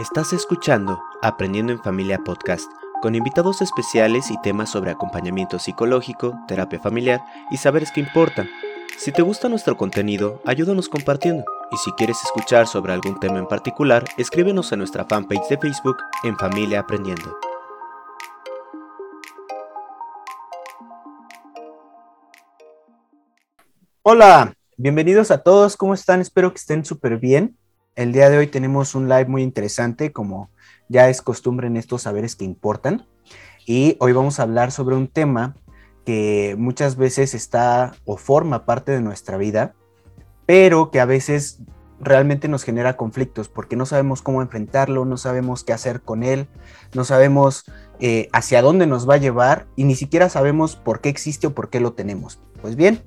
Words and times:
Estás 0.00 0.32
escuchando 0.32 1.02
Aprendiendo 1.22 1.72
en 1.72 1.82
Familia 1.82 2.20
Podcast, 2.20 2.70
con 3.02 3.16
invitados 3.16 3.60
especiales 3.62 4.30
y 4.30 4.40
temas 4.42 4.70
sobre 4.70 4.92
acompañamiento 4.92 5.58
psicológico, 5.58 6.38
terapia 6.46 6.78
familiar 6.78 7.20
y 7.50 7.56
saberes 7.56 7.90
que 7.90 7.98
importan. 7.98 8.48
Si 8.96 9.10
te 9.10 9.22
gusta 9.22 9.48
nuestro 9.48 9.76
contenido, 9.76 10.40
ayúdanos 10.46 10.88
compartiendo. 10.88 11.44
Y 11.72 11.76
si 11.78 11.90
quieres 11.94 12.22
escuchar 12.22 12.68
sobre 12.68 12.92
algún 12.92 13.18
tema 13.18 13.40
en 13.40 13.48
particular, 13.48 14.04
escríbenos 14.16 14.72
a 14.72 14.76
nuestra 14.76 15.04
fanpage 15.04 15.48
de 15.48 15.58
Facebook 15.58 15.96
en 16.22 16.38
Familia 16.38 16.78
Aprendiendo. 16.78 17.36
Hola, 24.02 24.54
bienvenidos 24.76 25.32
a 25.32 25.42
todos, 25.42 25.76
¿cómo 25.76 25.92
están? 25.92 26.20
Espero 26.20 26.52
que 26.52 26.58
estén 26.58 26.84
súper 26.84 27.18
bien. 27.18 27.58
El 27.98 28.12
día 28.12 28.30
de 28.30 28.38
hoy 28.38 28.46
tenemos 28.46 28.94
un 28.94 29.08
live 29.08 29.24
muy 29.24 29.42
interesante, 29.42 30.12
como 30.12 30.50
ya 30.88 31.08
es 31.08 31.20
costumbre 31.20 31.66
en 31.66 31.76
estos 31.76 32.02
saberes 32.02 32.36
que 32.36 32.44
importan. 32.44 33.08
Y 33.66 33.96
hoy 33.98 34.12
vamos 34.12 34.38
a 34.38 34.44
hablar 34.44 34.70
sobre 34.70 34.94
un 34.94 35.08
tema 35.08 35.56
que 36.06 36.54
muchas 36.56 36.94
veces 36.94 37.34
está 37.34 37.96
o 38.04 38.16
forma 38.16 38.64
parte 38.66 38.92
de 38.92 39.00
nuestra 39.00 39.36
vida, 39.36 39.74
pero 40.46 40.92
que 40.92 41.00
a 41.00 41.06
veces 41.06 41.58
realmente 41.98 42.46
nos 42.46 42.62
genera 42.62 42.96
conflictos 42.96 43.48
porque 43.48 43.74
no 43.74 43.84
sabemos 43.84 44.22
cómo 44.22 44.42
enfrentarlo, 44.42 45.04
no 45.04 45.16
sabemos 45.16 45.64
qué 45.64 45.72
hacer 45.72 46.00
con 46.00 46.22
él, 46.22 46.46
no 46.94 47.02
sabemos 47.02 47.64
eh, 47.98 48.28
hacia 48.32 48.62
dónde 48.62 48.86
nos 48.86 49.10
va 49.10 49.14
a 49.14 49.18
llevar 49.18 49.66
y 49.74 49.82
ni 49.82 49.96
siquiera 49.96 50.28
sabemos 50.28 50.76
por 50.76 51.00
qué 51.00 51.08
existe 51.08 51.48
o 51.48 51.52
por 51.52 51.68
qué 51.68 51.80
lo 51.80 51.94
tenemos. 51.94 52.38
Pues 52.62 52.76
bien, 52.76 53.02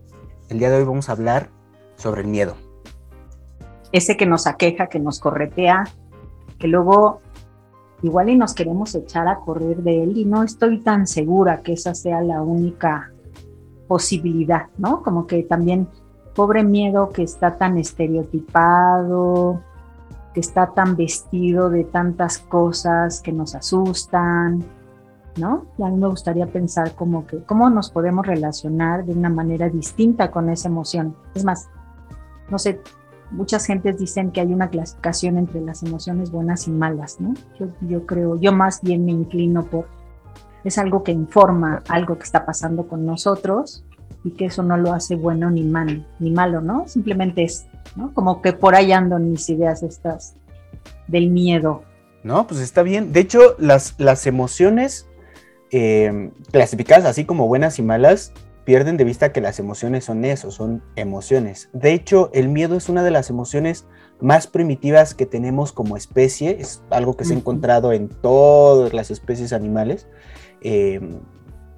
el 0.49 0.59
día 0.59 0.69
de 0.69 0.79
hoy 0.79 0.83
vamos 0.83 1.07
a 1.07 1.13
hablar 1.13 1.49
sobre 1.95 2.23
el 2.23 2.27
miedo 2.27 2.57
ese 3.91 4.17
que 4.17 4.25
nos 4.25 4.47
aqueja, 4.47 4.87
que 4.87 4.99
nos 4.99 5.19
corretea, 5.19 5.83
que 6.57 6.67
luego 6.67 7.21
igual 8.01 8.29
y 8.29 8.37
nos 8.37 8.53
queremos 8.53 8.95
echar 8.95 9.27
a 9.27 9.39
correr 9.39 9.83
de 9.83 10.03
él 10.03 10.17
y 10.17 10.25
no 10.25 10.43
estoy 10.43 10.79
tan 10.79 11.07
segura 11.07 11.61
que 11.61 11.73
esa 11.73 11.93
sea 11.93 12.21
la 12.21 12.41
única 12.41 13.11
posibilidad, 13.87 14.67
¿no? 14.77 15.03
Como 15.03 15.27
que 15.27 15.43
también 15.43 15.87
pobre 16.33 16.63
miedo 16.63 17.09
que 17.09 17.23
está 17.23 17.57
tan 17.57 17.77
estereotipado, 17.77 19.61
que 20.33 20.39
está 20.39 20.67
tan 20.67 20.95
vestido 20.95 21.69
de 21.69 21.83
tantas 21.83 22.39
cosas 22.39 23.21
que 23.21 23.33
nos 23.33 23.53
asustan, 23.53 24.63
¿no? 25.37 25.65
Y 25.77 25.83
a 25.83 25.87
mí 25.87 25.97
me 25.97 26.07
gustaría 26.07 26.47
pensar 26.47 26.95
como 26.95 27.27
que 27.27 27.43
cómo 27.43 27.69
nos 27.69 27.89
podemos 27.91 28.25
relacionar 28.25 29.05
de 29.05 29.13
una 29.13 29.29
manera 29.29 29.69
distinta 29.69 30.31
con 30.31 30.49
esa 30.49 30.69
emoción. 30.69 31.15
Es 31.35 31.43
más, 31.43 31.69
no 32.49 32.57
sé, 32.57 32.81
muchas 33.31 33.65
gentes 33.65 33.97
dicen 33.97 34.31
que 34.31 34.41
hay 34.41 34.53
una 34.53 34.69
clasificación 34.69 35.37
entre 35.37 35.61
las 35.61 35.83
emociones 35.83 36.31
buenas 36.31 36.67
y 36.67 36.71
malas, 36.71 37.19
¿no? 37.19 37.33
Yo, 37.81 38.05
creo, 38.05 38.39
yo 38.39 38.51
más 38.51 38.81
bien 38.81 39.05
me 39.05 39.11
inclino 39.11 39.65
por, 39.65 39.87
es 40.63 40.77
algo 40.77 41.03
que 41.03 41.11
informa 41.11 41.83
algo 41.87 42.17
que 42.17 42.23
está 42.23 42.45
pasando 42.45 42.87
con 42.87 43.05
nosotros 43.05 43.83
y 44.23 44.31
que 44.31 44.45
eso 44.45 44.63
no 44.63 44.77
lo 44.77 44.93
hace 44.93 45.15
bueno 45.15 45.49
ni 45.49 45.63
malo, 45.63 46.03
ni 46.19 46.31
malo, 46.31 46.61
¿no? 46.61 46.87
Simplemente 46.87 47.43
es, 47.43 47.65
¿no? 47.95 48.13
Como 48.13 48.41
que 48.41 48.53
por 48.53 48.75
ahí 48.75 48.91
ando 48.91 49.17
mis 49.17 49.49
ideas 49.49 49.81
estas 49.83 50.35
del 51.07 51.29
miedo. 51.29 51.83
No, 52.23 52.45
pues 52.45 52.59
está 52.59 52.83
bien. 52.83 53.13
De 53.13 53.21
hecho, 53.21 53.55
las, 53.57 53.95
las 53.97 54.27
emociones 54.27 55.07
eh, 55.71 56.31
clasificadas 56.51 57.05
así 57.05 57.25
como 57.25 57.47
buenas 57.47 57.79
y 57.79 57.81
malas 57.81 58.33
pierden 58.65 58.97
de 58.97 59.03
vista 59.03 59.31
que 59.31 59.41
las 59.41 59.59
emociones 59.59 60.05
son 60.05 60.23
eso, 60.25 60.51
son 60.51 60.83
emociones. 60.95 61.69
De 61.73 61.93
hecho, 61.93 62.29
el 62.33 62.49
miedo 62.49 62.75
es 62.75 62.89
una 62.89 63.03
de 63.03 63.11
las 63.11 63.29
emociones 63.29 63.85
más 64.19 64.47
primitivas 64.47 65.15
que 65.15 65.25
tenemos 65.25 65.71
como 65.71 65.97
especie, 65.97 66.57
es 66.59 66.83
algo 66.91 67.17
que 67.17 67.25
se 67.25 67.33
ha 67.33 67.37
encontrado 67.37 67.91
en 67.91 68.07
todas 68.07 68.93
las 68.93 69.09
especies 69.09 69.51
animales, 69.51 70.07
em, 70.61 71.19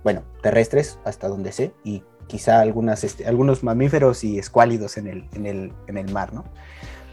bueno, 0.03 0.23
terrestres, 0.41 0.99
hasta 1.05 1.29
donde 1.29 1.53
sé, 1.53 1.73
y 1.83 2.03
quizá 2.27 2.59
algunas, 2.59 3.03
este, 3.03 3.25
algunos 3.25 3.63
mamíferos 3.63 4.23
y 4.23 4.37
escuálidos 4.37 4.97
en 4.97 5.07
el, 5.07 5.25
en 5.33 5.45
el, 5.45 5.73
en 5.87 5.97
el 5.97 6.11
mar, 6.11 6.33
¿no? 6.33 6.43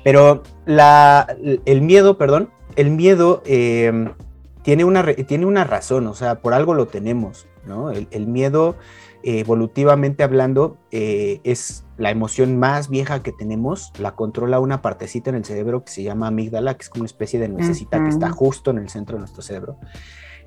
Pero 0.03 0.43
la, 0.67 1.27
el 1.65 1.83
miedo, 1.83 2.19
perdón, 2.19 2.51
el 2.75 2.91
miedo 2.91 3.43
em, 3.45 4.15
tiene, 4.63 4.85
una, 4.85 5.05
tiene 5.15 5.47
una 5.47 5.65
razón, 5.65 6.07
o 6.09 6.15
sea, 6.15 6.41
por 6.41 6.55
algo 6.55 6.75
lo 6.75 6.87
tenemos, 6.87 7.47
¿no? 7.67 7.91
El, 7.91 8.09
el 8.11 8.27
miedo 8.27 8.77
evolutivamente 9.23 10.23
hablando, 10.23 10.79
eh, 10.91 11.41
es 11.45 11.85
la 11.97 12.11
emoción 12.11 12.59
más 12.59 12.89
vieja 12.89 13.23
que 13.23 13.33
tenemos, 13.33 13.93
la 13.99 14.15
controla 14.15 14.61
una 14.61 14.83
partecita 14.83 15.31
en 15.31 15.37
el 15.37 15.45
cerebro 15.45 15.85
que 15.85 15.93
se 15.93 16.03
llama 16.03 16.29
amígdala, 16.29 16.75
que 16.75 16.83
es 16.83 16.89
como 16.89 17.03
una 17.03 17.07
especie 17.07 17.39
de 17.39 17.49
necesita 17.49 18.03
que 18.03 18.09
está 18.09 18.31
justo 18.31 18.71
en 18.71 18.79
el 18.79 18.89
centro 18.89 19.17
de 19.17 19.21
nuestro 19.21 19.43
cerebro. 19.43 19.79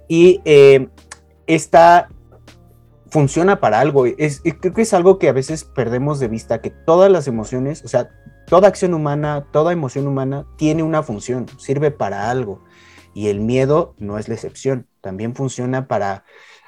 Y 0.08 0.42
eh, 0.46 0.90
esta 1.48 2.10
funciona 3.10 3.60
para 3.60 3.80
algo. 3.80 4.08
Es, 4.08 4.42
creo 4.60 4.74
que 4.74 4.82
es 4.82 4.94
algo 4.94 5.20
que 5.20 5.30
a 5.30 5.34
veces 5.34 5.64
perdemos 5.64 6.20
de 6.20 6.28
vista, 6.28 6.62
que 6.62 6.72
todas 6.72 7.12
las 7.12 7.28
emociones, 7.28 7.86
o 7.86 7.88
sea, 7.88 8.10
toda 8.48 8.68
acción 8.68 8.96
humana, 8.96 9.46
toda 9.52 9.72
emoción 9.72 10.08
humana 10.08 10.48
tiene 10.58 10.82
una 10.82 11.04
función, 11.04 11.46
sirve 11.60 11.92
para 11.92 12.32
algo. 12.32 12.64
Y 13.14 13.28
el 13.28 13.40
miedo 13.40 13.94
no 14.00 14.18
es 14.18 14.28
la 14.28 14.34
excepción, 14.34 14.88
también 15.02 15.36
funciona 15.36 15.88
para 15.88 16.26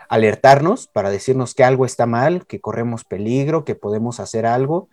alertarnos 0.10 0.88
para 0.88 1.10
decirnos 1.10 1.54
que 1.56 1.64
algo 1.64 1.86
está 1.86 2.06
mal, 2.06 2.46
que 2.46 2.62
corremos 2.62 3.04
peligro, 3.04 3.66
que 3.66 3.76
podemos 3.76 4.20
hacer 4.20 4.46
algo 4.46 4.90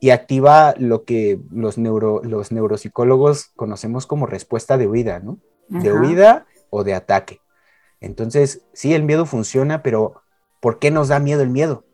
y 0.00 0.10
activa 0.10 0.74
lo 0.78 1.04
que 1.04 1.40
los, 1.50 1.78
neuro, 1.78 2.20
los 2.22 2.52
neuropsicólogos 2.52 3.52
conocemos 3.56 4.06
como 4.06 4.26
respuesta 4.26 4.76
de 4.76 4.86
huida, 4.86 5.20
¿no? 5.20 5.38
De 5.68 5.92
huida 5.92 6.46
o 6.70 6.84
de 6.84 6.94
ataque. 6.94 7.40
Entonces, 8.00 8.62
sí, 8.72 8.94
el 8.94 9.02
miedo 9.02 9.26
funciona, 9.26 9.82
pero 9.82 10.22
¿por 10.60 10.78
qué 10.78 10.90
nos 10.90 11.08
da 11.08 11.18
miedo 11.18 11.42
el 11.42 11.50
miedo? 11.50 11.84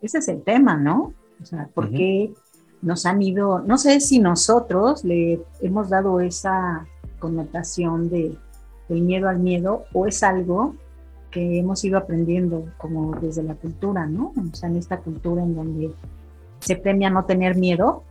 Ese 0.00 0.18
es 0.18 0.28
el 0.28 0.42
tema, 0.42 0.76
¿no? 0.76 1.12
O 1.42 1.44
sea, 1.44 1.68
¿por 1.74 1.90
qué 1.90 2.32
nos 2.84 3.06
han 3.06 3.22
ido, 3.22 3.60
no 3.60 3.78
sé 3.78 3.98
si 4.00 4.18
nosotros 4.18 5.04
le 5.04 5.42
hemos 5.60 5.88
dado 5.88 6.20
esa 6.20 6.86
connotación 7.18 8.10
de 8.10 8.36
el 8.90 9.00
miedo 9.00 9.28
al 9.28 9.38
miedo 9.38 9.84
o 9.94 10.06
es 10.06 10.22
algo 10.22 10.74
que 11.34 11.58
hemos 11.58 11.84
ido 11.84 11.98
aprendiendo 11.98 12.66
como 12.78 13.16
desde 13.16 13.42
la 13.42 13.56
cultura, 13.56 14.06
¿no? 14.06 14.32
O 14.36 14.54
sea, 14.54 14.68
en 14.68 14.76
esta 14.76 14.98
cultura 14.98 15.42
en 15.42 15.56
donde 15.56 15.92
se 16.60 16.76
premia 16.76 17.10
no 17.10 17.24
tener 17.24 17.56
miedo 17.56 18.04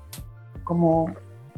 como, 0.65 1.09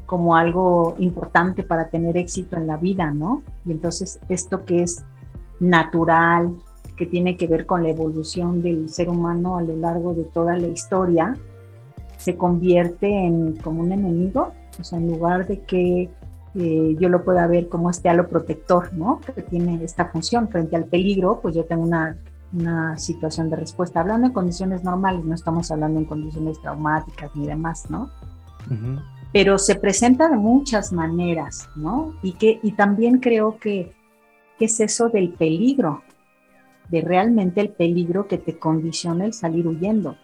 como 0.06 0.36
algo 0.36 0.96
importante 1.00 1.64
para 1.64 1.90
tener 1.90 2.18
éxito 2.18 2.56
en 2.56 2.68
la 2.68 2.78
vida, 2.78 3.10
¿no? 3.10 3.42
Y 3.66 3.72
entonces 3.72 4.20
esto 4.30 4.64
que 4.64 4.84
es 4.84 5.04
natural, 5.60 6.56
que 6.96 7.08
tiene 7.08 7.36
que 7.36 7.48
ver 7.48 7.66
con 7.66 7.82
la 7.82 7.90
evolución 7.90 8.62
del 8.62 8.88
ser 8.90 9.10
humano 9.10 9.58
a 9.58 9.64
lo 9.64 9.76
largo 9.76 10.14
de 10.14 10.24
toda 10.24 10.56
la 10.60 10.68
historia, 10.68 11.34
se 12.18 12.38
convierte 12.38 13.08
en 13.08 13.56
como 13.56 13.82
un 13.82 13.92
enemigo, 13.92 14.52
o 14.80 14.84
sea, 14.84 15.00
en 15.00 15.08
lugar 15.08 15.48
de 15.48 15.62
que 15.62 16.12
eh, 16.56 16.96
yo 17.00 17.10
lo 17.10 17.24
pueda 17.24 17.48
ver 17.48 17.68
como 17.68 17.90
este 17.90 18.10
halo 18.10 18.28
protector, 18.28 18.94
¿no? 18.94 19.20
Que 19.36 19.42
tiene 19.42 19.84
esta 19.84 20.06
función 20.06 20.48
frente 20.50 20.76
al 20.76 20.86
peligro, 20.86 21.40
pues 21.42 21.56
yo 21.56 21.66
tengo 21.66 21.84
una, 21.84 22.18
una 22.54 22.98
situación 22.98 23.50
de 23.50 23.58
respuesta. 23.58 24.00
Hablando 24.00 24.28
en 24.28 24.34
condiciones 24.34 24.84
normales, 24.84 25.26
no 25.26 25.36
estamos 25.36 25.70
hablando 25.72 26.00
en 26.00 26.06
condiciones 26.06 26.62
traumáticas 26.62 27.36
ni 27.36 27.46
demás, 27.46 27.90
¿no? 27.90 28.10
Pero 29.32 29.58
se 29.58 29.76
presenta 29.76 30.30
de 30.30 30.38
muchas 30.38 30.92
maneras, 30.94 31.70
¿no? 31.76 32.14
Y, 32.24 32.34
que, 32.34 32.60
y 32.64 32.72
también 32.72 33.20
creo 33.20 33.58
que, 33.58 33.92
¿qué 34.58 34.66
es 34.66 34.80
eso 34.80 35.10
del 35.10 35.34
peligro, 35.34 36.04
de 36.90 37.02
realmente 37.02 37.62
el 37.62 37.70
peligro 37.70 38.28
que 38.28 38.38
te 38.38 38.58
condiciona 38.58 39.26
el 39.26 39.34
salir 39.34 39.68
huyendo. 39.68 40.18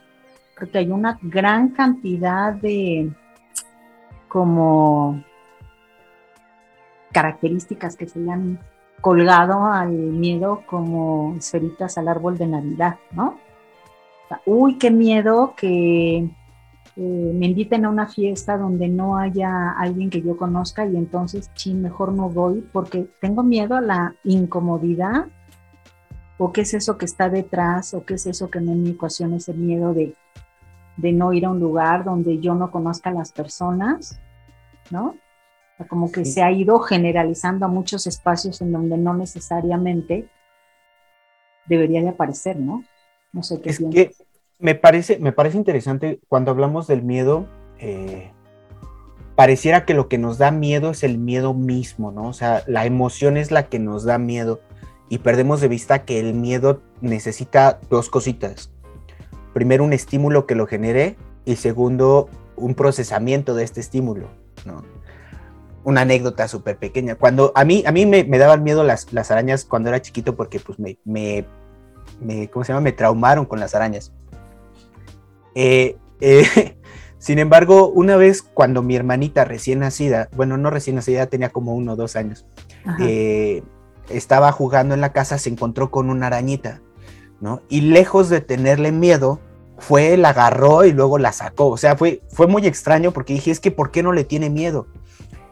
Creo 0.55 0.71
que 0.71 0.77
hay 0.77 0.91
una 0.91 1.19
gran 1.21 1.69
cantidad 1.69 2.53
de 2.53 3.11
como 4.27 5.23
características 7.11 7.95
que 7.95 8.07
se 8.07 8.19
le 8.19 8.31
han 8.31 8.59
colgado 9.01 9.65
al 9.65 9.91
miedo 9.91 10.63
como 10.67 11.35
esferitas 11.37 11.97
al 11.97 12.07
árbol 12.07 12.37
de 12.37 12.47
Navidad, 12.47 12.97
¿no? 13.11 13.39
uy, 14.45 14.77
qué 14.77 14.91
miedo 14.91 15.53
que 15.55 16.29
eh, 16.95 17.31
me 17.33 17.47
inviten 17.47 17.85
a 17.85 17.89
una 17.89 18.07
fiesta 18.07 18.57
donde 18.57 18.87
no 18.87 19.17
haya 19.17 19.71
alguien 19.71 20.09
que 20.09 20.21
yo 20.21 20.37
conozca 20.37 20.85
y 20.85 20.95
entonces, 20.95 21.49
sí, 21.53 21.73
mejor 21.73 22.13
no 22.13 22.29
voy 22.29 22.67
porque 22.71 23.07
tengo 23.19 23.43
miedo 23.43 23.75
a 23.75 23.81
la 23.81 24.15
incomodidad 24.23 25.27
o 26.37 26.51
qué 26.51 26.61
es 26.61 26.73
eso 26.73 26.97
que 26.97 27.05
está 27.05 27.29
detrás 27.29 27.93
o 27.93 28.03
qué 28.05 28.15
es 28.15 28.25
eso 28.25 28.49
que 28.49 28.59
en 28.59 28.83
mi 28.83 28.91
ecuación 28.91 29.33
es 29.33 29.47
el 29.47 29.57
miedo 29.57 29.93
de, 29.93 30.15
de 30.97 31.11
no 31.11 31.33
ir 31.33 31.45
a 31.45 31.51
un 31.51 31.59
lugar 31.59 32.03
donde 32.03 32.39
yo 32.39 32.55
no 32.55 32.71
conozca 32.71 33.09
a 33.09 33.13
las 33.13 33.31
personas, 33.31 34.19
¿no? 34.89 35.15
Como 35.87 36.11
que 36.11 36.25
se 36.25 36.41
ha 36.41 36.51
ido 36.51 36.79
generalizando 36.79 37.65
a 37.65 37.69
muchos 37.69 38.07
espacios 38.07 38.61
en 38.61 38.71
donde 38.71 38.97
no 38.97 39.13
necesariamente 39.13 40.27
debería 41.67 42.01
de 42.01 42.09
aparecer, 42.09 42.57
¿no? 42.57 42.83
No 43.33 43.43
sé 43.43 43.61
qué 43.61 43.69
es 43.69 43.79
que 43.79 44.11
me 44.61 44.75
parece, 44.75 45.17
me 45.17 45.31
parece 45.31 45.57
interesante 45.57 46.19
cuando 46.29 46.51
hablamos 46.51 46.85
del 46.87 47.01
miedo, 47.01 47.47
eh, 47.79 48.31
pareciera 49.35 49.85
que 49.85 49.95
lo 49.95 50.07
que 50.07 50.19
nos 50.19 50.37
da 50.37 50.51
miedo 50.51 50.91
es 50.91 51.03
el 51.03 51.17
miedo 51.17 51.53
mismo, 51.55 52.11
¿no? 52.11 52.27
O 52.27 52.33
sea, 52.33 52.63
la 52.67 52.85
emoción 52.85 53.37
es 53.37 53.49
la 53.49 53.67
que 53.67 53.79
nos 53.79 54.03
da 54.03 54.19
miedo 54.19 54.61
y 55.09 55.17
perdemos 55.17 55.61
de 55.61 55.67
vista 55.67 56.05
que 56.05 56.19
el 56.19 56.35
miedo 56.35 56.81
necesita 57.01 57.79
dos 57.89 58.09
cositas. 58.09 58.71
Primero, 59.53 59.83
un 59.83 59.93
estímulo 59.93 60.45
que 60.45 60.55
lo 60.55 60.67
genere 60.67 61.17
y 61.43 61.55
segundo, 61.55 62.29
un 62.55 62.75
procesamiento 62.75 63.55
de 63.55 63.63
este 63.63 63.79
estímulo, 63.79 64.29
¿no? 64.65 64.83
Una 65.83 66.01
anécdota 66.01 66.47
súper 66.47 66.77
pequeña. 66.77 67.15
Cuando 67.15 67.51
a 67.55 67.65
mí, 67.65 67.83
a 67.85 67.91
mí 67.91 68.05
me, 68.05 68.23
daban 68.23 68.63
miedo 68.63 68.83
las, 68.83 69.11
las, 69.13 69.31
arañas 69.31 69.65
cuando 69.65 69.89
era 69.89 70.01
chiquito 70.01 70.35
porque 70.35 70.59
pues 70.59 70.77
me, 70.79 70.97
me, 71.05 72.49
¿cómo 72.49 72.63
se 72.63 72.71
llama? 72.71 72.81
Me 72.81 72.91
traumaron 72.91 73.45
con 73.45 73.59
las 73.59 73.73
arañas. 73.75 74.11
Eh, 75.55 75.97
eh, 76.19 76.77
sin 77.17 77.39
embargo, 77.39 77.89
una 77.89 78.15
vez 78.15 78.41
cuando 78.41 78.81
mi 78.83 78.95
hermanita 78.95 79.45
recién 79.45 79.79
nacida, 79.79 80.29
bueno, 80.35 80.57
no 80.57 80.69
recién 80.69 80.95
nacida, 80.95 81.27
tenía 81.27 81.49
como 81.49 81.75
uno 81.75 81.93
o 81.93 81.95
dos 81.95 82.15
años, 82.15 82.45
eh, 82.99 83.63
estaba 84.09 84.51
jugando 84.51 84.93
en 84.93 85.01
la 85.01 85.13
casa, 85.13 85.37
se 85.37 85.49
encontró 85.49 85.91
con 85.91 86.09
una 86.09 86.27
arañita, 86.27 86.81
¿no? 87.39 87.61
Y 87.69 87.81
lejos 87.81 88.29
de 88.29 88.41
tenerle 88.41 88.91
miedo, 88.91 89.39
fue, 89.77 90.15
la 90.15 90.29
agarró 90.29 90.85
y 90.85 90.93
luego 90.93 91.17
la 91.17 91.31
sacó. 91.31 91.67
O 91.67 91.77
sea, 91.77 91.97
fue, 91.97 92.21
fue 92.29 92.47
muy 92.47 92.67
extraño 92.67 93.11
porque 93.11 93.33
dije, 93.33 93.51
es 93.51 93.59
que 93.59 93.71
¿por 93.71 93.91
qué 93.91 94.03
no 94.03 94.13
le 94.13 94.23
tiene 94.23 94.49
miedo? 94.49 94.87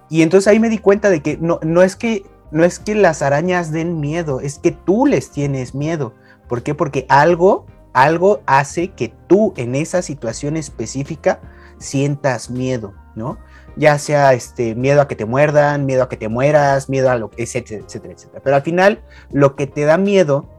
Y 0.10 0.22
entonces 0.22 0.48
ahí 0.48 0.60
me 0.60 0.70
di 0.70 0.80
cuenta 0.80 1.10
de 1.10 1.22
que 1.22 1.38
no, 1.38 1.60
no, 1.64 1.84
es 1.84 1.96
que 1.96 2.26
no 2.52 2.64
es 2.64 2.80
que 2.80 2.96
las 2.96 3.22
arañas 3.22 3.72
den 3.72 4.00
miedo, 4.00 4.40
es 4.40 4.60
que 4.60 4.72
tú 4.72 5.06
les 5.06 5.32
tienes 5.32 5.76
miedo. 5.76 6.14
¿Por 6.48 6.64
qué? 6.64 6.74
Porque 6.74 7.06
algo, 7.10 7.66
algo 7.94 8.42
hace 8.46 8.90
que 8.90 9.14
tú 9.28 9.54
en 9.56 9.76
esa 9.76 10.02
situación 10.02 10.58
específica 10.58 11.40
sientas 11.78 12.50
miedo, 12.50 12.94
¿no? 13.16 13.38
Ya 13.76 13.98
sea 14.00 14.34
este 14.34 14.76
miedo 14.76 15.02
a 15.02 15.08
que 15.08 15.16
te 15.16 15.26
muerdan, 15.26 15.86
miedo 15.86 16.04
a 16.04 16.10
que 16.10 16.18
te 16.18 16.28
mueras, 16.28 16.90
miedo 16.90 17.10
a 17.10 17.16
lo 17.16 17.30
que, 17.30 17.44
etcétera, 17.44 17.84
etcétera, 17.86 18.14
etcétera. 18.14 18.42
Pero 18.44 18.56
al 18.56 18.64
final, 18.64 19.04
lo 19.32 19.56
que 19.56 19.68
te 19.68 19.86
da 19.86 19.98
miedo 19.98 20.50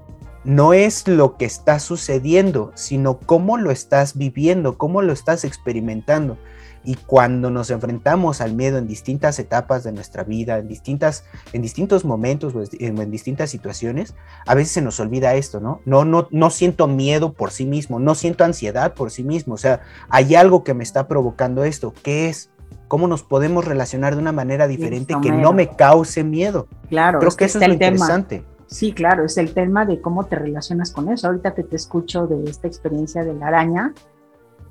no 0.45 0.73
es 0.73 1.07
lo 1.07 1.37
que 1.37 1.45
está 1.45 1.81
sucediendo, 1.81 2.73
sino 2.75 3.19
cómo 3.19 3.59
lo 3.59 3.71
estás 3.71 4.17
viviendo, 4.17 4.79
cómo 4.79 5.03
lo 5.03 5.13
estás 5.13 5.45
experimentando. 5.45 6.39
Y 6.85 6.95
cuando 6.95 7.51
nos 7.51 7.71
enfrentamos 7.71 8.41
al 8.41 8.55
miedo 8.55 8.79
en 8.79 8.87
distintas 8.87 9.39
etapas 9.39 9.85
de 9.85 9.93
nuestra 9.93 10.25
vida, 10.25 10.59
en, 10.59 10.69
distintas, 10.69 11.25
en 11.53 11.61
distintos 11.61 12.05
momentos 12.05 12.55
o 12.55 12.63
en, 12.79 13.11
distintas 13.11 13.51
situaciones, 13.51 14.15
a 14.47 14.55
veces 14.55 14.73
se 14.73 14.83
nos 14.83 14.99
olvida 14.99 15.35
esto, 15.35 15.61
¿no? 15.61 15.81
No, 15.85 16.05
no, 16.05 16.29
no 16.31 16.51
siento 16.51 16.87
miedo 16.87 17.35
por 17.35 17.51
sí 17.51 17.67
mismo, 17.67 17.99
no 17.99 18.15
siento 18.15 18.45
ansiedad 18.45 18.95
por 18.95 19.11
sí 19.11 19.25
mismo. 19.25 19.55
O 19.55 19.59
sea, 19.59 19.81
hay 20.09 20.35
algo 20.35 20.65
que 20.65 20.75
me 20.75 20.83
está 20.83 21.07
provocando 21.07 21.65
esto. 21.65 21.93
¿Qué 22.03 22.29
es? 22.29 22.51
¿Cómo 22.89 23.07
nos 23.07 23.23
podemos 23.23 23.65
relacionar 23.65 24.15
de 24.15 24.23
una 24.23 24.33
manera 24.33 24.67
diferente 24.67 25.15
que 25.23 25.31
no 25.31 25.53
me 25.53 25.69
cause 25.69 26.25
miedo? 26.25 26.67
Claro, 26.89 27.21
creo 27.21 27.31
que, 27.33 27.45
eso 27.45 27.61
es 27.61 27.69
lo 27.69 27.75
interesante. 27.75 28.45
Sí, 28.67 28.93
claro, 28.93 29.25
es 29.25 29.37
el 29.37 29.53
tema 29.53 29.85
de 29.85 30.01
cómo 30.01 30.27
te 30.27 30.37
relacionas 30.37 30.93
con 30.93 31.09
eso. 31.09 31.27
Ahorita 31.27 31.55
que 31.55 31.65
te 31.65 31.77
escucho 31.77 32.27
de 32.27 32.49
esta 32.49 32.69
experiencia 32.69 33.25
de 33.25 33.35
la 33.35 33.49
araña, 33.49 33.93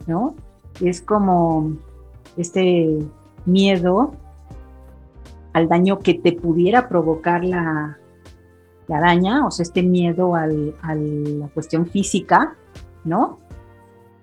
¿no? 0.08 0.36
Es 0.82 1.02
como 1.02 1.74
este 2.40 3.00
miedo 3.46 4.14
al 5.54 5.68
daño 5.68 6.00
que 6.00 6.14
te 6.14 6.34
pudiera 6.34 6.90
provocar 6.90 7.44
la, 7.44 7.98
araña, 8.88 9.46
o 9.46 9.52
sea, 9.52 9.64
este 9.64 9.84
miedo 9.84 10.34
a 10.34 10.48
la 10.48 11.48
cuestión 11.54 11.86
física, 11.86 12.56
¿no? 13.04 13.38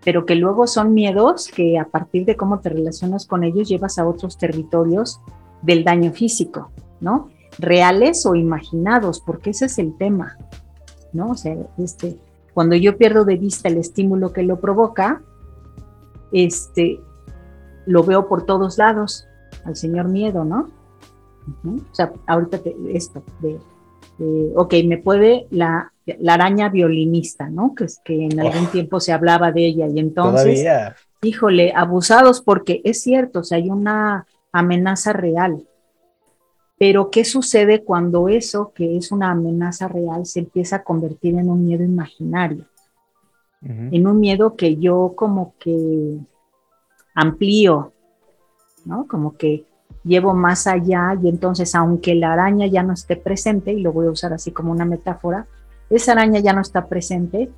Pero 0.04 0.26
que 0.26 0.34
luego 0.34 0.66
son 0.66 0.92
miedos 0.92 1.48
que 1.54 1.78
a 1.78 1.84
partir 1.84 2.24
de 2.24 2.36
cómo 2.36 2.58
te 2.58 2.70
relacionas 2.70 3.26
con 3.26 3.44
ellos 3.44 3.68
llevas 3.68 3.98
a 3.98 4.08
otros 4.08 4.38
territorios 4.38 5.20
del 5.62 5.84
daño 5.84 6.10
físico, 6.12 6.70
¿no? 7.00 7.28
reales 7.58 8.26
o 8.26 8.34
imaginados, 8.34 9.20
porque 9.20 9.50
ese 9.50 9.66
es 9.66 9.78
el 9.78 9.96
tema, 9.96 10.36
¿no? 11.12 11.30
O 11.30 11.34
sea, 11.34 11.56
este, 11.78 12.18
cuando 12.54 12.76
yo 12.76 12.96
pierdo 12.96 13.24
de 13.24 13.36
vista 13.36 13.68
el 13.68 13.78
estímulo 13.78 14.32
que 14.32 14.42
lo 14.42 14.60
provoca, 14.60 15.22
este, 16.32 17.00
lo 17.86 18.04
veo 18.04 18.28
por 18.28 18.44
todos 18.44 18.78
lados, 18.78 19.26
al 19.64 19.76
señor 19.76 20.08
miedo, 20.08 20.44
¿no? 20.44 20.68
O 21.64 21.94
sea, 21.94 22.12
ahorita 22.26 22.60
esto, 22.92 23.22
de, 23.40 23.58
ok, 24.56 24.74
me 24.86 24.98
puede 24.98 25.46
la, 25.50 25.92
la, 26.04 26.34
araña 26.34 26.68
violinista, 26.68 27.48
¿no? 27.48 27.74
Que, 27.74 27.84
es, 27.84 28.00
que 28.04 28.24
en 28.24 28.40
algún 28.40 28.66
tiempo 28.66 28.98
se 28.98 29.12
hablaba 29.12 29.52
de 29.52 29.66
ella 29.66 29.86
y 29.86 30.00
entonces, 30.00 30.66
híjole, 31.22 31.72
abusados 31.74 32.42
porque 32.42 32.80
es 32.84 33.00
cierto, 33.02 33.40
o 33.40 33.44
sea, 33.44 33.58
hay 33.58 33.70
una 33.70 34.26
amenaza 34.52 35.12
real, 35.12 35.64
pero, 36.78 37.10
¿qué 37.10 37.24
sucede 37.24 37.84
cuando 37.84 38.28
eso, 38.28 38.72
que 38.74 38.98
es 38.98 39.10
una 39.10 39.30
amenaza 39.30 39.88
real, 39.88 40.26
se 40.26 40.40
empieza 40.40 40.76
a 40.76 40.84
convertir 40.84 41.38
en 41.38 41.48
un 41.48 41.64
miedo 41.64 41.82
imaginario? 41.82 42.66
En 43.62 44.06
un 44.06 44.20
miedo 44.20 44.54
que 44.54 44.76
yo 44.76 45.14
como 45.16 45.54
que 45.58 46.18
amplío, 47.16 47.92
¿no? 48.84 49.08
Como 49.08 49.36
que 49.36 49.64
llevo 50.04 50.34
más 50.34 50.68
allá 50.68 51.18
y 51.20 51.28
entonces 51.28 51.74
aunque 51.74 52.14
la 52.14 52.32
araña 52.32 52.68
ya 52.68 52.84
no 52.84 52.92
esté 52.92 53.16
presente, 53.16 53.72
y 53.72 53.80
lo 53.80 53.92
voy 53.92 54.06
a 54.06 54.10
usar 54.10 54.32
así 54.32 54.52
como 54.52 54.70
una 54.70 54.84
metáfora, 54.84 55.48
esa 55.90 56.12
araña 56.12 56.38
ya 56.38 56.52
no 56.52 56.60
está 56.60 56.86
presente, 56.86 57.50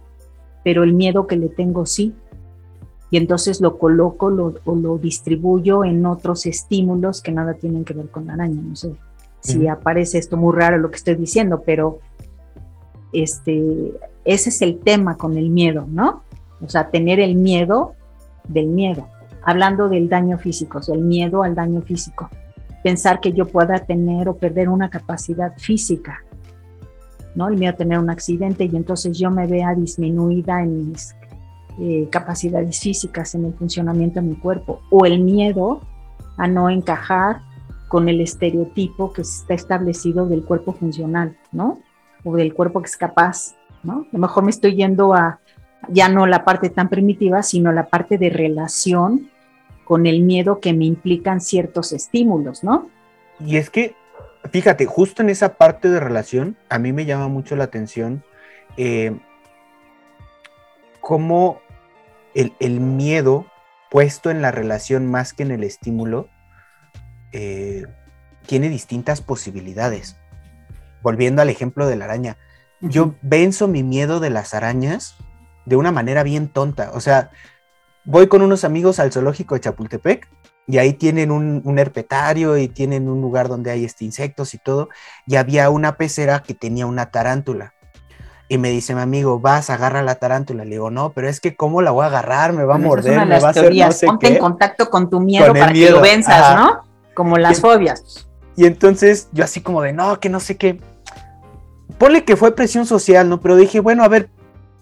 pero 0.65 0.83
el 0.83 0.95
miedo 0.95 1.27
que 1.27 1.37
le 1.37 1.51
tengo 1.51 1.85
sí. 1.85 2.15
Y 3.11 3.19
entonces 3.19 3.61
lo 3.61 3.79
coloco 3.79 4.27
o 4.65 4.75
lo 4.75 4.99
distribuyo 4.99 5.85
en 5.85 6.07
otros 6.07 6.47
estímulos 6.47 7.21
que 7.21 7.33
nada 7.33 7.55
tienen 7.55 7.85
que 7.85 7.95
ver 7.95 8.09
con 8.09 8.27
la 8.27 8.35
araña, 8.35 8.63
no 8.63 8.77
sé 8.77 8.97
si 9.41 9.67
aparece 9.69 10.19
esto 10.19 10.37
muy 10.37 10.55
raro 10.55 10.79
lo 10.79 10.91
que 10.91 10.97
estoy 10.97 11.15
diciendo, 11.15 11.63
pero 11.65 12.01
este, 13.13 13.93
ese 14.25 14.51
es 14.51 14.63
el 14.63 14.79
tema 14.81 15.17
con 15.17 15.37
el 15.37 15.51
miedo, 15.51 15.87
¿no? 15.89 16.23
O 16.61 16.69
sea, 16.69 16.91
tener 16.91 17.21
el 17.21 17.37
miedo 17.37 17.95
del 18.49 18.67
miedo. 18.67 19.07
Hablando 19.49 19.89
del 19.89 20.11
daño 20.11 20.37
físico, 20.37 20.77
o 20.77 20.83
sea, 20.83 20.95
el 20.95 21.01
miedo 21.01 21.43
al 21.43 21.55
daño 21.55 21.81
físico. 21.81 22.29
Pensar 22.83 23.19
que 23.19 23.33
yo 23.33 23.47
pueda 23.47 23.79
tener 23.79 24.29
o 24.29 24.37
perder 24.37 24.69
una 24.69 24.91
capacidad 24.91 25.55
física, 25.57 26.23
¿no? 27.35 27.49
El 27.49 27.57
miedo 27.57 27.73
a 27.73 27.77
tener 27.77 27.99
un 27.99 28.11
accidente 28.11 28.67
y 28.67 28.77
entonces 28.77 29.19
yo 29.19 29.31
me 29.31 29.47
vea 29.47 29.75
disminuida 29.75 30.63
en 30.63 30.91
mis 30.91 31.17
eh, 31.81 32.09
capacidades 32.11 32.79
físicas, 32.79 33.35
en 33.35 33.47
el 33.47 33.55
funcionamiento 33.55 34.21
de 34.21 34.27
mi 34.27 34.37
cuerpo. 34.37 34.83
O 34.91 35.07
el 35.07 35.21
miedo 35.21 35.81
a 36.37 36.47
no 36.47 36.69
encajar 36.69 37.41
con 37.89 38.11
el 38.11 38.21
estereotipo 38.21 39.15
que 39.15 39.23
está 39.23 39.55
establecido 39.55 40.27
del 40.27 40.45
cuerpo 40.45 40.75
funcional, 40.75 41.39
¿no? 41.53 41.79
O 42.23 42.37
del 42.37 42.53
cuerpo 42.53 42.83
que 42.83 42.89
es 42.89 42.99
capaz, 42.99 43.55
¿no? 43.83 44.01
A 44.01 44.07
lo 44.13 44.19
mejor 44.19 44.45
me 44.45 44.51
estoy 44.51 44.75
yendo 44.75 45.15
a 45.15 45.41
ya 45.89 46.11
no 46.11 46.27
la 46.27 46.45
parte 46.45 46.69
tan 46.69 46.91
primitiva, 46.91 47.43
sino 47.43 47.73
la 47.73 47.87
parte 47.87 48.19
de 48.19 48.29
relación 48.29 49.31
con 49.89 50.05
el 50.05 50.21
miedo 50.21 50.61
que 50.61 50.75
me 50.75 50.85
implican 50.85 51.41
ciertos 51.41 51.95
estímulos, 51.95 52.63
¿no? 52.63 52.91
Y 53.41 53.57
es 53.57 53.71
que, 53.71 53.95
fíjate, 54.53 54.85
justo 54.85 55.23
en 55.23 55.31
esa 55.31 55.55
parte 55.55 55.89
de 55.89 55.99
relación, 55.99 56.59
a 56.69 56.79
mí 56.79 56.93
me 56.93 57.07
llama 57.07 57.29
mucho 57.29 57.57
la 57.57 57.65
atención 57.65 58.23
eh, 58.77 59.17
cómo 61.01 61.63
el, 62.35 62.53
el 62.61 62.81
miedo 62.81 63.47
puesto 63.91 64.31
en 64.31 64.43
la 64.43 64.51
relación 64.51 65.11
más 65.11 65.33
que 65.33 65.43
en 65.43 65.53
el 65.53 65.65
estímulo, 65.65 66.29
eh, 67.33 67.87
tiene 68.45 68.69
distintas 68.69 69.23
posibilidades. 69.23 70.19
Volviendo 71.01 71.41
al 71.41 71.49
ejemplo 71.49 71.87
de 71.87 71.97
la 71.97 72.05
araña, 72.05 72.37
yo 72.83 73.15
venzo 73.23 73.69
mi 73.69 73.83
miedo 73.83 74.21
de 74.21 74.29
las 74.29 74.53
arañas 74.53 75.17
de 75.65 75.77
una 75.77 75.93
manera 75.93 76.25
bien 76.25 76.49
tonta. 76.49 76.91
O 76.93 77.01
sea, 77.01 77.31
voy 78.09 78.27
con 78.27 78.41
unos 78.41 78.65
amigos 78.65 78.99
al 78.99 79.13
zoológico 79.13 79.55
de 79.55 79.61
Chapultepec 79.61 80.29
y 80.67 80.79
ahí 80.79 80.95
tienen 80.95 81.31
un, 81.31 81.79
herpetario 81.79 82.57
y 82.57 82.69
tienen 82.69 83.09
un 83.09 83.21
lugar 83.21 83.49
donde 83.49 83.71
hay 83.71 83.85
este, 83.85 84.05
insectos 84.05 84.53
y 84.53 84.59
todo. 84.59 84.89
Y 85.27 85.37
había 85.37 85.71
una 85.71 85.97
pecera 85.97 86.43
que 86.43 86.53
tenía 86.53 86.87
una 86.87 87.11
tarántula. 87.11 87.73
Y 88.49 88.59
me 88.59 88.71
dice 88.71 88.95
mi 88.95 89.01
amigo, 89.01 89.41
vas, 89.41 89.71
agarra 89.71 90.03
la 90.03 90.17
tarántula. 90.17 90.65
Le 90.65 90.73
digo, 90.73 90.91
no, 90.91 91.13
pero 91.13 91.29
es 91.29 91.41
que 91.41 91.57
¿cómo 91.57 91.81
la 91.81 91.91
voy 91.91 92.05
a 92.05 92.09
agarrar? 92.09 92.53
Me 92.53 92.65
va 92.65 92.75
a 92.75 92.79
morder, 92.79 93.27
me 93.27 93.41
va 93.41 93.49
a 93.49 93.51
hacer 93.51 93.75
no 93.75 93.93
sé 93.93 94.07
Ponte 94.07 94.29
en 94.29 94.39
contacto 94.39 94.91
con 94.91 95.09
tu 95.09 95.21
miedo 95.21 95.53
para 95.55 95.73
que 95.73 95.91
lo 95.91 96.01
venzas, 96.01 96.57
¿no? 96.57 96.83
Como 97.15 97.37
las 97.37 97.61
fobias. 97.61 98.29
Y 98.57 98.67
entonces 98.67 99.29
yo 99.33 99.45
así 99.45 99.63
como 99.63 99.81
de, 99.81 99.93
no, 99.93 100.21
que 100.21 100.29
no 100.29 100.41
sé 100.41 100.57
qué. 100.57 100.81
Ponle 101.97 102.25
que 102.25 102.37
fue 102.37 102.55
presión 102.55 102.85
social, 102.85 103.29
¿no? 103.29 103.41
Pero 103.41 103.57
dije, 103.57 103.81
bueno, 103.81 104.05
a 104.05 104.09
ver, 104.09 104.31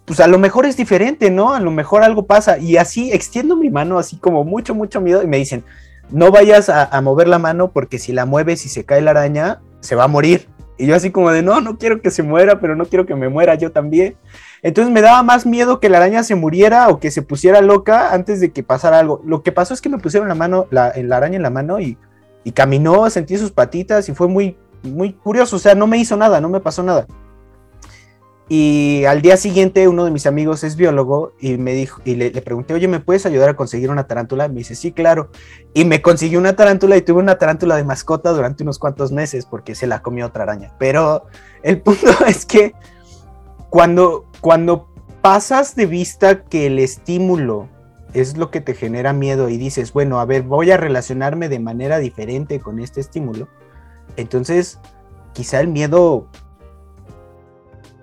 pues 0.06 0.20
a 0.20 0.28
lo 0.28 0.38
mejor 0.38 0.66
es 0.66 0.76
diferente, 0.76 1.30
¿no? 1.30 1.52
A 1.52 1.60
lo 1.60 1.72
mejor 1.72 2.04
algo 2.04 2.26
pasa. 2.26 2.58
Y 2.58 2.76
así 2.76 3.12
extiendo 3.12 3.56
mi 3.56 3.70
mano, 3.70 3.98
así 3.98 4.16
como 4.16 4.44
mucho, 4.44 4.74
mucho 4.74 5.00
miedo. 5.00 5.22
Y 5.22 5.26
me 5.26 5.36
dicen, 5.36 5.64
no 6.10 6.30
vayas 6.30 6.68
a, 6.68 7.00
mover 7.00 7.26
la 7.26 7.40
mano 7.40 7.72
porque 7.72 7.98
si 7.98 8.12
la 8.12 8.24
mueves 8.24 8.64
y 8.64 8.68
se 8.68 8.84
cae 8.84 9.02
la 9.02 9.10
araña, 9.10 9.60
se 9.80 9.96
va 9.96 10.04
a 10.04 10.08
morir. 10.08 10.48
Y 10.78 10.86
yo 10.86 10.94
así 10.94 11.10
como 11.10 11.32
de, 11.32 11.42
no, 11.42 11.60
no 11.60 11.76
quiero 11.76 12.00
que 12.02 12.12
se 12.12 12.22
muera, 12.22 12.60
pero 12.60 12.76
no 12.76 12.84
quiero 12.84 13.04
que 13.04 13.16
me 13.16 13.28
muera 13.28 13.56
yo 13.56 13.72
también. 13.72 14.16
Entonces 14.62 14.92
me 14.92 15.00
daba 15.00 15.24
más 15.24 15.44
miedo 15.44 15.80
que 15.80 15.88
la 15.88 15.96
araña 15.96 16.22
se 16.22 16.36
muriera 16.36 16.88
o 16.88 17.00
que 17.00 17.10
se 17.10 17.22
pusiera 17.22 17.60
loca 17.60 18.12
antes 18.12 18.40
de 18.40 18.52
que 18.52 18.62
pasara 18.62 19.00
algo. 19.00 19.20
Lo 19.24 19.42
que 19.42 19.50
pasó 19.50 19.74
es 19.74 19.80
que 19.80 19.88
me 19.88 19.98
pusieron 19.98 20.28
la 20.28 20.36
mano, 20.36 20.66
la, 20.70 20.92
la 20.94 21.16
araña 21.16 21.36
en 21.36 21.42
la 21.42 21.50
mano 21.50 21.80
y, 21.80 21.98
y 22.44 22.52
caminó, 22.52 23.10
sentí 23.10 23.36
sus 23.38 23.50
patitas 23.50 24.08
y 24.08 24.14
fue 24.14 24.28
muy, 24.28 24.56
muy 24.84 25.14
curioso. 25.14 25.56
O 25.56 25.58
sea, 25.58 25.74
no 25.74 25.88
me 25.88 25.98
hizo 25.98 26.16
nada, 26.16 26.40
no 26.40 26.48
me 26.48 26.60
pasó 26.60 26.84
nada. 26.84 27.06
Y 28.48 29.04
al 29.06 29.22
día 29.22 29.36
siguiente 29.36 29.88
uno 29.88 30.04
de 30.04 30.12
mis 30.12 30.26
amigos 30.26 30.62
es 30.62 30.76
biólogo 30.76 31.32
y 31.40 31.56
me 31.56 31.72
dijo 31.72 32.00
y 32.04 32.14
le, 32.14 32.30
pregunté, 32.30 32.74
oye, 32.74 32.86
¿me 32.86 33.00
puedes 33.00 33.26
ayudar 33.26 33.48
a 33.48 33.56
conseguir 33.56 33.90
una 33.90 34.06
tarántula? 34.06 34.46
Me 34.46 34.58
dice, 34.58 34.76
sí, 34.76 34.92
claro. 34.92 35.30
Y 35.74 35.84
me 35.84 36.00
consiguió 36.00 36.38
una 36.38 36.54
tarántula 36.54 36.96
y 36.96 37.02
tuve 37.02 37.20
una 37.20 37.38
tarántula 37.38 37.76
de 37.76 37.82
mascota 37.82 38.30
durante 38.30 38.62
unos 38.62 38.78
cuantos 38.78 39.10
meses 39.10 39.46
porque 39.46 39.74
se 39.74 39.88
la 39.88 40.00
comió 40.00 40.26
otra 40.26 40.44
araña. 40.44 40.72
Pero 40.78 41.26
el 41.64 41.80
punto 41.82 42.10
es 42.26 42.46
que 42.46 42.74
cuando, 43.68 44.26
cuando 44.40 44.88
pasas 45.22 45.74
de 45.74 45.86
vista 45.86 46.44
que 46.44 46.66
el 46.66 46.78
estímulo 46.78 47.68
es 48.14 48.36
lo 48.36 48.52
que 48.52 48.60
te 48.60 48.74
genera 48.74 49.12
miedo 49.12 49.48
y 49.48 49.56
dices, 49.56 49.92
bueno, 49.92 50.20
a 50.20 50.24
ver, 50.24 50.42
voy 50.42 50.70
a 50.70 50.76
relacionarme 50.76 51.48
de 51.48 51.58
manera 51.58 51.98
diferente 51.98 52.60
con 52.60 52.78
este 52.78 53.00
estímulo, 53.00 53.48
entonces 54.16 54.78
quizá 55.32 55.60
el 55.60 55.68
miedo 55.68 56.28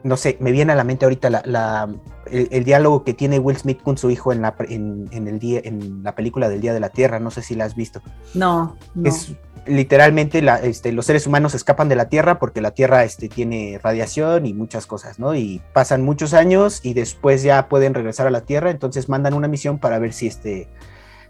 no 0.03 0.17
sé, 0.17 0.37
me 0.39 0.51
viene 0.51 0.73
a 0.73 0.75
la 0.75 0.83
mente 0.83 1.05
ahorita 1.05 1.29
la, 1.29 1.89
el, 2.29 2.63
diálogo 2.63 3.03
que 3.03 3.13
tiene 3.13 3.39
Will 3.39 3.57
Smith 3.57 3.81
con 3.81 3.97
su 3.97 4.09
hijo 4.11 4.33
en 4.33 4.41
la, 4.41 4.55
en, 4.69 5.09
el 5.11 5.39
día, 5.39 5.61
en 5.63 6.03
la 6.03 6.15
película 6.15 6.49
del 6.49 6.61
Día 6.61 6.73
de 6.73 6.79
la 6.79 6.89
Tierra, 6.89 7.19
no 7.19 7.31
sé 7.31 7.41
si 7.41 7.55
la 7.55 7.65
has 7.65 7.75
visto. 7.75 8.01
No, 8.33 8.77
Es 9.03 9.33
literalmente 9.65 10.41
la, 10.41 10.57
este, 10.57 10.91
los 10.91 11.05
seres 11.05 11.25
humanos 11.25 11.55
escapan 11.55 11.87
de 11.87 11.95
la 11.95 12.09
Tierra 12.09 12.37
porque 12.37 12.61
la 12.61 12.71
Tierra 12.71 13.03
este, 13.05 13.29
tiene 13.29 13.79
radiación 13.81 14.45
y 14.45 14.53
muchas 14.53 14.85
cosas, 14.85 15.19
¿no? 15.19 15.35
Y 15.35 15.61
pasan 15.73 16.01
muchos 16.01 16.33
años 16.33 16.81
y 16.83 16.93
después 16.93 17.43
ya 17.43 17.69
pueden 17.69 17.93
regresar 17.93 18.27
a 18.27 18.31
la 18.31 18.41
Tierra, 18.41 18.71
entonces 18.71 19.09
mandan 19.09 19.33
una 19.33 19.47
misión 19.47 19.79
para 19.79 19.99
ver 19.99 20.13
si, 20.13 20.27
este, 20.27 20.67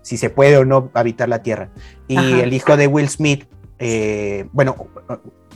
si 0.02 0.18
se 0.18 0.30
puede 0.30 0.58
o 0.58 0.66
no 0.66 0.90
habitar 0.94 1.30
la 1.30 1.44
Tierra. 1.44 1.70
Y 2.08 2.18
el 2.18 2.54
hijo 2.54 2.76
de 2.76 2.88
Will 2.88 3.10
Smith, 3.10 3.46
eh, 3.78 4.48
bueno, 4.52 4.88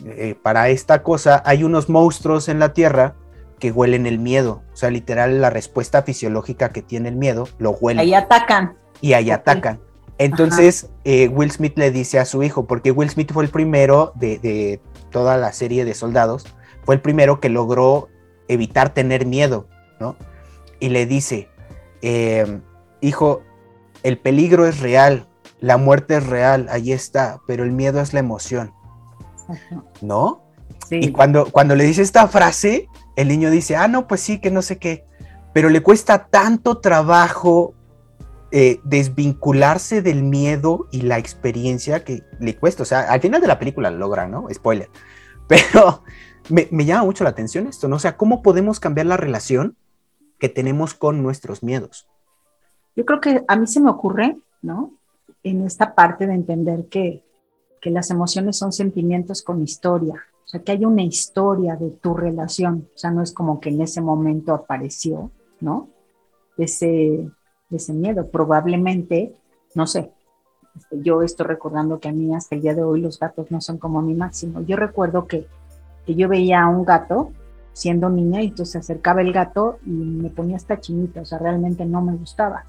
eh, 0.05 0.35
para 0.41 0.69
esta 0.69 1.03
cosa 1.03 1.41
hay 1.45 1.63
unos 1.63 1.89
monstruos 1.89 2.49
en 2.49 2.59
la 2.59 2.73
Tierra 2.73 3.15
que 3.59 3.71
huelen 3.71 4.05
el 4.05 4.19
miedo. 4.19 4.63
O 4.73 4.75
sea, 4.75 4.89
literal, 4.89 5.41
la 5.41 5.49
respuesta 5.49 6.03
fisiológica 6.03 6.69
que 6.69 6.81
tiene 6.81 7.09
el 7.09 7.15
miedo 7.15 7.47
lo 7.57 7.71
huelen. 7.71 8.01
Ahí 8.01 8.13
atacan. 8.13 8.75
Y 9.01 9.13
ahí 9.13 9.31
atacan. 9.31 9.79
Entonces, 10.19 10.89
eh, 11.03 11.27
Will 11.27 11.51
Smith 11.51 11.77
le 11.77 11.91
dice 11.91 12.19
a 12.19 12.25
su 12.25 12.41
hijo, 12.41 12.65
porque 12.65 12.91
Will 12.91 13.09
Smith 13.09 13.31
fue 13.31 13.43
el 13.43 13.49
primero 13.49 14.11
de, 14.15 14.81
toda 15.11 15.37
la 15.37 15.53
serie 15.53 15.85
de 15.85 15.93
soldados, 15.93 16.45
fue 16.83 16.95
el 16.95 17.01
primero 17.01 17.39
que 17.39 17.49
logró 17.49 18.09
evitar 18.47 18.93
tener 18.93 19.25
miedo, 19.25 19.67
¿no? 19.99 20.15
Y 20.79 20.89
le 20.89 21.05
dice, 21.05 21.49
em, 22.01 22.61
hijo, 23.01 23.43
el 24.03 24.17
peligro 24.17 24.65
es 24.65 24.79
real, 24.79 25.27
la 25.59 25.77
muerte 25.77 26.17
es 26.17 26.25
real, 26.25 26.67
ahí 26.71 26.91
está, 26.91 27.39
pero 27.45 27.63
el 27.63 27.71
miedo 27.71 28.01
es 28.01 28.13
la 28.13 28.19
emoción. 28.19 28.73
¿No? 30.01 30.43
Y 30.89 31.11
cuando, 31.11 31.51
cuando 31.51 31.75
le 31.75 31.83
dice 31.83 32.01
esta 32.01 32.27
frase, 32.27 32.87
el 33.15 33.27
niño 33.27 33.49
dice, 33.49 33.75
ah, 33.75 33.87
no, 33.87 34.07
pues 34.07 34.21
sí, 34.21 34.39
que 34.39 34.51
no 34.51 34.61
sé 34.61 34.77
qué, 34.77 35.05
pero 35.53 35.69
le 35.69 35.81
cuesta 35.81 36.27
tanto 36.27 36.77
trabajo 36.79 37.73
eh, 38.51 38.79
desvincularse 38.83 40.01
del 40.01 40.23
miedo 40.23 40.87
y 40.91 41.01
la 41.01 41.17
experiencia 41.17 42.03
que 42.03 42.23
le 42.39 42.55
cuesta. 42.55 42.83
O 42.83 42.85
sea, 42.85 43.11
al 43.11 43.19
final 43.19 43.41
de 43.41 43.47
la 43.47 43.59
película 43.59 43.91
lo 43.91 43.97
logra, 43.97 44.27
¿no? 44.27 44.47
Spoiler. 44.53 44.89
Pero 45.47 46.03
me, 46.49 46.67
me, 46.71 46.85
llama 46.85 47.05
mucho 47.05 47.23
la 47.23 47.31
atención 47.31 47.67
esto, 47.67 47.87
¿no? 47.87 47.97
O 47.97 47.99
sea, 47.99 48.15
¿cómo 48.15 48.41
podemos 48.41 48.79
cambiar 48.79 49.07
la 49.07 49.17
relación 49.17 49.75
que 50.39 50.47
tenemos 50.47 50.93
con 50.93 51.23
nuestros 51.23 51.63
miedos? 51.63 52.07
Yo 52.95 53.05
creo 53.05 53.19
que 53.19 53.43
a 53.47 53.55
mí 53.55 53.67
se 53.67 53.79
me 53.81 53.89
ocurre, 53.89 54.37
¿no? 54.61 54.93
En 55.43 55.65
esta 55.65 55.93
parte 55.93 56.25
de 56.25 56.33
entender 56.33 56.87
que 56.89 57.23
que 57.87 57.93
las 57.93 58.11
emociones 58.11 58.57
son 58.57 58.73
sentimientos 58.73 59.41
con 59.41 59.63
historia, 59.63 60.15
o 60.43 60.47
sea, 60.49 60.61
que 60.61 60.73
hay 60.73 60.83
una 60.83 61.03
historia 61.03 61.77
de 61.77 61.89
tu 61.89 62.13
relación, 62.13 62.89
o 62.93 62.97
sea, 62.97 63.11
no 63.11 63.21
es 63.21 63.31
como 63.31 63.61
que 63.61 63.69
en 63.69 63.81
ese 63.81 64.01
momento 64.01 64.53
apareció, 64.53 65.31
¿no? 65.61 65.87
Ese, 66.57 67.29
ese 67.71 67.93
miedo, 67.93 68.27
probablemente, 68.29 69.33
no 69.73 69.87
sé, 69.87 70.11
este, 70.75 71.01
yo 71.01 71.21
estoy 71.21 71.45
recordando 71.45 71.97
que 72.01 72.09
a 72.09 72.11
mí 72.11 72.35
hasta 72.35 72.55
el 72.55 72.61
día 72.61 72.75
de 72.75 72.83
hoy 72.83 72.99
los 72.99 73.19
gatos 73.19 73.51
no 73.51 73.61
son 73.61 73.77
como 73.77 74.01
mi 74.01 74.15
máximo. 74.15 74.59
Yo 74.63 74.75
recuerdo 74.75 75.27
que, 75.27 75.47
que 76.05 76.15
yo 76.15 76.27
veía 76.27 76.63
a 76.63 76.67
un 76.67 76.83
gato 76.83 77.31
siendo 77.71 78.09
niña 78.09 78.41
y 78.41 78.47
entonces 78.47 78.73
se 78.73 78.79
acercaba 78.79 79.21
el 79.21 79.31
gato 79.31 79.79
y 79.85 79.91
me 79.91 80.29
ponía 80.29 80.57
esta 80.57 80.77
chinita, 80.81 81.21
o 81.21 81.25
sea, 81.25 81.39
realmente 81.39 81.85
no 81.85 82.01
me 82.01 82.17
gustaba. 82.17 82.65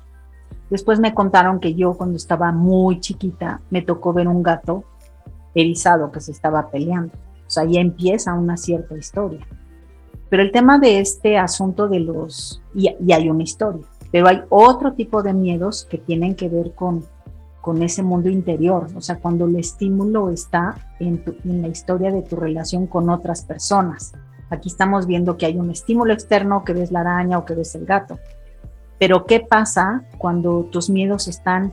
Después 0.71 1.01
me 1.01 1.13
contaron 1.13 1.59
que 1.59 1.75
yo 1.75 1.95
cuando 1.95 2.17
estaba 2.17 2.53
muy 2.53 3.01
chiquita 3.01 3.63
me 3.69 3.83
tocó 3.83 4.13
ver 4.13 4.29
un 4.29 4.45
gato 4.45 4.85
erizado 5.61 6.11
que 6.11 6.21
se 6.21 6.33
estaba 6.33 6.71
peleando. 6.71 7.13
O 7.47 7.51
sea, 7.51 7.65
ya 7.65 7.81
empieza 7.81 8.35
una 8.35 8.57
cierta 8.57 8.97
historia. 8.97 9.47
Pero 10.29 10.43
el 10.43 10.53
tema 10.53 10.79
de 10.79 11.01
este 11.01 11.39
asunto 11.39 11.89
de 11.89 12.01
los, 12.01 12.63
y, 12.75 12.89
hay 13.13 13.31
una 13.31 13.43
historia, 13.43 13.87
pero 14.13 14.29
hay 14.29 14.43
otro 14.51 14.93
tipo 14.93 15.23
de 15.23 15.33
miedos 15.33 15.87
que 15.89 15.99
tienen 15.99 16.35
que 16.35 16.49
ver 16.49 16.75
con, 16.75 17.05
con 17.63 17.83
ese 17.83 18.03
mundo 18.03 18.29
interior, 18.29 18.89
o 18.95 19.01
sea, 19.01 19.17
cuando 19.17 19.47
el 19.47 19.57
estímulo 19.57 20.31
está 20.31 20.77
en, 21.01 21.25
en 21.45 21.63
la 21.63 21.69
historia 21.69 22.11
de 22.11 22.23
tu 22.23 22.37
relación 22.37 22.87
con 22.87 23.09
otras 23.09 23.43
personas. 23.43 24.13
Aquí 24.51 24.69
estamos 24.69 25.07
viendo 25.07 25.37
que 25.37 25.47
hay 25.47 25.57
un 25.59 25.71
estímulo 25.71 26.13
externo, 26.13 26.65
que 26.65 26.75
ves 26.75 26.91
la 26.93 27.01
araña 27.01 27.39
o 27.39 27.45
que 27.45 27.55
ves 27.55 27.75
el 27.75 27.87
gato. 27.87 28.19
Pero 28.99 29.25
¿qué 29.27 29.41
pasa 29.41 30.05
cuando 30.19 30.65
tus 30.65 30.91
miedos 30.91 31.29
están 31.29 31.73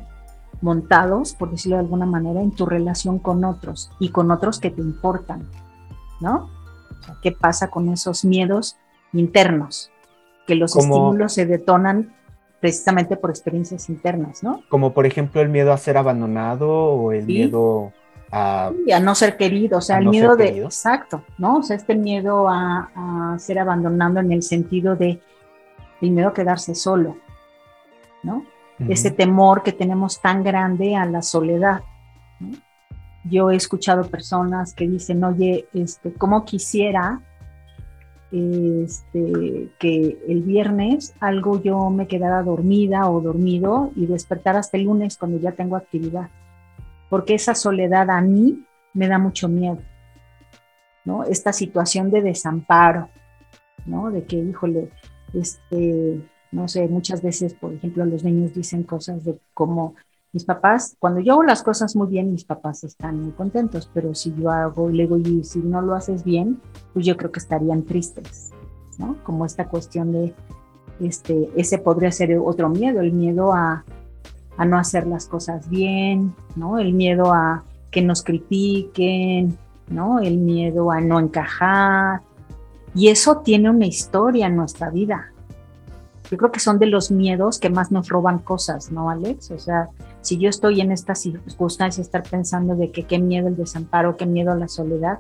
montados, 0.62 1.34
por 1.34 1.52
decirlo 1.52 1.78
de 1.78 1.84
alguna 1.84 2.06
manera, 2.06 2.42
en 2.42 2.52
tu 2.52 2.66
relación 2.66 3.20
con 3.20 3.44
otros 3.44 3.92
y 4.00 4.10
con 4.10 4.32
otros 4.32 4.60
que 4.60 4.72
te 4.72 4.82
importan, 4.82 5.48
¿no? 6.20 6.50
¿Qué 7.22 7.32
pasa 7.32 7.70
con 7.70 7.90
esos 7.90 8.26
miedos 8.26 8.78
internos? 9.14 9.92
Que 10.48 10.56
los 10.56 10.76
estímulos 10.76 11.34
se 11.34 11.46
detonan 11.46 12.14
precisamente 12.60 13.16
por 13.18 13.30
experiencias 13.30 13.90
internas, 13.90 14.42
¿no? 14.42 14.64
Como 14.70 14.94
por 14.94 15.06
ejemplo 15.06 15.42
el 15.42 15.50
miedo 15.50 15.72
a 15.72 15.78
ser 15.78 15.98
abandonado 15.98 16.70
o 16.70 17.12
el 17.12 17.26
miedo 17.26 17.92
a... 18.32 18.72
a 18.94 19.00
no 19.00 19.16
ser 19.16 19.38
querido, 19.38 19.78
o 19.78 19.82
sea, 19.82 20.00
el 20.00 20.10
miedo 20.10 20.36
de... 20.36 20.64
Exacto, 20.64 21.24
¿no? 21.38 21.58
O 21.58 21.64
sea, 21.64 21.76
este 21.76 21.96
miedo 21.96 22.48
a, 22.50 23.36
ser 23.38 23.60
abandonado 23.60 24.20
en 24.20 24.32
el 24.32 24.42
sentido 24.42 24.96
de 24.96 25.22
el 26.02 26.12
miedo 26.12 26.30
a 26.30 26.34
quedarse 26.34 26.76
solo, 26.76 27.18
¿no? 28.24 28.46
Ese 28.80 29.12
temor 29.12 29.64
que 29.64 29.72
tenemos 29.72 30.22
tan 30.22 30.44
grande 30.44 30.96
a 30.96 31.06
la 31.06 31.22
soledad. 31.22 31.82
Yo 33.24 33.50
he 33.50 33.56
escuchado 33.56 34.10
personas 34.10 34.74
que 34.74 34.88
dicen, 34.88 35.24
oye, 35.24 35.68
este, 35.74 36.14
¿cómo 36.14 36.46
quisiera 36.46 37.22
este, 38.32 39.70
que 39.80 40.18
el 40.28 40.44
viernes 40.44 41.16
algo 41.20 41.62
yo 41.62 41.90
me 41.90 42.08
quedara 42.08 42.44
dormida 42.44 43.10
o 43.10 43.22
dormido 43.22 43.92
y 43.96 44.06
despertar 44.06 44.58
hasta 44.58 44.78
el 44.78 44.84
lunes 44.84 45.18
cuando 45.18 45.40
ya 45.40 45.54
tengo 45.54 45.76
actividad? 45.76 46.30
Porque 47.10 47.36
esa 47.36 47.56
soledad 47.56 48.10
a 48.10 48.22
mí 48.22 48.64
me 48.94 49.08
da 49.08 49.18
mucho 49.18 49.48
miedo, 49.48 49.80
¿no? 51.06 51.24
Esta 51.24 51.54
situación 51.54 52.12
de 52.12 52.22
desamparo, 52.22 53.10
¿no? 53.86 54.12
De 54.12 54.24
que, 54.26 54.36
híjole, 54.36 54.90
este, 55.34 56.22
no 56.56 56.70
sé, 56.70 56.88
muchas 56.88 57.22
veces, 57.22 57.54
por 57.54 57.74
ejemplo, 57.74 58.06
los 58.06 58.24
niños 58.24 58.54
dicen 58.54 58.84
cosas 58.84 59.26
de 59.26 59.38
como 59.54 59.94
mis 60.32 60.46
papás, 60.46 60.96
cuando 61.00 61.20
yo 61.20 61.34
hago 61.34 61.44
las 61.44 61.64
cosas 61.64 61.96
muy 61.96 62.08
bien, 62.08 62.32
mis 62.32 62.46
papás 62.46 62.84
están 62.86 63.22
muy 63.22 63.32
contentos, 63.34 63.90
pero 63.94 64.16
si 64.16 64.34
yo 64.36 64.50
hago 64.50 64.90
y 64.90 64.96
le 64.96 65.04
digo, 65.04 65.18
y 65.18 65.44
si 65.44 65.60
no 65.60 65.82
lo 65.82 65.96
haces 65.96 66.24
bien, 66.24 66.62
pues 66.94 67.06
yo 67.06 67.18
creo 67.18 67.32
que 67.32 67.40
estarían 67.40 67.84
tristes, 67.84 68.52
¿no? 68.98 69.18
Como 69.24 69.46
esta 69.46 69.68
cuestión 69.68 70.14
de, 70.14 70.34
este, 71.02 71.50
ese 71.58 71.78
podría 71.78 72.12
ser 72.12 72.38
otro 72.38 72.70
miedo, 72.70 73.02
el 73.02 73.12
miedo 73.12 73.54
a, 73.54 73.84
a 74.58 74.66
no 74.66 74.78
hacer 74.78 75.08
las 75.08 75.28
cosas 75.28 75.70
bien, 75.70 76.34
¿no? 76.56 76.80
El 76.80 76.94
miedo 76.94 77.34
a 77.34 77.64
que 77.92 78.02
nos 78.02 78.24
critiquen, 78.24 79.58
¿no? 79.90 80.20
El 80.20 80.38
miedo 80.38 80.90
a 80.92 81.02
no 81.02 81.20
encajar. 81.20 82.22
Y 82.94 83.10
eso 83.10 83.40
tiene 83.40 83.70
una 83.70 83.88
historia 83.88 84.48
en 84.48 84.56
nuestra 84.56 84.90
vida, 84.90 85.34
yo 86.30 86.38
creo 86.38 86.52
que 86.52 86.60
son 86.60 86.80
de 86.80 86.88
los 86.88 87.12
miedos 87.12 87.60
que 87.60 87.70
más 87.70 87.92
nos 87.92 88.10
roban 88.10 88.40
cosas, 88.40 88.92
¿no, 88.92 89.10
Alex? 89.10 89.52
O 89.52 89.60
sea, 89.60 89.90
si 90.22 90.38
yo 90.38 90.50
estoy 90.50 90.82
en 90.82 90.92
esta 90.92 91.16
circunstancia, 91.16 92.02
estar 92.02 92.24
pensando 92.24 92.76
de 92.76 92.92
que 92.92 93.04
qué 93.04 93.20
miedo 93.20 93.48
el 93.48 93.56
desamparo, 93.56 94.18
qué 94.18 94.26
miedo 94.26 94.56
la 94.56 94.68
soledad, 94.68 95.20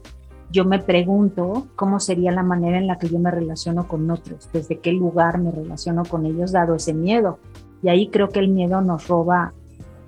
yo 0.51 0.65
me 0.65 0.79
pregunto 0.79 1.67
cómo 1.75 1.99
sería 1.99 2.31
la 2.31 2.43
manera 2.43 2.77
en 2.77 2.87
la 2.87 2.97
que 2.97 3.09
yo 3.09 3.19
me 3.19 3.31
relaciono 3.31 3.87
con 3.87 4.09
otros, 4.09 4.49
desde 4.53 4.79
qué 4.79 4.93
lugar 4.93 5.37
me 5.39 5.51
relaciono 5.51 6.03
con 6.05 6.25
ellos 6.25 6.51
dado 6.51 6.75
ese 6.75 6.93
miedo. 6.93 7.39
Y 7.83 7.89
ahí 7.89 8.07
creo 8.07 8.29
que 8.29 8.39
el 8.39 8.47
miedo 8.47 8.81
nos 8.81 9.07
roba 9.07 9.53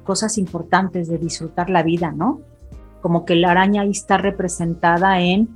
cosas 0.04 0.38
importantes 0.38 1.10
de 1.10 1.18
disfrutar 1.18 1.70
la 1.70 1.84
vida, 1.84 2.12
¿no? 2.12 2.40
Como 3.02 3.26
que 3.26 3.36
la 3.36 3.52
araña 3.52 3.82
ahí 3.82 3.92
está 3.92 4.18
representada 4.18 5.20
en 5.20 5.50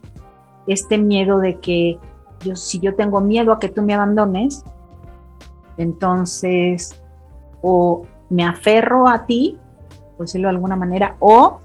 este 0.68 0.98
miedo 0.98 1.40
de 1.40 1.60
que 1.60 1.98
yo, 2.44 2.56
si 2.56 2.80
yo 2.80 2.96
tengo 2.96 3.22
miedo 3.22 3.54
a 3.54 3.60
que 3.60 3.70
tú 3.70 3.82
me 3.82 3.94
abandones, 3.94 4.64
entonces 5.78 7.02
o 7.62 8.06
me 8.30 8.46
aferro 8.46 9.08
a 9.08 9.26
ti, 9.26 9.58
por 10.18 10.26
decirlo 10.26 10.48
de 10.48 10.56
alguna 10.56 10.76
manera, 10.76 11.16
o 11.20 11.60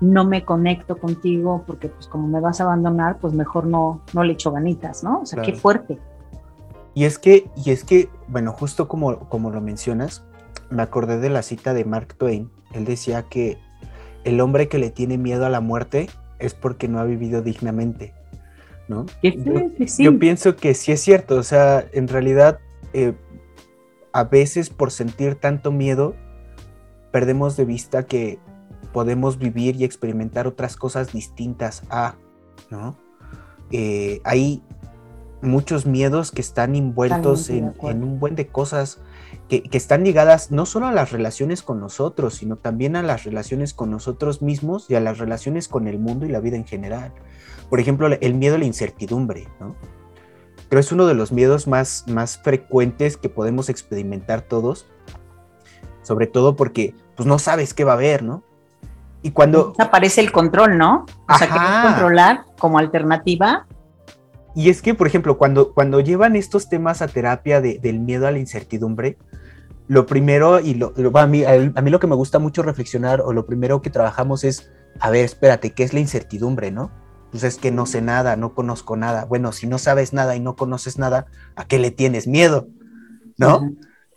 no 0.00 0.24
me 0.24 0.44
conecto 0.44 0.98
contigo 0.98 1.64
porque 1.66 1.88
pues 1.88 2.06
como 2.06 2.28
me 2.28 2.40
vas 2.40 2.60
a 2.60 2.64
abandonar, 2.64 3.18
pues 3.18 3.34
mejor 3.34 3.66
no, 3.66 4.00
no 4.12 4.24
le 4.24 4.34
echo 4.34 4.52
ganitas, 4.52 5.02
¿no? 5.02 5.20
O 5.20 5.26
sea, 5.26 5.42
qué 5.42 5.54
fuerte. 5.54 5.98
Y 6.94 7.04
es 7.04 7.18
que, 7.18 7.48
y 7.56 7.70
es 7.70 7.84
que, 7.84 8.08
bueno, 8.28 8.52
justo 8.52 8.88
como, 8.88 9.18
como 9.28 9.50
lo 9.50 9.60
mencionas, 9.60 10.24
me 10.70 10.82
acordé 10.82 11.18
de 11.18 11.30
la 11.30 11.42
cita 11.42 11.74
de 11.74 11.84
Mark 11.84 12.14
Twain. 12.16 12.50
Él 12.72 12.84
decía 12.84 13.22
que 13.22 13.58
el 14.24 14.40
hombre 14.40 14.68
que 14.68 14.78
le 14.78 14.90
tiene 14.90 15.18
miedo 15.18 15.46
a 15.46 15.48
la 15.48 15.60
muerte 15.60 16.08
es 16.38 16.54
porque 16.54 16.88
no 16.88 16.98
ha 16.98 17.04
vivido 17.04 17.42
dignamente, 17.42 18.14
¿no? 18.88 19.06
Yo, 19.98 20.18
pienso 20.18 20.56
que 20.56 20.74
sí 20.74 20.92
es 20.92 21.00
cierto, 21.00 21.36
o 21.36 21.42
sea, 21.42 21.86
en 21.92 22.08
realidad 22.08 22.58
eh, 22.92 23.14
a 24.12 24.24
veces 24.24 24.70
por 24.70 24.90
sentir 24.90 25.34
tanto 25.34 25.70
miedo 25.70 26.14
perdemos 27.12 27.56
de 27.56 27.64
vista 27.64 28.04
que 28.04 28.38
podemos 28.92 29.38
vivir 29.38 29.76
y 29.76 29.84
experimentar 29.84 30.46
otras 30.46 30.76
cosas 30.76 31.12
distintas 31.12 31.82
a, 31.90 32.14
¿no? 32.70 32.96
Eh, 33.70 34.20
hay 34.24 34.62
muchos 35.42 35.86
miedos 35.86 36.32
que 36.32 36.40
están 36.40 36.74
envueltos 36.74 37.50
en, 37.50 37.74
un 37.82 38.18
buen 38.18 38.34
de 38.34 38.48
cosas 38.48 38.98
que, 39.48 39.68
están 39.72 40.04
ligadas 40.04 40.50
no 40.50 40.66
solo 40.66 40.86
a 40.86 40.92
las 40.92 41.10
relaciones 41.10 41.62
con 41.62 41.80
nosotros, 41.80 42.34
sino 42.34 42.56
también 42.56 42.96
a 42.96 43.02
las 43.02 43.24
relaciones 43.24 43.74
con 43.74 43.90
nosotros 43.90 44.42
mismos 44.42 44.90
y 44.90 44.94
a 44.94 45.00
las 45.00 45.18
relaciones 45.18 45.68
con 45.68 45.88
el 45.88 45.98
mundo 45.98 46.26
y 46.26 46.28
la 46.28 46.40
vida 46.40 46.56
en 46.56 46.66
general. 46.66 47.12
Por 47.70 47.80
ejemplo, 47.80 48.06
el 48.08 48.34
miedo 48.34 48.56
a 48.56 48.58
la 48.58 48.64
incertidumbre, 48.64 49.48
¿no? 49.60 49.74
Creo 50.68 50.80
es 50.80 50.92
uno 50.92 51.06
de 51.06 51.14
los 51.14 51.32
miedos 51.32 51.66
más, 51.66 52.04
más 52.08 52.38
frecuentes 52.38 53.16
que 53.16 53.30
podemos 53.30 53.70
experimentar 53.70 54.42
todos, 54.42 54.86
sobre 56.02 56.26
todo 56.26 56.56
porque 56.56 56.94
pues 57.16 57.26
no 57.26 57.38
sabes 57.38 57.72
qué 57.72 57.84
va 57.84 57.92
a 57.92 57.96
haber, 57.96 58.22
¿no? 58.22 58.42
Y 59.22 59.30
cuando... 59.30 59.72
Aparece 59.78 60.20
el 60.20 60.30
control, 60.30 60.76
¿no? 60.76 61.06
O 61.28 61.38
sea, 61.38 61.48
quieres 61.48 61.70
controlar 61.82 62.44
como 62.58 62.78
alternativa 62.78 63.66
y 64.58 64.70
es 64.70 64.82
que, 64.82 64.92
por 64.92 65.06
ejemplo, 65.06 65.38
cuando, 65.38 65.72
cuando 65.72 66.00
llevan 66.00 66.34
estos 66.34 66.68
temas 66.68 67.00
a 67.00 67.06
terapia 67.06 67.60
del 67.60 68.00
miedo 68.00 68.26
a 68.26 68.32
la 68.32 68.40
incertidumbre, 68.40 69.16
lo 69.86 70.04
primero, 70.04 70.58
y 70.58 70.74
lo, 70.74 70.92
a, 71.14 71.26
mí, 71.28 71.44
a, 71.44 71.80
mí, 71.80 71.90
lo 71.90 72.00
que 72.00 72.08
me 72.08 72.16
gusta 72.16 72.40
mucho 72.40 72.64
reflexionar, 72.64 73.20
o 73.20 73.32
lo 73.32 73.46
primero 73.46 73.82
que 73.82 73.90
trabajamos 73.90 74.42
es, 74.42 74.68
a 74.98 75.10
ver, 75.10 75.24
espérate, 75.24 75.70
¿qué 75.74 75.84
es 75.84 75.94
la 75.94 76.00
incertidumbre, 76.00 76.72
no? 76.72 76.90
Pues 77.30 77.44
es 77.44 77.56
que 77.56 77.70
no 77.70 77.86
sé 77.86 78.02
nada, 78.02 78.34
no 78.34 78.52
conozco 78.52 78.96
nada. 78.96 79.26
Bueno, 79.26 79.52
si 79.52 79.68
no 79.68 79.78
sabes 79.78 80.12
nada 80.12 80.34
y 80.34 80.40
no 80.40 80.56
conoces 80.56 80.98
nada, 80.98 81.26
¿a 81.54 81.64
qué 81.64 81.78
le 81.78 81.92
tienes 81.92 82.26
miedo? 82.26 82.66
¿No? 83.36 83.70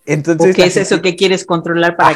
Entonces, 0.07 0.55
¿Qué 0.55 0.65
es 0.65 0.75
eso 0.75 1.03
que 1.03 1.15
quieres 1.15 1.45
controlar 1.45 1.95
para 1.95 2.15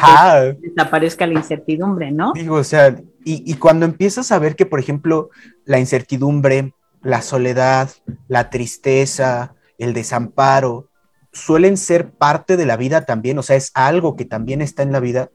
que 0.52 0.58
desaparezca 0.68 1.28
la 1.28 1.34
incertidumbre, 1.34 2.10
no? 2.10 2.32
Digo, 2.34 2.56
o 2.56 2.64
sea, 2.64 2.88
y, 3.24 3.48
y, 3.48 3.54
cuando 3.54 3.86
empiezas 3.86 4.32
a 4.32 4.40
ver 4.40 4.56
que, 4.56 4.66
por 4.66 4.80
ejemplo, 4.80 5.30
la 5.64 5.78
incertidumbre 5.78 6.72
la 7.06 7.22
soledad, 7.22 7.90
la 8.26 8.50
tristeza, 8.50 9.54
el 9.78 9.94
desamparo, 9.94 10.88
suelen 11.32 11.76
ser 11.76 12.10
parte 12.10 12.56
de 12.56 12.66
la 12.66 12.76
vida 12.76 13.04
también, 13.04 13.38
o 13.38 13.42
sea, 13.42 13.54
es 13.54 13.70
algo 13.74 14.16
que 14.16 14.24
también 14.24 14.60
está 14.60 14.82
en 14.82 14.90
la 14.90 14.98
vida. 14.98 15.30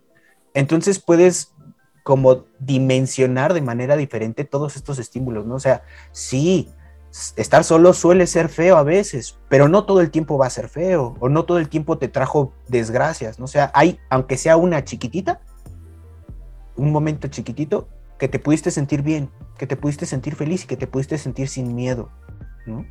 Entonces 0.53 0.99
puedes 0.99 1.53
como 2.03 2.43
dimensionar 2.59 3.53
de 3.53 3.61
manera 3.61 3.95
diferente 3.95 4.43
todos 4.43 4.75
estos 4.75 4.99
estímulos, 4.99 5.45
¿no? 5.45 5.55
O 5.55 5.59
sea, 5.59 5.83
sí, 6.11 6.69
estar 7.37 7.63
solo 7.63 7.93
suele 7.93 8.27
ser 8.27 8.49
feo 8.49 8.75
a 8.75 8.83
veces, 8.83 9.39
pero 9.47 9.69
no 9.69 9.85
todo 9.85 10.01
el 10.01 10.11
tiempo 10.11 10.37
va 10.37 10.47
a 10.47 10.49
ser 10.49 10.67
feo, 10.67 11.15
o 11.21 11.29
no 11.29 11.45
todo 11.45 11.57
el 11.57 11.69
tiempo 11.69 11.97
te 11.97 12.09
trajo 12.09 12.53
desgracias, 12.67 13.39
¿no? 13.39 13.45
O 13.45 13.47
sea, 13.47 13.71
hay, 13.73 13.97
aunque 14.09 14.35
sea 14.35 14.57
una 14.57 14.83
chiquitita, 14.83 15.39
un 16.75 16.91
momento 16.91 17.29
chiquitito, 17.29 17.87
que 18.21 18.27
te 18.27 18.37
pudiste 18.37 18.69
sentir 18.69 19.01
bien, 19.01 19.31
que 19.57 19.65
te 19.65 19.75
pudiste 19.75 20.05
sentir 20.05 20.35
feliz 20.35 20.63
y 20.63 20.67
que 20.67 20.77
te 20.77 20.85
pudiste 20.85 21.17
sentir 21.17 21.47
sin 21.47 21.73
miedo, 21.73 22.09
¿no? 22.67 22.85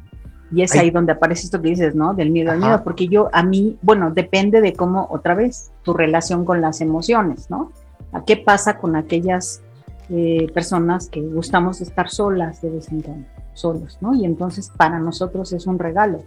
Y 0.51 0.63
es 0.63 0.75
ahí, 0.75 0.91
donde 0.91 1.13
aparece 1.13 1.45
esto 1.45 1.63
que 1.63 1.69
dices, 1.69 1.95
¿no? 1.95 2.15
Del 2.15 2.33
miedo 2.33 2.51
al 2.51 2.59
miedo, 2.59 2.83
porque 2.83 3.07
yo, 3.07 3.29
a 3.33 3.45
mí, 3.45 3.79
bueno, 3.81 4.11
depende 4.11 4.61
de 4.61 4.73
cómo, 4.73 5.07
otra 5.09 5.37
vez, 5.37 5.71
tu 5.85 5.95
relación 5.95 6.45
con 6.45 6.61
las 6.61 6.81
emociones, 6.81 7.49
¿no? 7.49 7.71
¿A 8.11 8.25
qué 8.25 8.39
pasa 8.39 8.79
con 8.79 8.97
aquellas 8.97 9.63
eh, 10.09 10.49
personas 10.53 11.09
que 11.09 11.21
gustamos 11.21 11.81
estar 11.81 12.11
solas 12.11 12.61
de 12.61 12.71
vez 12.71 12.91
en 12.91 13.01
cuando, 13.01 13.29
solos, 13.53 13.99
¿no? 14.01 14.13
Y 14.13 14.25
entonces 14.25 14.73
para 14.77 14.99
nosotros 14.99 15.53
es 15.53 15.69
un 15.69 15.79
regalo, 15.79 16.25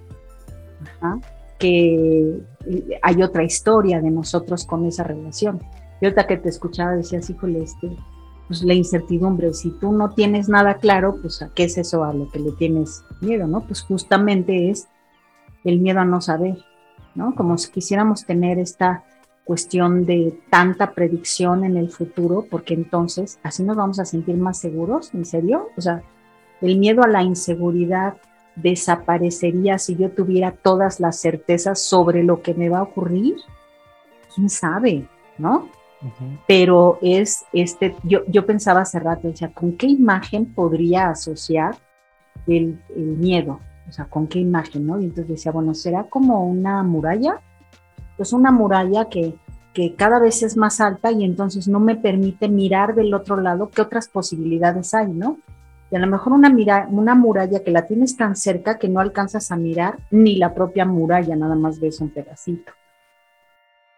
que 1.59 2.41
eh, 2.67 2.99
hay 3.01 3.21
otra 3.21 3.43
historia 3.43 3.99
de 3.99 4.11
nosotros 4.11 4.63
con 4.63 4.85
esa 4.85 5.03
relación. 5.03 5.61
Y 5.99 6.05
ahorita 6.05 6.25
que 6.25 6.37
te 6.37 6.47
escuchaba 6.47 6.93
decías, 6.93 7.29
híjole, 7.29 7.63
este, 7.63 7.97
pues 8.47 8.63
la 8.63 8.73
incertidumbre. 8.73 9.53
Si 9.53 9.71
tú 9.71 9.91
no 9.91 10.11
tienes 10.11 10.49
nada 10.49 10.75
claro, 10.75 11.17
pues 11.21 11.41
a 11.41 11.49
qué 11.53 11.65
es 11.65 11.77
eso 11.77 12.03
a 12.03 12.13
lo 12.13 12.29
que 12.29 12.39
le 12.39 12.51
tienes 12.51 13.03
miedo, 13.21 13.47
¿no? 13.47 13.61
Pues 13.61 13.81
justamente 13.81 14.69
es 14.69 14.87
el 15.63 15.79
miedo 15.79 15.99
a 15.99 16.05
no 16.05 16.21
saber, 16.21 16.57
¿no? 17.15 17.35
Como 17.35 17.57
si 17.57 17.71
quisiéramos 17.71 18.25
tener 18.25 18.59
esta 18.59 19.03
cuestión 19.45 20.05
de 20.05 20.39
tanta 20.49 20.93
predicción 20.93 21.65
en 21.65 21.77
el 21.77 21.89
futuro, 21.89 22.45
porque 22.49 22.73
entonces 22.73 23.39
así 23.43 23.63
nos 23.63 23.75
vamos 23.75 23.99
a 23.99 24.05
sentir 24.05 24.35
más 24.37 24.59
seguros, 24.59 25.13
¿en 25.13 25.25
serio? 25.25 25.67
O 25.77 25.81
sea, 25.81 26.01
el 26.61 26.77
miedo 26.77 27.03
a 27.03 27.07
la 27.07 27.23
inseguridad 27.23 28.15
desaparecería 28.55 29.79
si 29.79 29.95
yo 29.95 30.11
tuviera 30.11 30.51
todas 30.51 30.99
las 30.99 31.19
certezas 31.19 31.81
sobre 31.81 32.23
lo 32.23 32.41
que 32.41 32.53
me 32.53 32.69
va 32.69 32.79
a 32.79 32.83
ocurrir. 32.83 33.35
¿Quién 34.33 34.49
sabe? 34.49 35.07
¿No? 35.37 35.69
Pero 36.47 36.99
es 37.01 37.45
este, 37.53 37.95
yo, 38.03 38.21
yo 38.27 38.45
pensaba 38.45 38.81
hace 38.81 38.99
rato, 38.99 39.27
decía, 39.27 39.51
¿con 39.53 39.77
qué 39.77 39.87
imagen 39.87 40.45
podría 40.53 41.09
asociar 41.09 41.75
el, 42.47 42.79
miedo? 42.95 43.59
O 43.87 43.91
sea, 43.91 44.05
¿con 44.05 44.27
qué 44.27 44.39
imagen, 44.39 44.87
no? 44.87 44.99
Y 44.99 45.05
entonces 45.05 45.27
decía, 45.27 45.51
bueno, 45.51 45.73
¿será 45.73 46.05
como 46.05 46.45
una 46.45 46.83
muralla? 46.83 47.39
Pues 48.17 48.33
una 48.33 48.51
muralla 48.51 49.05
que, 49.05 49.35
que 49.73 49.95
cada 49.95 50.19
vez 50.19 50.43
es 50.43 50.57
más 50.57 50.79
alta 50.81 51.11
y 51.11 51.23
entonces 51.23 51.67
no 51.67 51.79
me 51.79 51.95
permite 51.95 52.47
mirar 52.47 52.95
del 52.95 53.13
otro 53.13 53.37
lado 53.37 53.69
qué 53.69 53.81
otras 53.81 54.07
posibilidades 54.07 54.93
hay, 54.93 55.07
¿no? 55.07 55.37
Y 55.91 55.95
a 55.95 55.99
lo 55.99 56.07
mejor 56.07 56.33
una, 56.33 56.49
mira, 56.49 56.87
una 56.89 57.13
muralla 57.13 57.63
que 57.63 57.71
la 57.71 57.85
tienes 57.85 58.17
tan 58.17 58.35
cerca 58.35 58.79
que 58.79 58.89
no 58.89 58.99
alcanzas 58.99 59.51
a 59.51 59.57
mirar 59.57 59.97
ni 60.09 60.37
la 60.37 60.53
propia 60.53 60.85
muralla, 60.85 61.35
nada 61.35 61.55
más 61.55 61.79
ves 61.79 62.01
un 62.01 62.09
pedacito 62.09 62.71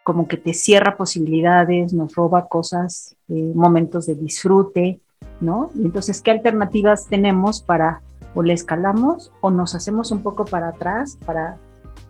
como 0.05 0.27
que 0.27 0.37
te 0.37 0.53
cierra 0.53 0.97
posibilidades, 0.97 1.91
nos 1.91 2.13
roba 2.13 2.47
cosas, 2.47 3.15
eh, 3.27 3.51
momentos 3.55 4.05
de 4.05 4.13
disfrute, 4.13 4.99
¿no? 5.41 5.71
Y 5.73 5.81
entonces, 5.81 6.21
¿qué 6.21 6.29
alternativas 6.29 7.07
tenemos 7.07 7.59
para 7.59 8.03
o 8.35 8.43
le 8.43 8.53
escalamos 8.53 9.31
o 9.41 9.49
nos 9.49 9.73
hacemos 9.73 10.11
un 10.11 10.21
poco 10.21 10.45
para 10.45 10.67
atrás 10.67 11.17
para 11.25 11.57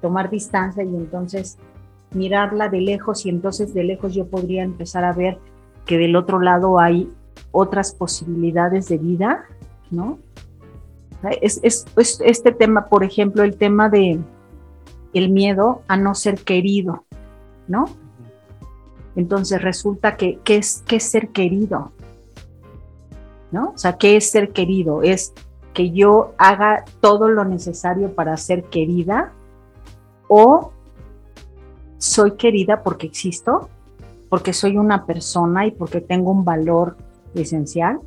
tomar 0.02 0.30
distancia 0.30 0.84
y 0.84 0.94
entonces 0.94 1.58
mirarla 2.14 2.68
de 2.68 2.82
lejos 2.82 3.26
y 3.26 3.30
entonces 3.30 3.74
de 3.74 3.86
lejos 3.86 4.14
yo 4.14 4.28
podría 4.28 4.64
empezar 4.64 5.06
a 5.06 5.14
ver 5.14 5.38
que 5.86 5.98
del 5.98 6.18
otro 6.18 6.42
lado 6.42 6.80
hay 6.82 7.10
otras 7.54 7.94
posibilidades 7.94 8.90
de 8.90 8.98
vida, 8.98 9.46
¿no? 9.90 10.20
Es, 11.42 11.62
es, 11.64 11.86
es 11.96 12.20
este 12.26 12.52
tema, 12.52 12.90
por 12.90 13.06
ejemplo, 13.06 13.44
el 13.44 13.56
tema 13.56 13.88
de 13.88 14.20
el 15.14 15.30
miedo 15.30 15.82
a 15.88 15.96
no 15.96 16.14
ser 16.14 16.44
querido, 16.44 17.05
¿no? 17.68 17.86
Entonces 19.16 19.62
resulta 19.62 20.18
que, 20.18 20.40
¿qué 20.44 20.58
es, 20.58 20.84
es 20.90 21.04
ser 21.04 21.30
querido? 21.30 21.92
¿No? 23.52 23.72
O 23.76 23.78
sea, 23.78 23.98
¿qué 23.98 24.18
es 24.18 24.30
ser 24.30 24.52
querido? 24.52 25.02
Es 25.04 25.34
que 25.74 25.92
yo 25.92 26.34
haga 26.38 26.84
todo 27.02 27.30
lo 27.30 27.46
necesario 27.46 28.14
para 28.14 28.36
ser 28.38 28.64
querida 28.66 29.34
o 30.28 30.72
soy 31.98 32.32
querida 32.32 32.84
porque 32.84 33.08
existo, 33.08 33.70
porque 34.30 34.54
soy 34.54 34.78
una 34.78 35.06
persona 35.06 35.66
y 35.66 35.72
porque 35.72 36.02
tengo 36.02 36.32
un 36.32 36.44
valor 36.44 36.98
esencial, 37.34 38.00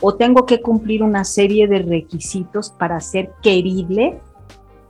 o 0.00 0.14
tengo 0.14 0.46
que 0.46 0.60
cumplir 0.60 1.02
una 1.02 1.24
serie 1.24 1.66
de 1.66 1.80
requisitos 1.80 2.70
para 2.70 3.00
ser 3.00 3.32
querible 3.42 4.20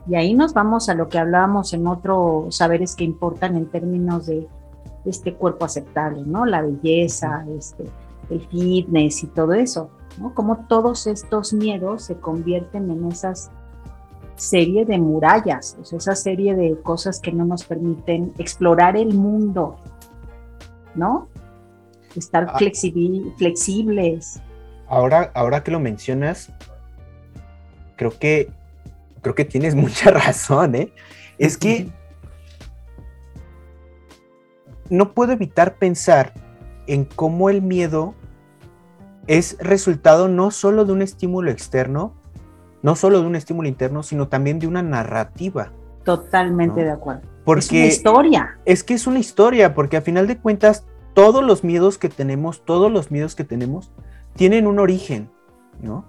y 0.09 0.15
ahí 0.15 0.33
nos 0.33 0.53
vamos 0.53 0.89
a 0.89 0.95
lo 0.95 1.07
que 1.07 1.19
hablábamos 1.19 1.73
en 1.73 1.85
otros 1.85 2.55
saberes 2.55 2.95
que 2.95 3.03
importan 3.03 3.55
en 3.55 3.67
términos 3.67 4.25
de 4.25 4.47
este 5.05 5.33
cuerpo 5.35 5.65
aceptable, 5.65 6.23
¿no? 6.25 6.45
La 6.45 6.61
belleza, 6.61 7.45
este, 7.57 7.85
el 8.29 8.41
fitness 8.47 9.23
y 9.23 9.27
todo 9.27 9.53
eso, 9.53 9.91
¿no? 10.19 10.33
Como 10.33 10.65
todos 10.67 11.05
estos 11.07 11.53
miedos 11.53 12.03
se 12.03 12.15
convierten 12.15 12.89
en 12.89 13.05
esas 13.05 13.51
serie 14.35 14.85
de 14.85 14.97
murallas, 14.97 15.77
o 15.81 15.85
sea, 15.85 15.97
esa 15.97 16.15
serie 16.15 16.55
de 16.55 16.79
cosas 16.81 17.19
que 17.19 17.31
no 17.31 17.45
nos 17.45 17.65
permiten 17.65 18.33
explorar 18.37 18.95
el 18.95 19.13
mundo, 19.13 19.77
¿no? 20.95 21.27
Estar 22.15 22.47
ah. 22.49 22.57
flexibles. 22.57 24.41
ahora, 24.87 25.29
ahora 25.35 25.61
que 25.61 25.71
lo 25.71 25.79
mencionas, 25.79 26.51
creo 27.97 28.17
que, 28.17 28.49
creo 29.21 29.35
que 29.35 29.45
tienes 29.45 29.75
mucha 29.75 30.11
razón, 30.11 30.75
¿eh? 30.75 30.93
Es 31.37 31.57
que 31.57 31.89
no 34.89 35.13
puedo 35.13 35.31
evitar 35.31 35.75
pensar 35.75 36.33
en 36.87 37.05
cómo 37.05 37.49
el 37.49 37.61
miedo 37.61 38.15
es 39.27 39.57
resultado 39.59 40.27
no 40.27 40.49
solo 40.49 40.85
de 40.85 40.93
un 40.93 41.01
estímulo 41.01 41.51
externo, 41.51 42.13
no 42.81 42.95
solo 42.95 43.21
de 43.21 43.27
un 43.27 43.35
estímulo 43.35 43.67
interno, 43.67 44.03
sino 44.03 44.27
también 44.27 44.59
de 44.59 44.67
una 44.67 44.81
narrativa. 44.81 45.71
Totalmente 46.03 46.83
de 46.83 46.91
acuerdo. 46.91 47.21
Porque 47.45 47.61
es 47.61 47.71
una 47.71 47.85
historia. 47.85 48.59
Es 48.65 48.83
que 48.83 48.95
es 48.95 49.05
una 49.05 49.19
historia, 49.19 49.75
porque 49.75 49.97
a 49.97 50.01
final 50.01 50.27
de 50.27 50.37
cuentas, 50.37 50.85
todos 51.13 51.43
los 51.43 51.63
miedos 51.63 51.97
que 51.97 52.09
tenemos, 52.09 52.65
todos 52.65 52.91
los 52.91 53.11
miedos 53.11 53.35
que 53.35 53.43
tenemos, 53.43 53.91
tienen 54.35 54.65
un 54.65 54.79
origen, 54.79 55.29
¿no? 55.81 56.05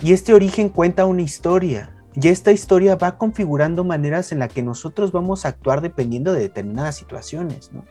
Y 0.00 0.12
este 0.12 0.34
origen 0.34 0.68
cuenta 0.68 1.06
una 1.06 1.22
historia. 1.22 1.97
Y 2.14 2.28
esta 2.28 2.52
historia 2.52 2.96
va 2.96 3.16
configurando 3.16 3.84
maneras 3.84 4.32
en 4.32 4.40
las 4.40 4.52
que 4.52 4.62
nosotros 4.62 5.12
vamos 5.12 5.44
a 5.44 5.48
actuar 5.48 5.80
dependiendo 5.80 6.32
de 6.32 6.40
determinadas 6.40 6.96
situaciones, 6.96 7.70
¿no? 7.72 7.84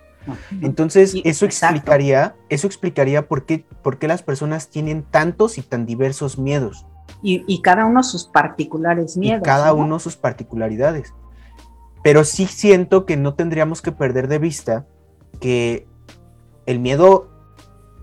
Entonces, 0.61 1.15
eso 1.23 1.45
explicaría, 1.45 2.35
eso 2.49 2.67
explicaría 2.67 3.27
por 3.27 3.45
qué, 3.45 3.65
por 3.81 3.97
qué 3.97 4.07
las 4.07 4.23
personas 4.23 4.69
tienen 4.69 5.03
tantos 5.03 5.57
y 5.57 5.61
tan 5.61 5.85
diversos 5.85 6.37
miedos. 6.37 6.85
Y, 7.21 7.61
cada 7.61 7.85
uno 7.85 8.03
sus 8.03 8.25
particulares 8.25 9.17
miedos. 9.17 9.41
Y 9.41 9.43
cada 9.43 9.73
uno 9.73 9.99
sus 9.99 10.17
particularidades. 10.17 11.13
Pero 12.03 12.23
sí 12.23 12.45
siento 12.45 13.05
que 13.05 13.17
no 13.17 13.33
tendríamos 13.33 13.81
que 13.81 13.91
perder 13.91 14.27
de 14.27 14.39
vista 14.39 14.85
que 15.39 15.87
el 16.65 16.79
miedo 16.79 17.29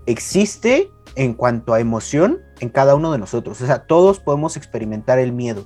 existe 0.05 0.91
en 1.15 1.33
cuanto 1.33 1.73
a 1.73 1.79
emoción 1.79 2.39
en 2.59 2.69
cada 2.69 2.95
uno 2.95 3.11
de 3.11 3.17
nosotros. 3.17 3.61
O 3.61 3.65
sea, 3.65 3.85
todos 3.85 4.19
podemos 4.19 4.57
experimentar 4.57 5.17
el 5.17 5.31
miedo, 5.31 5.65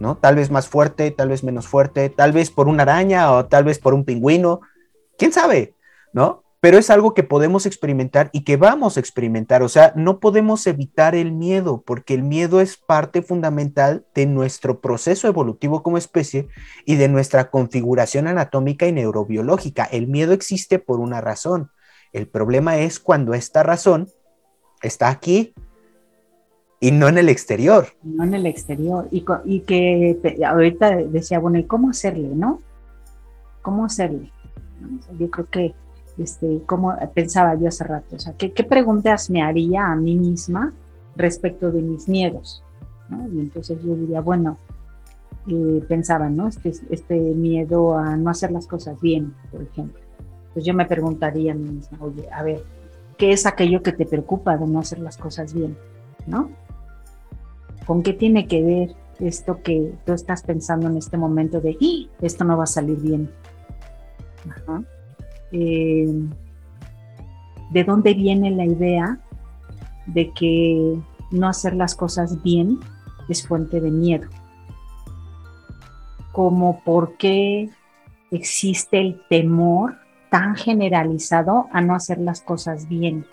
¿no? 0.00 0.16
Tal 0.16 0.34
vez 0.34 0.50
más 0.50 0.66
fuerte, 0.66 1.12
tal 1.12 1.28
vez 1.28 1.44
menos 1.44 1.68
fuerte, 1.68 2.08
tal 2.08 2.32
vez 2.32 2.50
por 2.50 2.66
una 2.66 2.82
araña 2.82 3.32
o 3.32 3.46
tal 3.46 3.64
vez 3.64 3.78
por 3.78 3.94
un 3.94 4.04
pingüino. 4.04 4.60
¿Quién 5.16 5.32
sabe? 5.32 5.76
¿No? 6.12 6.42
Pero 6.60 6.78
es 6.78 6.90
algo 6.90 7.14
que 7.14 7.22
podemos 7.22 7.64
experimentar 7.64 8.30
y 8.32 8.44
que 8.44 8.56
vamos 8.56 8.96
a 8.96 9.00
experimentar. 9.00 9.62
O 9.62 9.68
sea, 9.68 9.92
no 9.96 10.18
podemos 10.18 10.66
evitar 10.66 11.14
el 11.14 11.32
miedo 11.32 11.82
porque 11.86 12.14
el 12.14 12.22
miedo 12.22 12.60
es 12.60 12.76
parte 12.76 13.22
fundamental 13.22 14.06
de 14.14 14.26
nuestro 14.26 14.80
proceso 14.80 15.28
evolutivo 15.28 15.82
como 15.82 15.98
especie 15.98 16.48
y 16.84 16.96
de 16.96 17.08
nuestra 17.08 17.50
configuración 17.50 18.26
anatómica 18.26 18.86
y 18.86 18.92
neurobiológica. 18.92 19.84
El 19.84 20.06
miedo 20.06 20.32
existe 20.32 20.78
por 20.78 21.00
una 21.00 21.20
razón. 21.20 21.70
El 22.12 22.26
problema 22.26 22.78
es 22.78 23.00
cuando 23.00 23.34
esta 23.34 23.62
razón 23.62 24.08
está 24.82 25.08
aquí 25.08 25.54
y 26.80 26.92
no 26.92 27.08
en 27.08 27.18
el 27.18 27.28
exterior. 27.28 27.88
No 28.02 28.24
en 28.24 28.34
el 28.34 28.46
exterior. 28.46 29.06
Y, 29.10 29.24
y 29.44 29.60
que 29.60 30.18
ahorita 30.44 30.96
decía, 30.96 31.38
bueno, 31.38 31.58
¿y 31.58 31.64
cómo 31.64 31.90
hacerle, 31.90 32.28
no? 32.28 32.62
¿Cómo 33.60 33.84
hacerle? 33.84 34.32
Yo 35.18 35.30
creo 35.30 35.46
que, 35.50 35.74
este, 36.16 36.62
como 36.64 36.96
pensaba 37.14 37.54
yo 37.54 37.68
hace 37.68 37.84
rato, 37.84 38.16
o 38.16 38.18
sea, 38.18 38.32
¿qué, 38.32 38.64
preguntas 38.64 39.28
me 39.28 39.42
haría 39.42 39.92
a 39.92 39.94
mí 39.94 40.16
misma 40.16 40.72
respecto 41.16 41.70
de 41.70 41.82
mis 41.82 42.08
miedos? 42.08 42.64
Y 43.10 43.40
entonces 43.40 43.78
yo 43.82 43.94
diría, 43.94 44.22
bueno, 44.22 44.56
eh, 45.48 45.84
pensaba, 45.86 46.30
¿no? 46.30 46.48
Este, 46.48 46.72
este 46.88 47.14
miedo 47.14 47.98
a 47.98 48.16
no 48.16 48.30
hacer 48.30 48.52
las 48.52 48.66
cosas 48.66 48.98
bien, 49.02 49.34
por 49.52 49.62
ejemplo. 49.62 50.00
Pues 50.54 50.64
yo 50.64 50.72
me 50.72 50.86
preguntaría 50.86 51.52
a 51.52 51.54
mí 51.54 51.68
misma, 51.68 51.98
oye, 52.00 52.26
a 52.32 52.42
ver, 52.42 52.64
¿qué 53.18 53.32
es 53.32 53.44
aquello 53.44 53.82
que 53.82 53.92
te 53.92 54.06
preocupa 54.06 54.56
de 54.56 54.66
no 54.66 54.78
hacer 54.78 55.00
las 55.00 55.18
cosas 55.18 55.52
bien? 55.52 55.76
¿No? 56.26 56.50
¿Con 57.86 58.02
qué 58.02 58.12
tiene 58.12 58.46
que 58.46 58.62
ver 58.62 58.96
esto 59.18 59.62
que 59.62 59.92
tú 60.04 60.12
estás 60.12 60.42
pensando 60.42 60.88
en 60.88 60.96
este 60.96 61.16
momento 61.16 61.60
de, 61.60 61.76
¡Ah! 61.80 62.16
esto 62.20 62.44
no 62.44 62.56
va 62.56 62.64
a 62.64 62.66
salir 62.66 62.98
bien? 63.00 63.30
Eh, 65.52 66.28
¿De 67.70 67.84
dónde 67.84 68.14
viene 68.14 68.50
la 68.50 68.64
idea 68.64 69.20
de 70.06 70.30
que 70.32 70.98
no 71.30 71.48
hacer 71.48 71.74
las 71.74 71.94
cosas 71.94 72.42
bien 72.42 72.80
es 73.28 73.46
fuente 73.46 73.80
de 73.80 73.90
miedo? 73.90 74.28
Como 76.32 76.80
por 76.84 77.16
qué 77.16 77.70
existe 78.30 79.00
el 79.00 79.20
temor 79.28 79.96
tan 80.30 80.54
generalizado 80.54 81.66
a 81.72 81.80
no 81.80 81.94
hacer 81.94 82.18
las 82.18 82.40
cosas 82.40 82.88
bien. 82.88 83.26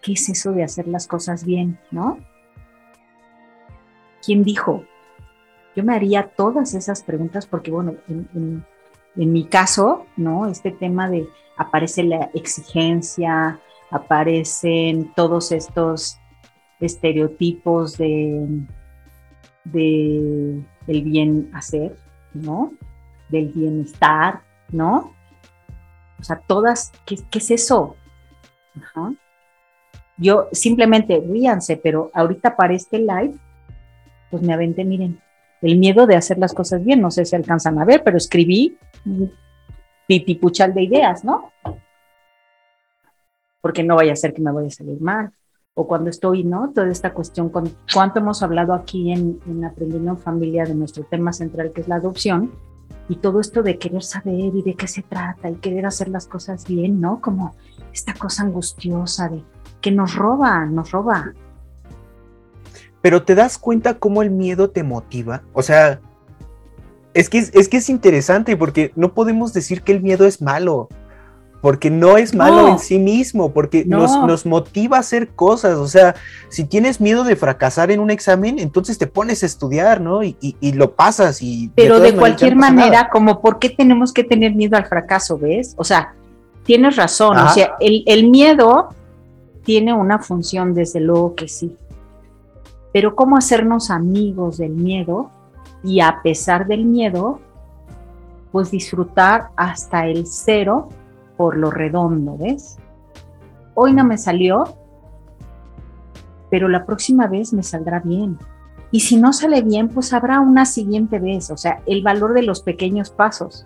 ¿Qué 0.00 0.12
es 0.12 0.28
eso 0.28 0.52
de 0.52 0.64
hacer 0.64 0.88
las 0.88 1.06
cosas 1.06 1.44
bien, 1.44 1.78
no? 1.90 2.18
¿Quién 4.24 4.44
dijo? 4.44 4.84
Yo 5.74 5.84
me 5.84 5.94
haría 5.94 6.28
todas 6.28 6.74
esas 6.74 7.02
preguntas 7.02 7.46
porque, 7.46 7.70
bueno, 7.70 7.94
en, 8.08 8.64
mi 9.14 9.44
caso, 9.44 10.06
¿no? 10.16 10.48
Este 10.48 10.70
tema 10.70 11.08
de 11.08 11.26
aparece 11.56 12.02
la 12.02 12.30
exigencia, 12.34 13.60
aparecen 13.90 15.12
todos 15.14 15.52
estos 15.52 16.16
estereotipos 16.80 17.98
de, 17.98 18.46
de 19.64 20.62
el 20.86 21.02
bien 21.02 21.50
hacer, 21.54 21.96
¿no? 22.32 22.72
Del 23.28 23.48
bienestar, 23.48 24.40
¿no? 24.70 25.12
O 26.22 26.24
sea, 26.24 26.40
todas, 26.46 26.92
¿qué, 27.04 27.18
es 27.32 27.50
eso? 27.50 27.96
Yo 30.16 30.46
simplemente 30.52 31.20
ríanse, 31.20 31.76
pero 31.76 32.12
ahorita 32.14 32.54
para 32.54 32.74
este 32.74 32.98
live, 32.98 33.34
pues 34.32 34.42
me 34.42 34.54
aventé, 34.54 34.82
miren, 34.86 35.20
el 35.60 35.78
miedo 35.78 36.06
de 36.06 36.16
hacer 36.16 36.38
las 36.38 36.54
cosas 36.54 36.82
bien, 36.82 37.02
no 37.02 37.10
sé 37.10 37.26
si 37.26 37.36
alcanzan 37.36 37.78
a 37.78 37.84
ver, 37.84 38.02
pero 38.02 38.16
escribí 38.16 38.78
pitipuchal 40.08 40.72
de 40.72 40.84
ideas, 40.84 41.22
¿no? 41.22 41.52
Porque 43.60 43.84
no 43.84 43.94
vaya 43.94 44.14
a 44.14 44.16
ser 44.16 44.32
que 44.32 44.40
me 44.40 44.50
vaya 44.50 44.68
a 44.68 44.70
salir 44.70 45.00
mal. 45.02 45.32
O 45.74 45.86
cuando 45.86 46.08
estoy, 46.08 46.44
¿no? 46.44 46.72
Toda 46.74 46.88
esta 46.88 47.12
cuestión, 47.12 47.50
con 47.50 47.70
cuánto 47.92 48.20
hemos 48.20 48.42
hablado 48.42 48.72
aquí 48.72 49.12
en, 49.12 49.38
en 49.46 49.64
Aprendiendo 49.66 50.12
en 50.12 50.18
Familia 50.18 50.64
de 50.64 50.74
nuestro 50.74 51.04
tema 51.04 51.32
central, 51.34 51.72
que 51.72 51.82
es 51.82 51.88
la 51.88 51.96
adopción, 51.96 52.52
y 53.08 53.16
todo 53.16 53.38
esto 53.40 53.62
de 53.62 53.78
querer 53.78 54.02
saber 54.02 54.54
y 54.54 54.62
de 54.62 54.74
qué 54.74 54.88
se 54.88 55.02
trata 55.02 55.50
y 55.50 55.56
querer 55.56 55.84
hacer 55.84 56.08
las 56.08 56.26
cosas 56.26 56.66
bien, 56.66 57.00
¿no? 57.00 57.20
Como 57.20 57.54
esta 57.92 58.14
cosa 58.14 58.44
angustiosa 58.44 59.28
de 59.28 59.42
que 59.82 59.90
nos 59.90 60.14
roba, 60.14 60.64
nos 60.64 60.90
roba. 60.90 61.34
Pero 63.02 63.24
te 63.24 63.34
das 63.34 63.58
cuenta 63.58 63.94
cómo 63.94 64.22
el 64.22 64.30
miedo 64.30 64.70
te 64.70 64.82
motiva. 64.82 65.42
O 65.52 65.62
sea, 65.62 66.00
es 67.14 67.28
que 67.28 67.38
es, 67.38 67.68
que 67.68 67.76
es 67.76 67.90
interesante 67.90 68.56
porque 68.56 68.92
no 68.96 69.12
podemos 69.12 69.52
decir 69.52 69.82
que 69.82 69.92
el 69.92 70.00
miedo 70.00 70.26
es 70.26 70.40
malo 70.40 70.88
porque 71.62 71.90
no 71.90 72.16
es 72.18 72.34
malo 72.34 72.66
en 72.66 72.80
sí 72.80 72.98
mismo, 72.98 73.52
porque 73.52 73.84
nos, 73.86 74.44
motiva 74.44 74.96
a 74.96 75.00
hacer 75.00 75.28
cosas. 75.28 75.78
O 75.78 75.86
sea, 75.86 76.16
si 76.48 76.64
tienes 76.64 77.00
miedo 77.00 77.22
de 77.22 77.36
fracasar 77.36 77.92
en 77.92 78.00
un 78.00 78.10
examen, 78.10 78.58
entonces 78.58 78.98
te 78.98 79.06
pones 79.06 79.44
a 79.44 79.46
estudiar, 79.46 80.00
¿no? 80.00 80.24
Y, 80.24 80.56
lo 80.72 80.96
pasas 80.96 81.40
y... 81.40 81.70
Pero 81.76 82.00
de, 82.00 82.16
cualquier 82.16 82.56
manera, 82.56 83.08
como, 83.10 83.40
¿por 83.40 83.60
qué 83.60 83.70
tenemos 83.70 84.12
que 84.12 84.24
tener 84.24 84.56
miedo 84.56 84.76
al 84.76 84.86
fracaso, 84.86 85.38
ves? 85.38 85.74
O 85.76 85.84
sea, 85.84 86.14
tienes 86.64 86.96
razón, 86.96 87.38
o 87.38 87.48
sea, 87.50 87.76
el, 87.78 88.02
el 88.06 88.28
miedo 88.28 88.88
tiene 89.62 89.94
una 89.94 90.18
función, 90.18 90.74
desde 90.74 90.98
luego 90.98 91.36
que 91.36 91.46
sí. 91.46 91.76
Pero 92.92 93.14
¿cómo 93.14 93.36
hacernos 93.36 93.90
amigos 93.90 94.58
del 94.58 94.72
miedo 94.72 95.30
y 95.82 96.00
a 96.00 96.20
pesar 96.22 96.66
del 96.66 96.84
miedo, 96.84 97.40
pues 98.52 98.70
disfrutar 98.70 99.48
hasta 99.56 100.06
el 100.06 100.26
cero 100.26 100.88
por 101.36 101.56
lo 101.56 101.70
redondo, 101.70 102.36
¿ves? 102.36 102.78
Hoy 103.74 103.94
no 103.94 104.04
me 104.04 104.18
salió, 104.18 104.76
pero 106.50 106.68
la 106.68 106.84
próxima 106.84 107.26
vez 107.26 107.52
me 107.52 107.62
saldrá 107.62 108.00
bien. 108.00 108.38
Y 108.90 109.00
si 109.00 109.16
no 109.16 109.32
sale 109.32 109.62
bien, 109.62 109.88
pues 109.88 110.12
habrá 110.12 110.40
una 110.40 110.66
siguiente 110.66 111.18
vez, 111.18 111.50
o 111.50 111.56
sea, 111.56 111.80
el 111.86 112.02
valor 112.02 112.34
de 112.34 112.42
los 112.42 112.62
pequeños 112.62 113.10
pasos. 113.10 113.64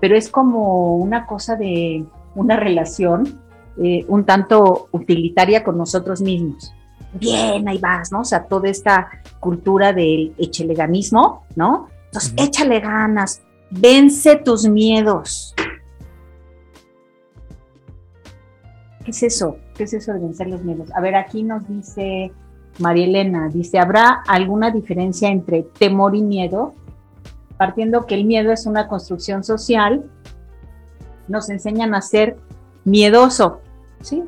Pero 0.00 0.16
es 0.16 0.28
como 0.28 0.96
una 0.96 1.26
cosa 1.26 1.54
de 1.54 2.04
una 2.34 2.56
relación 2.60 3.40
eh, 3.78 4.04
un 4.08 4.24
tanto 4.24 4.88
utilitaria 4.90 5.64
con 5.64 5.78
nosotros 5.78 6.20
mismos. 6.20 6.74
Bien, 7.14 7.68
ahí 7.68 7.78
vas, 7.78 8.10
¿no? 8.10 8.20
O 8.20 8.24
sea, 8.24 8.44
toda 8.44 8.68
esta 8.68 9.08
cultura 9.40 9.92
del 9.92 10.34
echeleganismo, 10.38 11.44
¿no? 11.56 11.88
Entonces, 12.06 12.34
échale 12.36 12.80
ganas, 12.80 13.42
vence 13.70 14.36
tus 14.36 14.66
miedos, 14.68 15.54
¿Qué 19.04 19.10
es 19.10 19.22
eso? 19.22 19.56
¿Qué 19.74 19.84
es 19.84 19.94
eso 19.94 20.12
de 20.12 20.20
vencer 20.20 20.48
los 20.48 20.62
miedos? 20.62 20.90
A 20.94 21.00
ver, 21.00 21.16
aquí 21.16 21.42
nos 21.42 21.66
dice 21.66 22.32
María 22.78 23.04
Elena, 23.04 23.48
dice, 23.48 23.78
¿habrá 23.78 24.22
alguna 24.28 24.70
diferencia 24.70 25.28
entre 25.28 25.62
temor 25.62 26.14
y 26.14 26.22
miedo? 26.22 26.74
Partiendo 27.56 28.06
que 28.06 28.14
el 28.14 28.24
miedo 28.24 28.52
es 28.52 28.66
una 28.66 28.88
construcción 28.88 29.42
social, 29.42 30.08
nos 31.28 31.48
enseñan 31.50 31.94
a 31.94 32.00
ser 32.00 32.36
miedoso, 32.84 33.60
¿sí? 34.00 34.22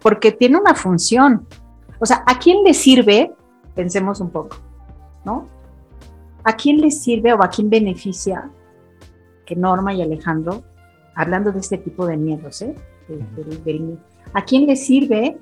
porque 0.00 0.32
tiene 0.32 0.58
una 0.58 0.74
función. 0.74 1.46
O 1.98 2.06
sea, 2.06 2.22
¿a 2.26 2.38
quién 2.38 2.62
le 2.64 2.74
sirve? 2.74 3.32
Pensemos 3.74 4.20
un 4.20 4.30
poco, 4.30 4.56
¿no? 5.24 5.46
¿A 6.44 6.54
quién 6.54 6.80
le 6.80 6.90
sirve 6.90 7.32
o 7.32 7.42
a 7.42 7.48
quién 7.48 7.68
beneficia 7.68 8.50
que 9.44 9.56
Norma 9.56 9.94
y 9.94 10.02
Alejandro, 10.02 10.62
hablando 11.14 11.52
de 11.52 11.60
este 11.60 11.78
tipo 11.78 12.06
de 12.06 12.16
miedos, 12.16 12.62
¿eh? 12.62 12.74
¿A 14.34 14.44
quién 14.44 14.66
le 14.66 14.76
sirve 14.76 15.38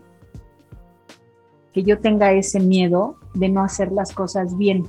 que 1.72 1.82
yo 1.82 1.98
tenga 1.98 2.32
ese 2.32 2.60
miedo 2.60 3.16
de 3.34 3.48
no 3.48 3.62
hacer 3.62 3.92
las 3.92 4.12
cosas 4.12 4.56
bien? 4.56 4.88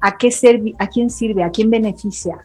¿A, 0.00 0.16
qué 0.18 0.30
¿A 0.78 0.88
quién 0.88 1.10
sirve? 1.10 1.44
¿A 1.44 1.50
quién 1.50 1.70
beneficia? 1.70 2.42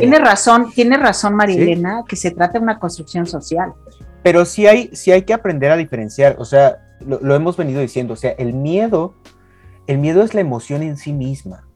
Tiene 0.00 0.18
razón, 0.18 0.72
tiene 0.72 0.96
razón 0.96 1.34
Marilena, 1.34 2.04
que 2.08 2.16
se 2.16 2.30
trata 2.30 2.54
de 2.54 2.60
una 2.60 2.78
construcción 2.78 3.26
social. 3.26 3.74
Pero 4.22 4.44
sí 4.44 4.66
hay, 4.66 4.90
sí 4.92 5.10
hay 5.10 5.22
que 5.22 5.34
aprender 5.34 5.70
a 5.70 5.76
diferenciar, 5.76 6.36
o 6.38 6.44
sea, 6.44 6.78
lo, 7.04 7.34
hemos 7.34 7.56
venido 7.56 7.80
diciendo, 7.80 8.14
o 8.14 8.16
sea, 8.16 8.30
el 8.32 8.54
miedo, 8.54 9.14
el 9.86 9.98
miedo 9.98 10.22
es 10.22 10.34
la 10.34 10.40
emoción 10.40 10.82
en 10.82 10.96
sí 10.96 11.12
misma. 11.12 11.66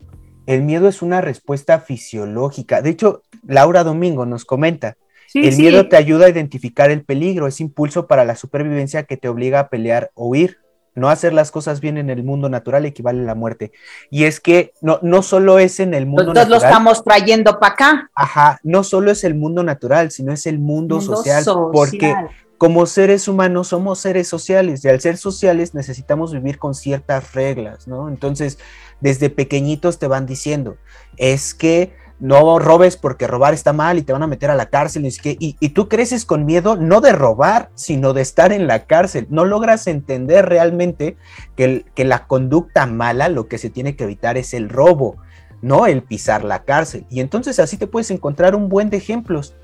El 0.45 0.63
miedo 0.63 0.87
es 0.87 1.01
una 1.01 1.19
respuesta 1.19 1.79
fisiológica. 1.79 2.81
De 2.81 2.91
hecho, 2.91 3.23
Laura 3.45 3.83
Domingo 3.83 4.25
nos 4.25 4.45
comenta, 4.45 4.95
el 5.33 5.57
miedo 5.57 5.89
te 5.89 5.97
ayuda 5.97 6.27
a 6.27 6.29
identificar 6.29 6.89
el 6.89 7.03
peligro, 7.03 7.47
es 7.47 7.59
impulso 7.59 8.07
para 8.07 8.23
la 8.23 8.35
supervivencia 8.35 9.03
que 9.03 9.17
te 9.17 9.27
obliga 9.27 9.59
a 9.59 9.69
pelear 9.69 10.11
o 10.13 10.27
huir. 10.27 10.59
No 10.97 11.09
hacer 11.09 11.31
las 11.31 11.51
cosas 11.51 11.79
bien 11.79 11.97
en 11.97 12.09
el 12.09 12.23
mundo 12.23 12.49
natural 12.49 12.85
equivale 12.85 13.21
a 13.21 13.25
la 13.25 13.35
muerte. 13.35 13.71
Y 14.09 14.23
es 14.23 14.39
que 14.39 14.73
no, 14.81 14.99
no 15.03 15.21
solo 15.21 15.59
es 15.59 15.79
en 15.79 15.93
el 15.93 16.07
mundo 16.07 16.33
natural. 16.33 16.45
Entonces 16.45 16.63
lo 16.63 16.67
estamos 16.67 17.03
trayendo 17.03 17.59
para 17.59 17.73
acá. 17.73 18.11
Ajá, 18.15 18.59
no 18.63 18.83
solo 18.83 19.11
es 19.11 19.23
el 19.23 19.35
mundo 19.35 19.61
natural, 19.63 20.09
sino 20.11 20.33
es 20.33 20.47
el 20.47 20.57
mundo, 20.57 20.99
social, 20.99 21.43
Porque 21.71 22.15
como 22.57 22.87
seres 22.87 23.27
humanos 23.27 23.67
somos 23.67 23.99
seres 23.99 24.27
sociales 24.27 24.83
y 24.83 24.89
al 24.89 24.99
ser 24.99 25.17
sociales 25.17 25.75
necesitamos 25.75 26.33
vivir 26.33 26.57
con 26.57 26.73
ciertas 26.73 27.33
reglas, 27.33 27.87
¿no? 27.87 28.09
Entonces, 28.09 28.57
desde 28.99 29.29
pequeñitos 29.29 29.99
te 29.99 30.07
van 30.07 30.25
diciendo, 30.25 30.77
es 31.17 31.53
que 31.53 31.93
no 32.19 32.57
robes 32.59 32.97
porque 32.97 33.27
robar 33.27 33.53
está 33.53 33.73
mal 33.73 33.97
y 33.97 34.01
te 34.01 34.13
van 34.13 34.23
a 34.23 34.27
meter 34.27 34.49
a 34.49 34.55
la 34.55 34.67
cárcel. 34.67 35.05
Y, 35.05 35.55
y, 35.59 35.69
tú 35.69 35.87
creces 35.87 36.25
con 36.25 36.45
miedo 36.45 36.75
no 36.75 37.01
de 37.01 37.11
robar, 37.11 37.69
sino 37.75 38.13
de 38.13 38.21
estar 38.21 38.51
en 38.51 38.67
la 38.67 38.85
cárcel. 38.85 39.27
No 39.29 39.45
logras 39.45 39.87
entender 39.87 40.47
realmente 40.47 41.17
que, 41.55 41.85
que 41.93 42.05
la 42.05 42.25
conducta 42.25 42.85
mala 42.85 43.29
lo 43.29 43.47
que 43.47 43.57
se 43.57 43.69
tiene 43.69 43.95
que 43.95 44.05
evitar 44.05 44.37
es 44.37 44.53
el 44.53 44.69
robo, 44.69 45.17
no 45.61 45.85
el 45.85 46.01
pisar 46.01 46.43
la 46.43 46.63
cárcel. 46.63 47.05
Y 47.09 47.19
entonces 47.19 47.59
así 47.59 47.77
te 47.77 47.87
puedes 47.87 48.09
encontrar 48.09 48.55
un 48.55 48.69
buen 48.69 48.89
de 48.89 48.97
ejemplos. 48.97 49.55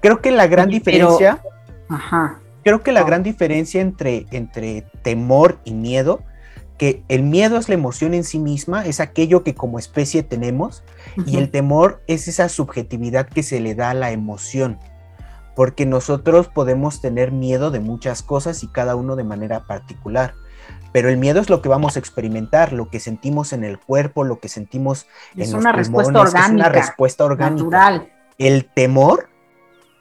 Creo 0.00 0.20
que 0.20 0.30
la 0.30 0.46
gran 0.46 0.68
diferencia... 0.68 1.42
Creo 2.62 2.82
que 2.82 2.92
la 2.92 3.02
gran 3.02 3.22
diferencia 3.22 3.80
entre, 3.80 4.26
entre 4.30 4.82
temor 5.02 5.58
y 5.64 5.72
miedo 5.72 6.22
que 6.78 7.02
el 7.08 7.24
miedo 7.24 7.58
es 7.58 7.68
la 7.68 7.74
emoción 7.74 8.14
en 8.14 8.24
sí 8.24 8.38
misma, 8.38 8.86
es 8.86 9.00
aquello 9.00 9.42
que 9.42 9.54
como 9.54 9.78
especie 9.78 10.22
tenemos, 10.22 10.84
y 11.26 11.36
el 11.36 11.50
temor 11.50 12.00
es 12.06 12.28
esa 12.28 12.48
subjetividad 12.48 13.28
que 13.28 13.42
se 13.42 13.58
le 13.60 13.74
da 13.74 13.90
a 13.90 13.94
la 13.94 14.12
emoción, 14.12 14.78
porque 15.56 15.86
nosotros 15.86 16.46
podemos 16.46 17.00
tener 17.00 17.32
miedo 17.32 17.72
de 17.72 17.80
muchas 17.80 18.22
cosas 18.22 18.62
y 18.62 18.68
cada 18.68 18.94
uno 18.94 19.16
de 19.16 19.24
manera 19.24 19.66
particular. 19.66 20.34
Pero 20.92 21.08
el 21.08 21.16
miedo 21.16 21.40
es 21.40 21.50
lo 21.50 21.60
que 21.60 21.68
vamos 21.68 21.96
a 21.96 21.98
experimentar, 21.98 22.72
lo 22.72 22.88
que 22.88 23.00
sentimos 23.00 23.52
en 23.52 23.64
el 23.64 23.78
cuerpo, 23.78 24.22
lo 24.22 24.38
que 24.38 24.48
sentimos 24.48 25.06
en 25.36 25.54
una 25.54 25.72
respuesta 25.72 26.20
orgánica, 26.20 26.44
es 26.44 26.50
una 26.50 26.68
respuesta 26.68 27.24
orgánica. 27.24 27.64
Natural. 27.64 28.12
El 28.38 28.66
temor 28.66 29.28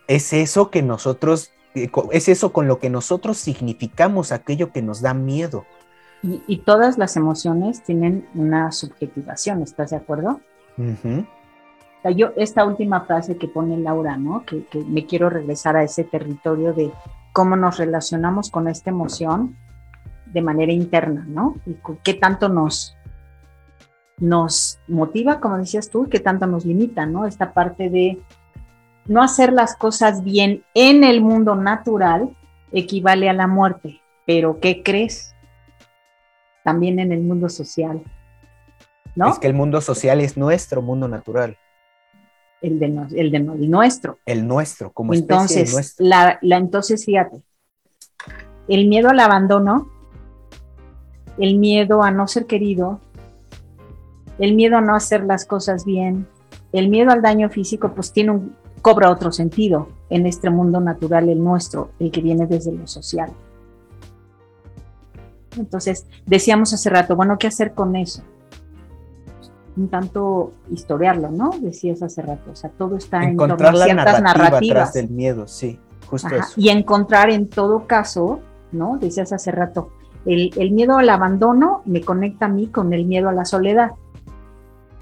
es 0.08 0.32
eso 0.32 0.70
que 0.70 0.84
nosotros, 0.84 1.52
eh, 1.74 1.90
es 2.12 2.30
eso 2.30 2.54
con 2.54 2.68
lo 2.68 2.80
que 2.80 2.92
nosotros 2.92 3.38
significamos 3.38 4.32
aquello 4.32 4.72
que 4.72 4.84
nos 4.84 5.02
da 5.02 5.16
miedo. 5.16 5.66
Y, 6.48 6.58
todas 6.58 6.98
las 6.98 7.16
emociones 7.16 7.84
tienen 7.84 8.28
una 8.36 8.72
subjetivación, 8.74 9.62
¿estás 9.62 9.92
de 9.92 9.98
acuerdo? 9.98 10.42
yo, 12.16 12.32
esta 12.36 12.66
última 12.66 13.02
frase 13.02 13.38
que 13.38 13.48
pone 13.48 13.78
Laura, 13.78 14.18
¿no? 14.18 14.44
Que, 14.46 14.66
me 14.88 15.06
quiero 15.06 15.30
regresar 15.30 15.78
a 15.78 15.84
ese 15.84 16.04
territorio 16.04 16.74
de 16.74 16.92
cómo 17.32 17.56
nos 17.56 17.78
relacionamos 17.78 18.50
con 18.50 18.68
esta 18.68 18.90
emoción 18.90 19.56
de 20.26 20.42
manera 20.42 20.74
interna, 20.74 21.26
¿no? 21.28 21.56
Y 21.66 21.78
qué 22.04 22.14
tanto 22.14 22.50
nos, 22.50 22.98
nos 24.20 24.80
motiva, 24.88 25.40
como 25.40 25.58
decías 25.58 25.90
tú, 25.90 26.06
y 26.06 26.10
qué 26.10 26.20
tanto 26.20 26.46
nos 26.46 26.66
limita, 26.66 27.06
¿no? 27.06 27.26
Esta 27.26 27.54
parte 27.54 27.90
de 27.90 28.22
no 29.06 29.24
hacer 29.24 29.54
las 29.54 29.78
cosas 29.78 30.24
bien 30.24 30.64
en 30.74 31.06
el 31.06 31.22
mundo 31.22 31.56
natural 31.56 32.36
equivale 32.74 33.30
a 33.30 33.34
la 33.34 33.48
muerte. 33.48 34.02
Pero, 34.26 34.60
¿qué 34.60 34.84
crees? 34.84 35.34
También 36.68 37.00
en 37.00 37.14
el 37.14 37.22
mundo 37.22 37.48
social. 37.48 38.04
¿no? 39.16 39.30
Es 39.30 39.40
que 39.40 39.48
el 39.48 39.54
mundo 39.54 39.80
social 39.80 40.20
es 40.20 40.36
nuestro 40.36 40.82
mundo 40.82 41.08
natural. 41.08 41.56
El 42.62 42.78
de, 42.78 42.88
el 43.16 43.32
de 43.32 43.40
nuestro. 43.40 44.18
El 44.26 44.46
nuestro, 44.46 44.92
como 44.92 45.14
entonces, 45.14 45.56
especie 45.56 45.74
nuestro. 45.74 46.06
La, 46.06 46.38
la, 46.42 46.58
entonces, 46.58 47.06
fíjate, 47.06 47.42
el 48.68 48.90
miedo 48.90 49.08
al 49.08 49.22
abandono, 49.22 49.90
el 51.38 51.58
miedo 51.58 52.04
a 52.04 52.12
no 52.12 52.28
ser 52.28 52.48
querido, 52.48 53.00
el 54.38 54.54
miedo 54.54 54.76
a 54.76 54.82
no 54.82 54.94
hacer 54.94 55.24
las 55.24 55.46
cosas 55.46 55.86
bien, 55.86 56.28
el 56.74 56.90
miedo 56.90 57.12
al 57.12 57.22
daño 57.22 57.50
físico, 57.50 57.94
pues 57.96 58.12
tiene 58.12 58.32
un, 58.32 58.58
cobra 58.82 59.10
otro 59.10 59.32
sentido 59.32 59.88
en 60.10 60.26
este 60.26 60.50
mundo 60.50 60.82
natural, 60.82 61.30
el 61.30 61.42
nuestro, 61.42 61.92
el 61.98 62.12
que 62.12 62.20
viene 62.20 62.46
desde 62.46 62.74
lo 62.74 62.88
social. 62.88 63.32
Entonces, 65.58 66.06
decíamos 66.26 66.74
hace 66.74 66.90
rato, 66.90 67.16
bueno, 67.16 67.38
¿qué 67.38 67.48
hacer 67.48 67.74
con 67.74 67.96
eso? 67.96 68.24
Un 69.76 69.90
tanto 69.90 70.54
historiarlo, 70.72 71.30
¿no? 71.30 71.52
Decías 71.60 72.02
hace 72.02 72.22
rato, 72.22 72.52
o 72.52 72.56
sea, 72.56 72.70
todo 72.72 72.98
está 72.98 73.24
en 73.24 73.38
torno 73.38 73.56
a 73.56 73.84
ciertas 73.84 74.22
narrativas. 74.22 74.94
del 74.94 75.10
miedo, 75.10 75.48
sí, 75.48 75.80
justo 76.08 76.30
eso. 76.36 76.54
Y 76.56 76.70
encontrar 76.70 77.30
en 77.30 77.48
todo 77.48 77.86
caso, 77.86 78.40
¿no? 78.72 78.98
Decías 78.98 79.34
hace 79.34 79.52
rato, 79.52 79.92
el, 80.26 80.52
el 80.58 80.72
miedo 80.72 80.98
al 80.98 81.10
abandono 81.10 81.84
me 81.86 82.02
conecta 82.02 82.46
a 82.46 82.50
mí 82.50 82.68
con 82.68 82.92
el 82.94 83.06
miedo 83.06 83.30
a 83.30 83.34
la 83.34 83.46
soledad. 83.46 83.92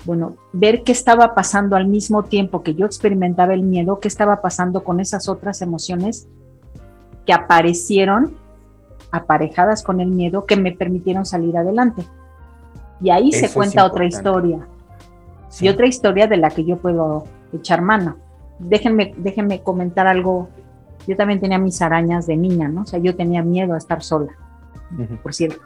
Bueno, 0.03 0.35
ver 0.53 0.83
qué 0.83 0.91
estaba 0.91 1.33
pasando 1.33 1.75
al 1.75 1.87
mismo 1.87 2.23
tiempo 2.23 2.61
que 2.61 2.75
yo 2.75 2.85
experimentaba 2.85 3.53
el 3.53 3.63
miedo, 3.63 3.99
qué 3.99 4.07
estaba 4.07 4.41
pasando 4.41 4.83
con 4.83 4.99
esas 4.99 5.27
otras 5.29 5.61
emociones 5.61 6.27
que 7.25 7.33
aparecieron 7.33 8.35
aparejadas 9.15 9.83
con 9.83 9.99
el 10.01 10.09
miedo 10.09 10.45
que 10.45 10.55
me 10.55 10.71
permitieron 10.71 11.25
salir 11.25 11.57
adelante. 11.57 12.03
Y 13.01 13.09
ahí 13.09 13.31
se 13.31 13.51
cuenta 13.51 13.85
otra 13.85 14.05
historia. 14.05 14.67
Y 15.59 15.69
otra 15.69 15.87
historia 15.87 16.27
de 16.27 16.37
la 16.37 16.49
que 16.49 16.65
yo 16.65 16.77
puedo 16.77 17.25
echar 17.53 17.81
mano. 17.81 18.17
Déjenme, 18.59 19.13
déjenme 19.17 19.61
comentar 19.61 20.07
algo. 20.07 20.49
Yo 21.07 21.15
también 21.15 21.39
tenía 21.39 21.59
mis 21.59 21.81
arañas 21.81 22.27
de 22.27 22.35
niña, 22.35 22.67
¿no? 22.67 22.81
O 22.81 22.85
sea, 22.85 22.99
yo 22.99 23.15
tenía 23.15 23.43
miedo 23.43 23.73
a 23.73 23.77
estar 23.77 24.01
sola, 24.01 24.33
por 25.21 25.33
cierto. 25.33 25.61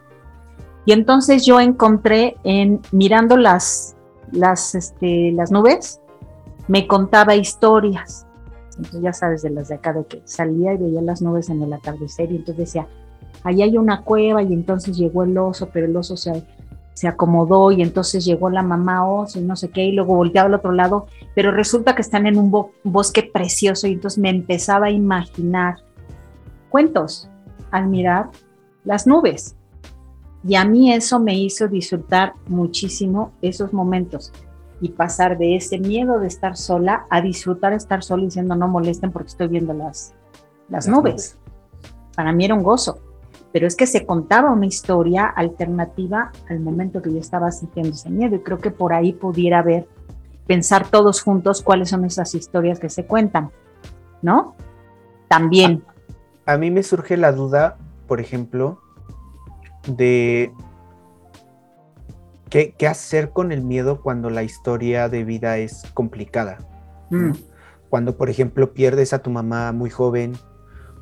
Y 0.86 0.92
entonces 0.92 1.46
yo 1.46 1.60
encontré 1.60 2.38
en 2.44 2.82
mirando 2.92 3.38
las, 3.38 3.96
las, 4.32 4.76
este, 4.76 5.32
las 5.32 5.52
nubes, 5.52 6.02
me 6.68 6.88
contaba 6.88 7.36
historias. 7.36 8.26
Entonces 8.78 9.02
ya 9.02 9.14
sabes 9.14 9.42
de 9.42 9.50
las 9.50 9.68
de 9.68 9.76
acá, 9.76 9.94
de 9.94 10.06
que 10.06 10.22
salía 10.26 10.74
y 10.74 10.78
veía 10.78 11.02
las 11.02 11.22
nubes 11.22 11.50
en 11.50 11.62
el 11.62 11.74
atardecer 11.74 12.32
y 12.32 12.38
entonces 12.38 12.66
decía, 12.66 12.88
ahí 13.44 13.62
hay 13.62 13.78
una 13.78 14.02
cueva 14.02 14.44
y 14.44 14.54
entonces 14.54 14.98
llegó 14.98 15.24
el 15.24 15.38
oso, 15.38 15.70
pero 15.72 15.86
el 15.86 15.96
oso 15.96 16.18
se, 16.18 16.44
se 16.94 17.08
acomodó 17.08 17.72
y 17.72 17.82
entonces 17.82 18.26
llegó 18.26 18.50
la 18.50 18.64
mamá 18.64 19.08
oso 19.08 19.40
y 19.40 19.42
no 19.42 19.56
sé 19.56 19.70
qué, 19.70 19.86
y 19.86 19.94
luego 19.94 20.16
volteaba 20.16 20.48
al 20.48 20.56
otro 20.56 20.72
lado, 20.72 21.08
pero 21.34 21.52
resulta 21.52 21.96
que 21.96 22.02
están 22.02 22.28
en 22.28 22.38
un 22.38 22.52
bosque 22.84 23.24
precioso 23.24 23.88
y 23.88 23.94
entonces 23.94 24.20
me 24.20 24.30
empezaba 24.30 24.88
a 24.88 24.92
imaginar 24.92 25.78
cuentos 26.70 27.30
al 27.72 27.88
mirar 27.88 28.30
las 28.84 29.08
nubes. 29.08 29.56
Y 30.44 30.56
a 30.56 30.66
mí 30.66 30.94
eso 30.94 31.20
me 31.20 31.38
hizo 31.38 31.68
disfrutar 31.68 32.34
muchísimo 32.48 33.32
esos 33.42 33.74
momentos 33.74 34.32
y 34.82 34.90
pasar 34.90 35.38
de 35.38 35.58
ese 35.58 35.80
miedo 35.80 36.20
de 36.20 36.28
estar 36.28 36.56
sola 36.56 37.06
a 37.10 37.22
disfrutar 37.22 37.74
estar 37.74 38.04
sola 38.04 38.24
diciendo 38.24 38.56
no 38.56 38.68
molesten 38.68 39.12
porque 39.12 39.28
estoy 39.28 39.48
viendo 39.50 39.74
las, 39.74 40.14
las, 40.70 40.88
nubes. 40.88 41.38
Para 42.16 42.32
mí 42.32 42.46
era 42.46 42.56
un 42.56 42.64
gozo 42.64 43.00
pero 43.52 43.68
es 43.68 43.76
que 43.76 43.88
se 43.88 44.06
contaba 44.06 44.52
una 44.52 44.66
historia 44.66 45.26
alternativa 45.26 46.32
al 46.50 46.60
momento 46.60 47.02
que 47.02 47.12
yo 47.12 47.20
estaba 47.20 47.52
sintiendo 47.52 47.92
ese 47.92 48.10
miedo 48.10 48.36
y 48.36 48.40
creo 48.40 48.60
que 48.60 48.72
por 48.72 48.94
ahí 48.94 49.14
pudiera 49.14 49.60
haber, 49.60 49.88
pensar 50.50 50.90
todos 50.90 51.22
juntos 51.22 51.62
cuáles 51.62 51.90
son 51.90 52.06
esas 52.06 52.34
historias 52.34 52.80
que 52.80 52.90
se 52.90 53.06
cuentan, 53.06 53.52
¿no? 54.24 54.56
También. 55.28 55.84
A, 56.48 56.58
mí 56.58 56.72
me 56.72 56.82
surge 56.82 57.18
la 57.18 57.32
duda, 57.32 57.78
por 58.08 58.20
ejemplo, 58.20 58.82
de 59.88 60.52
qué, 62.50 62.74
hacer 62.88 63.30
con 63.30 63.52
el 63.52 63.62
miedo 63.62 64.02
cuando 64.02 64.32
la 64.32 64.42
historia 64.42 65.08
de 65.08 65.24
vida 65.24 65.60
es 65.60 65.84
complicada. 65.94 66.58
Mm. 67.12 67.32
cuando, 67.90 68.18
por 68.18 68.30
ejemplo, 68.30 68.74
pierdes 68.74 69.14
a 69.14 69.20
tu 69.24 69.32
mamá 69.32 69.72
muy 69.72 69.90
joven 69.90 70.34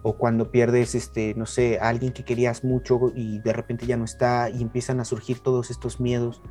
o 0.03 0.17
cuando 0.17 0.51
pierdes, 0.51 0.95
este, 0.95 1.33
no 1.35 1.45
sé, 1.45 1.79
a 1.79 1.89
alguien 1.89 2.13
que 2.13 2.23
querías 2.23 2.63
mucho 2.63 3.11
y 3.15 3.39
de 3.39 3.53
repente 3.53 3.85
ya 3.85 3.97
no 3.97 4.05
está 4.05 4.49
y 4.49 4.61
empiezan 4.61 4.99
a 4.99 5.05
surgir 5.05 5.39
todos 5.39 5.71
estos 5.71 5.99
miedos. 5.99 6.41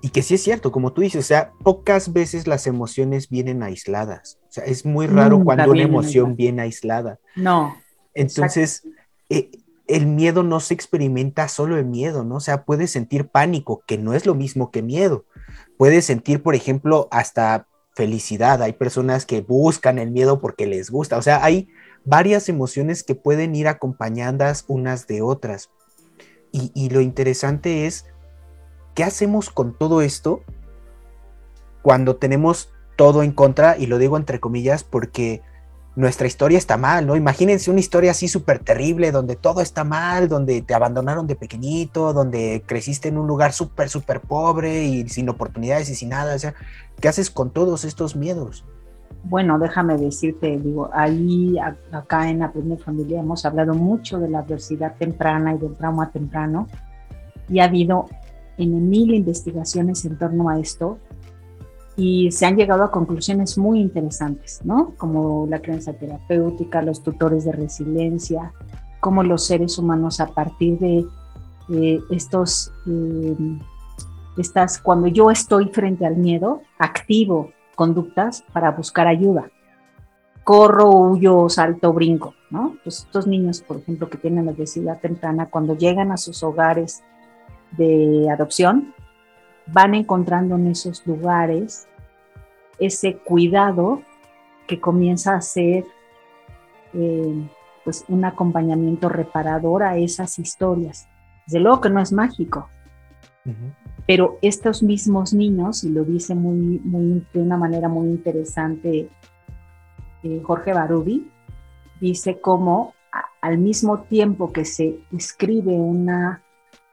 Y 0.00 0.10
que 0.10 0.22
sí 0.22 0.34
es 0.34 0.42
cierto, 0.42 0.70
como 0.70 0.92
tú 0.92 1.00
dices, 1.00 1.24
o 1.24 1.26
sea, 1.26 1.52
pocas 1.64 2.12
veces 2.12 2.46
las 2.46 2.66
emociones 2.66 3.28
vienen 3.28 3.62
aisladas. 3.62 4.38
O 4.48 4.52
sea, 4.52 4.64
es 4.64 4.86
muy 4.86 5.06
raro 5.06 5.42
cuando 5.42 5.70
una 5.70 5.82
emoción 5.82 6.36
viene 6.36 6.62
aislada. 6.62 7.18
No. 7.34 7.76
Entonces, 8.14 8.84
eh, 9.28 9.50
el 9.88 10.06
miedo 10.06 10.44
no 10.44 10.60
se 10.60 10.74
experimenta 10.74 11.48
solo 11.48 11.78
en 11.78 11.90
miedo, 11.90 12.22
¿no? 12.22 12.36
O 12.36 12.40
sea, 12.40 12.64
puedes 12.64 12.92
sentir 12.92 13.28
pánico, 13.28 13.82
que 13.86 13.98
no 13.98 14.14
es 14.14 14.24
lo 14.24 14.34
mismo 14.34 14.70
que 14.70 14.82
miedo. 14.82 15.24
Puedes 15.76 16.04
sentir, 16.04 16.42
por 16.42 16.54
ejemplo, 16.54 17.08
hasta 17.10 17.66
felicidad. 17.94 18.62
Hay 18.62 18.74
personas 18.74 19.26
que 19.26 19.40
buscan 19.40 19.98
el 19.98 20.12
miedo 20.12 20.40
porque 20.40 20.66
les 20.66 20.90
gusta. 20.90 21.16
O 21.16 21.22
sea, 21.22 21.42
hay 21.44 21.68
varias 22.08 22.48
emociones 22.48 23.02
que 23.02 23.14
pueden 23.14 23.54
ir 23.54 23.68
acompañadas 23.68 24.64
unas 24.66 25.06
de 25.06 25.20
otras. 25.20 25.70
Y, 26.50 26.88
lo 26.88 27.02
interesante 27.02 27.86
es, 27.86 28.06
¿qué 28.94 29.04
hacemos 29.04 29.50
con 29.50 29.76
todo 29.76 30.00
esto 30.00 30.42
cuando 31.82 32.16
tenemos 32.16 32.72
todo 32.96 33.22
en 33.22 33.32
contra? 33.32 33.76
Y 33.76 33.86
lo 33.86 33.98
digo 33.98 34.16
entre 34.16 34.40
comillas 34.40 34.82
porque 34.82 35.42
nuestra 35.94 36.26
historia 36.26 36.56
está 36.56 36.78
mal, 36.78 37.06
¿no? 37.06 37.16
Imagínense 37.16 37.70
una 37.70 37.80
historia 37.80 38.12
así 38.12 38.28
súper 38.28 38.60
terrible, 38.60 39.12
donde 39.12 39.36
todo 39.36 39.60
está 39.60 39.84
mal, 39.84 40.28
donde 40.28 40.62
te 40.62 40.72
abandonaron 40.72 41.26
de 41.26 41.36
pequeñito, 41.36 42.14
donde 42.14 42.62
creciste 42.66 43.08
en 43.08 43.18
un 43.18 43.26
lugar 43.26 43.52
súper, 43.52 43.90
súper 43.90 44.20
pobre 44.22 44.84
y 44.84 45.08
sin 45.10 45.28
oportunidades 45.28 45.90
y 45.90 45.94
sin 45.94 46.08
nada. 46.08 46.34
O 46.34 46.38
sea, 46.38 46.54
¿qué 47.00 47.08
haces 47.08 47.30
con 47.30 47.50
todos 47.52 47.84
estos 47.84 48.16
miedos? 48.16 48.64
Bueno, 49.24 49.58
déjame 49.58 49.96
decirte, 49.96 50.58
digo, 50.58 50.90
ahí 50.92 51.56
acá 51.92 52.30
en 52.30 52.50
primera 52.50 52.82
familia 52.82 53.20
hemos 53.20 53.44
hablado 53.44 53.74
mucho 53.74 54.18
de 54.18 54.30
la 54.30 54.40
adversidad 54.40 54.96
temprana 54.96 55.54
y 55.54 55.58
del 55.58 55.74
trauma 55.76 56.10
temprano 56.10 56.66
y 57.48 57.58
ha 57.58 57.64
habido 57.64 58.06
en 58.56 58.88
mil 58.88 59.14
investigaciones 59.14 60.04
en 60.04 60.16
torno 60.18 60.48
a 60.48 60.58
esto 60.58 60.98
y 61.96 62.30
se 62.30 62.46
han 62.46 62.56
llegado 62.56 62.84
a 62.84 62.90
conclusiones 62.90 63.58
muy 63.58 63.80
interesantes, 63.80 64.60
¿no? 64.64 64.94
Como 64.96 65.46
la 65.48 65.60
creencia 65.60 65.92
terapéutica, 65.92 66.80
los 66.80 67.02
tutores 67.02 67.44
de 67.44 67.52
resiliencia, 67.52 68.52
cómo 69.00 69.24
los 69.24 69.44
seres 69.44 69.78
humanos 69.78 70.20
a 70.20 70.28
partir 70.28 70.78
de 70.78 71.04
estos, 72.10 72.72
em, 72.86 73.58
estas, 74.38 74.78
cuando 74.78 75.08
yo 75.08 75.30
estoy 75.30 75.66
frente 75.68 76.06
al 76.06 76.16
miedo, 76.16 76.62
activo 76.78 77.50
conductas 77.78 78.42
para 78.52 78.72
buscar 78.72 79.06
ayuda. 79.06 79.52
Corro, 80.42 80.90
huyo, 80.90 81.48
salto, 81.48 81.92
brinco, 81.92 82.34
¿no? 82.50 82.76
Pues 82.82 83.04
estos 83.04 83.28
niños, 83.28 83.62
por 83.62 83.76
ejemplo, 83.76 84.10
que 84.10 84.18
tienen 84.18 84.48
obesidad 84.48 84.98
temprana, 84.98 85.46
cuando 85.46 85.76
llegan 85.76 86.10
a 86.10 86.16
sus 86.16 86.42
hogares 86.42 87.04
de 87.76 88.28
adopción, 88.32 88.92
van 89.68 89.94
encontrando 89.94 90.56
en 90.56 90.66
esos 90.66 91.06
lugares 91.06 91.86
ese 92.80 93.18
cuidado 93.18 94.02
que 94.66 94.80
comienza 94.80 95.36
a 95.36 95.40
ser 95.40 95.84
eh, 96.94 97.48
pues 97.84 98.04
un 98.08 98.24
acompañamiento 98.24 99.08
reparador 99.08 99.84
a 99.84 99.98
esas 99.98 100.40
historias. 100.40 101.06
Desde 101.46 101.60
luego 101.60 101.80
que 101.80 101.90
no 101.90 102.00
es 102.00 102.10
mágico, 102.10 102.68
pero 104.06 104.38
estos 104.42 104.82
mismos 104.82 105.34
niños, 105.34 105.84
y 105.84 105.90
lo 105.90 106.04
dice 106.04 106.34
muy, 106.34 106.80
muy, 106.84 107.26
de 107.32 107.42
una 107.42 107.56
manera 107.56 107.88
muy 107.88 108.08
interesante 108.08 109.08
eh, 110.22 110.42
Jorge 110.44 110.72
Barubi, 110.72 111.30
dice 112.00 112.40
cómo 112.40 112.94
al 113.40 113.58
mismo 113.58 114.00
tiempo 114.00 114.52
que 114.52 114.64
se 114.64 115.00
escribe 115.12 115.72
una 115.72 116.42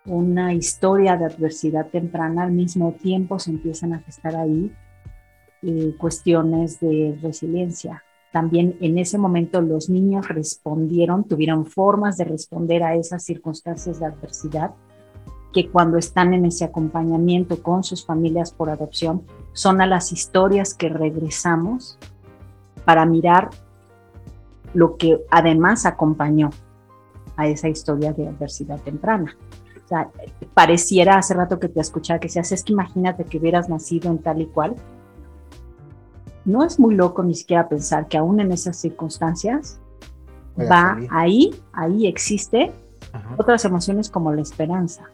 una 0.06 0.54
historia 0.54 1.18
de 1.18 1.26
adversidad 1.26 1.88
temprana, 1.88 2.44
al 2.44 2.52
mismo 2.52 2.94
tiempo 2.94 3.40
se 3.40 3.52
empiezan 3.52 3.94
a 3.94 4.00
gestar 4.00 4.36
ahí 4.36 4.72
eh, 5.64 5.96
cuestiones 5.98 6.80
de 6.80 7.18
resiliencia. 7.22 8.04
También 8.32 8.78
en 8.82 8.98
ese 8.98 9.18
momento 9.18 9.62
los 9.62 9.90
niños 9.90 10.28
respondieron, 10.28 11.24
tuvieron 11.24 11.66
formas 11.66 12.18
de 12.18 12.26
responder 12.26 12.84
a 12.84 12.96
esas 12.96 13.24
circunstancias 13.24 14.00
de 14.00 14.06
adversidad 14.06 14.72
que 15.56 15.70
cuando 15.70 15.98
están 15.98 16.34
en 16.34 16.44
ese 16.44 16.66
acompañamiento 16.66 17.64
con 17.64 17.86
sus 17.86 18.06
familias 18.06 18.52
por 18.52 18.70
adopción 18.70 19.22
son 19.54 19.80
a 19.80 19.88
las 19.88 20.12
historias 20.12 20.74
que 20.74 20.90
regresamos 20.90 21.98
para 22.84 23.06
mirar 23.06 23.52
lo 24.74 24.98
que 24.98 25.22
además 25.32 25.86
acompañó 25.86 26.50
a 27.38 27.48
esa 27.48 27.70
historia 27.70 28.12
de 28.12 28.28
adversidad 28.28 28.82
temprana. 28.82 29.38
O 29.82 29.88
sea, 29.88 30.10
pareciera 30.54 31.20
hace 31.20 31.34
rato 31.34 31.58
que 31.58 31.70
te 31.70 31.80
escuchaba 31.80 32.20
que 32.20 32.28
decías, 32.28 32.52
es 32.52 32.62
que 32.62 32.74
imagínate 32.74 33.24
que 33.24 33.38
hubieras 33.38 33.70
nacido 33.70 34.12
en 34.12 34.18
tal 34.18 34.42
y 34.42 34.48
cual. 34.48 34.76
No 36.44 36.66
es 36.66 36.82
muy 36.82 36.96
loco 36.96 37.24
ni 37.24 37.34
siquiera 37.34 37.70
pensar 37.70 38.10
que 38.10 38.18
aún 38.18 38.42
en 38.42 38.52
esas 38.52 38.76
circunstancias 38.76 39.80
va 40.60 40.98
ahí, 41.12 41.56
ahí 41.72 42.08
existe 42.08 42.74
otras 43.38 43.64
emociones 43.64 44.10
como 44.10 44.34
la 44.34 44.42
esperanza. 44.42 45.10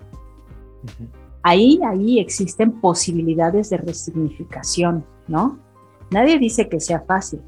Ahí, 1.43 1.79
ahí 1.85 2.19
existen 2.19 2.79
posibilidades 2.79 3.69
de 3.71 3.77
resignificación, 3.77 5.03
¿no? 5.27 5.57
Nadie 6.11 6.37
dice 6.37 6.69
que 6.69 6.79
sea 6.79 7.01
fácil, 7.01 7.41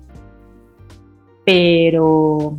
pero 1.46 2.58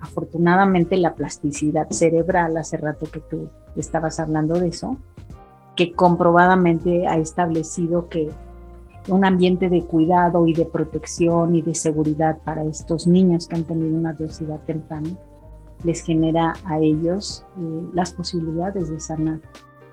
afortunadamente 0.00 0.96
la 0.96 1.14
plasticidad 1.14 1.90
cerebral, 1.90 2.56
hace 2.56 2.76
rato 2.76 3.06
que 3.10 3.20
tú 3.20 3.48
estabas 3.76 4.18
hablando 4.20 4.58
de 4.58 4.68
eso, 4.68 4.96
que 5.76 5.92
comprobadamente 5.92 7.06
ha 7.06 7.18
establecido 7.18 8.08
que 8.08 8.30
un 9.08 9.24
ambiente 9.24 9.68
de 9.68 9.84
cuidado 9.84 10.46
y 10.46 10.52
de 10.52 10.64
protección 10.64 11.54
y 11.54 11.62
de 11.62 11.74
seguridad 11.74 12.38
para 12.44 12.64
estos 12.64 13.06
niños 13.06 13.46
que 13.46 13.56
han 13.56 13.64
tenido 13.64 13.96
una 13.96 14.10
adversidad 14.10 14.60
temprana 14.66 15.10
les 15.84 16.02
genera 16.02 16.54
a 16.64 16.78
ellos 16.78 17.44
eh, 17.58 17.82
las 17.92 18.12
posibilidades 18.12 18.90
de 18.90 19.00
sanar 19.00 19.40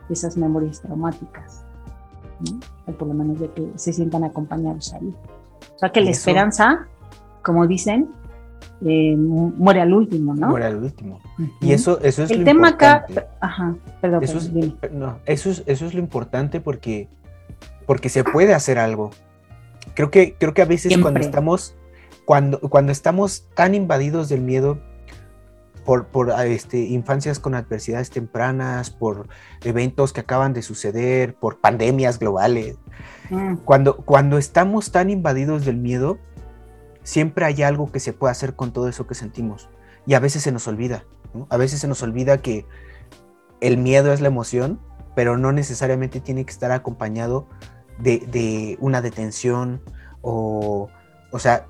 esas 0.10 0.38
memorias 0.38 0.82
traumáticas, 0.82 1.64
por 2.98 3.08
lo 3.08 3.14
menos 3.14 3.40
de 3.40 3.50
que 3.52 3.72
se 3.76 3.94
sientan 3.94 4.24
acompañados 4.24 4.94
ahí. 4.94 5.14
O 5.76 5.80
sea 5.80 5.90
que 5.92 6.02
la 6.02 6.12
esperanza, 6.12 6.88
como 7.44 7.66
dicen, 7.68 8.10
eh, 8.82 9.16
muere 9.18 9.82
al 9.82 9.94
último, 9.94 10.36
¿no? 10.36 10.50
Muere 10.50 10.66
al 10.66 10.78
último. 10.78 11.20
Y 11.62 11.72
eso, 11.72 12.00
eso 12.02 12.24
es 12.24 12.32
El 12.32 12.40
lo 12.40 12.46
tema 12.46 12.70
importante. 12.72 13.20
acá, 13.20 13.30
ajá, 13.40 13.76
perdón, 14.02 14.24
Eso 14.24 14.38
es, 14.38 14.50
perdón, 14.50 14.78
dime. 14.82 15.00
no, 15.00 15.20
eso, 15.26 15.50
es, 15.50 15.64
eso 15.66 15.86
es 15.86 15.94
lo 15.94 16.00
importante 16.00 16.60
porque, 16.62 17.08
porque 17.86 18.10
se 18.10 18.24
puede 18.24 18.54
hacer 18.54 18.78
algo. 18.80 19.12
Creo 19.94 20.12
que, 20.12 20.36
creo 20.38 20.54
que 20.54 20.62
a 20.62 20.66
veces 20.66 20.92
cuando 20.94 21.20
Siempre. 21.20 21.26
estamos, 21.26 21.76
cuando, 22.26 22.60
cuando 22.60 22.92
estamos 22.92 23.48
tan 23.56 23.76
invadidos 23.76 24.30
del 24.30 24.42
miedo 24.42 24.80
por, 25.86 26.08
por 26.08 26.32
ah, 26.32 26.46
este, 26.46 26.80
infancias 26.80 27.40
con 27.40 27.56
adversidades 27.56 28.10
tempranas, 28.10 28.90
por 28.90 29.28
eventos 29.64 30.12
que 30.12 30.22
acaban 30.22 30.54
de 30.54 30.62
suceder, 30.62 31.36
por 31.36 31.60
pandemias 31.60 32.20
globales, 32.20 32.78
Mm, 33.30 33.56
cuando, 33.58 33.98
cuando 33.98 34.38
estamos 34.38 34.92
tan 34.92 35.10
invadidos 35.10 35.66
del 35.66 35.78
miedo, 35.78 36.20
siempre 37.04 37.46
hay 37.46 37.64
algo 37.64 37.92
que 37.92 38.00
se 38.00 38.14
puede 38.14 38.32
hacer 38.32 38.56
con 38.56 38.72
todo 38.72 38.88
eso 38.88 39.08
que 39.08 39.16
sentimos. 39.16 39.70
Y 40.06 40.14
a 40.14 40.20
veces 40.20 40.44
se 40.44 40.52
nos 40.52 40.68
olvida. 40.68 41.06
¿no? 41.34 41.48
A 41.50 41.58
veces 41.58 41.80
se 41.80 41.88
nos 41.88 42.04
olvida 42.04 42.42
que 42.42 42.66
el 43.62 43.78
miedo 43.78 44.14
es 44.14 44.22
la 44.22 44.28
emoción, 44.28 44.80
pero 45.16 45.38
no 45.38 45.52
necesariamente 45.52 46.20
tiene 46.20 46.46
que 46.46 46.52
estar 46.52 46.72
acompañado 46.72 47.48
de, 48.00 48.20
de 48.20 48.78
una 48.82 49.02
detención 49.02 49.82
o, 50.22 50.90
o 51.32 51.40
sea, 51.40 51.68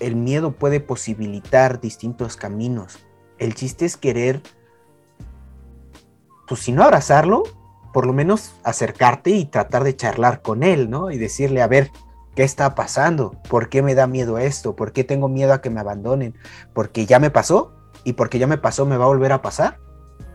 el 0.00 0.16
miedo 0.16 0.52
puede 0.52 0.80
posibilitar 0.80 1.80
distintos 1.80 2.36
caminos. 2.36 2.98
El 3.38 3.54
chiste 3.54 3.84
es 3.84 3.96
querer, 3.96 4.42
pues 6.46 6.60
si 6.60 6.72
no 6.72 6.82
abrazarlo, 6.82 7.44
por 7.92 8.06
lo 8.06 8.12
menos 8.12 8.54
acercarte 8.64 9.30
y 9.30 9.44
tratar 9.44 9.84
de 9.84 9.96
charlar 9.96 10.42
con 10.42 10.62
él, 10.62 10.90
¿no? 10.90 11.10
Y 11.10 11.18
decirle, 11.18 11.62
a 11.62 11.66
ver, 11.66 11.90
¿qué 12.34 12.42
está 12.42 12.74
pasando? 12.74 13.32
¿Por 13.48 13.68
qué 13.68 13.82
me 13.82 13.94
da 13.94 14.06
miedo 14.06 14.38
esto? 14.38 14.76
¿Por 14.76 14.92
qué 14.92 15.04
tengo 15.04 15.28
miedo 15.28 15.52
a 15.52 15.60
que 15.60 15.70
me 15.70 15.80
abandonen? 15.80 16.34
¿Porque 16.74 17.06
ya 17.06 17.18
me 17.18 17.30
pasó? 17.30 17.72
¿Y 18.04 18.14
porque 18.14 18.38
ya 18.38 18.46
me 18.46 18.58
pasó 18.58 18.86
me 18.86 18.96
va 18.96 19.04
a 19.04 19.08
volver 19.08 19.32
a 19.32 19.42
pasar? 19.42 19.78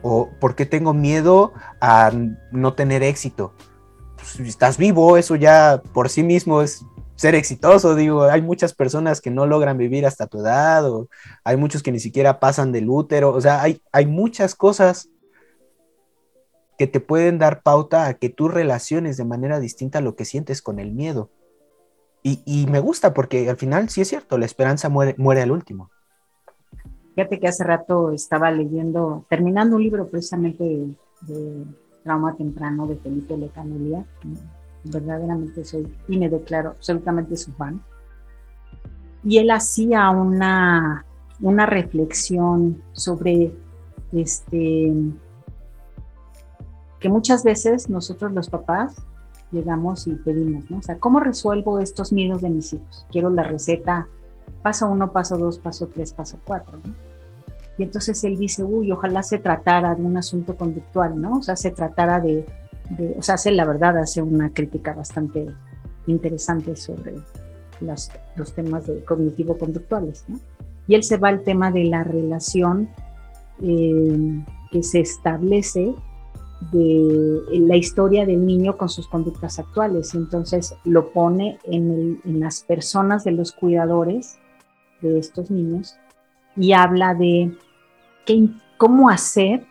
¿O 0.02 0.30
por 0.40 0.56
qué 0.56 0.66
tengo 0.66 0.94
miedo 0.94 1.54
a 1.80 2.12
no 2.52 2.74
tener 2.74 3.04
éxito? 3.04 3.54
Pues, 4.18 4.40
estás 4.48 4.78
vivo, 4.78 5.18
eso 5.18 5.36
ya 5.36 5.82
por 5.94 6.10
sí 6.10 6.24
mismo 6.24 6.62
es 6.62 6.86
ser 7.16 7.36
exitoso, 7.36 7.96
digo, 7.96 8.24
hay 8.24 8.42
muchas 8.42 8.74
personas 8.74 9.22
que 9.22 9.30
no 9.30 9.46
logran 9.46 9.78
vivir 9.78 10.06
hasta 10.06 10.28
tu 10.28 10.40
edad, 10.40 10.90
o 10.90 11.08
hay 11.44 11.58
muchos 11.58 11.84
que 11.84 11.92
ni 11.92 12.00
siquiera 12.00 12.40
pasan 12.40 12.72
del 12.72 12.90
útero, 12.90 13.32
o 13.32 13.42
sea, 13.42 13.62
hay, 13.62 13.82
hay 13.92 14.06
muchas 14.06 14.56
cosas 14.56 15.10
que 16.78 16.88
te 16.88 17.00
pueden 17.00 17.38
dar 17.38 17.62
pauta 17.62 18.08
a 18.08 18.16
que 18.16 18.30
tú 18.30 18.48
relaciones 18.48 19.18
de 19.18 19.26
manera 19.26 19.60
distinta 19.60 20.02
lo 20.02 20.16
que 20.16 20.26
sientes 20.26 20.62
con 20.62 20.80
el 20.80 20.92
miedo. 20.92 21.30
Y, 22.26 22.68
me 22.68 22.80
gusta 22.80 23.14
porque 23.14 23.50
al 23.50 23.58
final 23.58 23.90
sí 23.90 24.00
es 24.00 24.08
cierto, 24.08 24.38
la 24.38 24.46
esperanza 24.46 24.88
muere, 24.88 25.14
muere 25.18 25.42
al 25.42 25.52
último. 25.52 25.92
Fíjate 27.16 27.38
que 27.38 27.50
hace 27.50 27.66
rato 27.66 28.12
estaba 28.14 28.50
leyendo, 28.50 29.26
terminando 29.30 29.76
un 29.76 29.84
libro 29.84 30.08
precisamente 30.08 30.64
de, 30.64 31.66
trauma 32.02 32.34
temprano 32.38 32.88
de 32.88 32.96
Felipe 32.96 33.36
Lecanelia. 33.36 34.06
Verdaderamente 34.84 35.64
soy 35.64 35.88
y 36.08 36.18
me 36.18 36.30
declaro 36.30 36.72
absolutamente 36.72 37.38
su 37.38 37.52
fan. 37.54 37.82
Y 39.24 39.38
él 39.38 39.52
hacía 39.52 40.10
una, 40.10 41.06
una 41.42 41.66
reflexión 41.66 42.82
sobre 42.92 43.54
este 44.12 44.94
que 47.00 47.10
muchas 47.10 47.44
veces 47.44 47.90
nosotros 47.90 48.32
los 48.32 48.50
papás 48.50 48.96
llegamos 49.52 50.08
y 50.08 50.16
pedimos, 50.16 50.70
¿no? 50.72 50.78
O 50.78 50.82
sea, 50.82 50.98
¿cómo 50.98 51.20
resuelvo 51.20 51.80
estos 51.80 52.14
miedos 52.14 52.42
de 52.42 52.50
mis 52.50 52.74
hijos? 52.74 53.06
Quiero 53.12 53.30
la 53.30 53.44
receta 53.44 54.08
paso 54.62 54.88
uno, 54.88 55.12
paso 55.12 55.38
dos, 55.38 55.60
paso 55.60 55.88
tres, 55.88 56.14
paso 56.14 56.40
cuatro, 56.46 56.80
¿no? 56.84 56.94
Y 57.78 57.84
entonces 57.84 58.24
él 58.24 58.38
dice, 58.38 58.64
uy, 58.64 58.92
ojalá 58.92 59.24
se 59.24 59.40
tratara 59.40 59.96
de 59.96 60.04
un 60.04 60.16
asunto 60.16 60.56
conductual, 60.56 61.20
¿no? 61.20 61.40
O 61.40 61.42
sea, 61.42 61.56
se 61.56 61.72
tratara 61.72 62.20
de, 62.20 62.46
o 63.18 63.22
sea, 63.22 63.36
hace 63.36 63.52
la 63.52 63.66
verdad, 63.66 63.98
hace 63.98 64.22
una 64.22 64.52
crítica 64.52 64.94
bastante 64.94 65.48
interesante 66.08 66.76
sobre 66.76 67.16
los 68.36 68.54
temas 68.54 68.88
de 68.88 69.04
cognitivo-conductuales, 69.04 70.26
¿no? 70.28 70.40
Y 70.88 70.96
él 70.96 71.04
se 71.04 71.18
va 71.18 71.30
al 71.30 71.44
tema 71.44 71.72
de 71.72 71.86
la 71.86 72.04
relación 72.04 72.90
eh, 73.62 74.44
que 74.72 74.84
se 74.84 75.00
establece 75.00 75.94
de 76.72 77.42
la 77.60 77.76
historia 77.76 78.26
del 78.26 78.46
niño 78.46 78.78
con 78.78 78.90
sus 78.90 79.08
conductas 79.08 79.60
actuales. 79.60 80.14
Entonces 80.14 80.76
lo 80.84 81.12
pone 81.12 81.60
en, 81.64 82.22
las 82.26 82.62
personas 82.62 83.24
de 83.24 83.32
los 83.32 83.52
cuidadores 83.52 84.38
de 85.02 85.20
estos 85.20 85.52
niños 85.52 85.98
y 86.56 86.74
habla 86.74 87.16
de 87.16 87.54
qué, 88.26 88.50
cómo 88.78 89.10
hacer, 89.10 89.66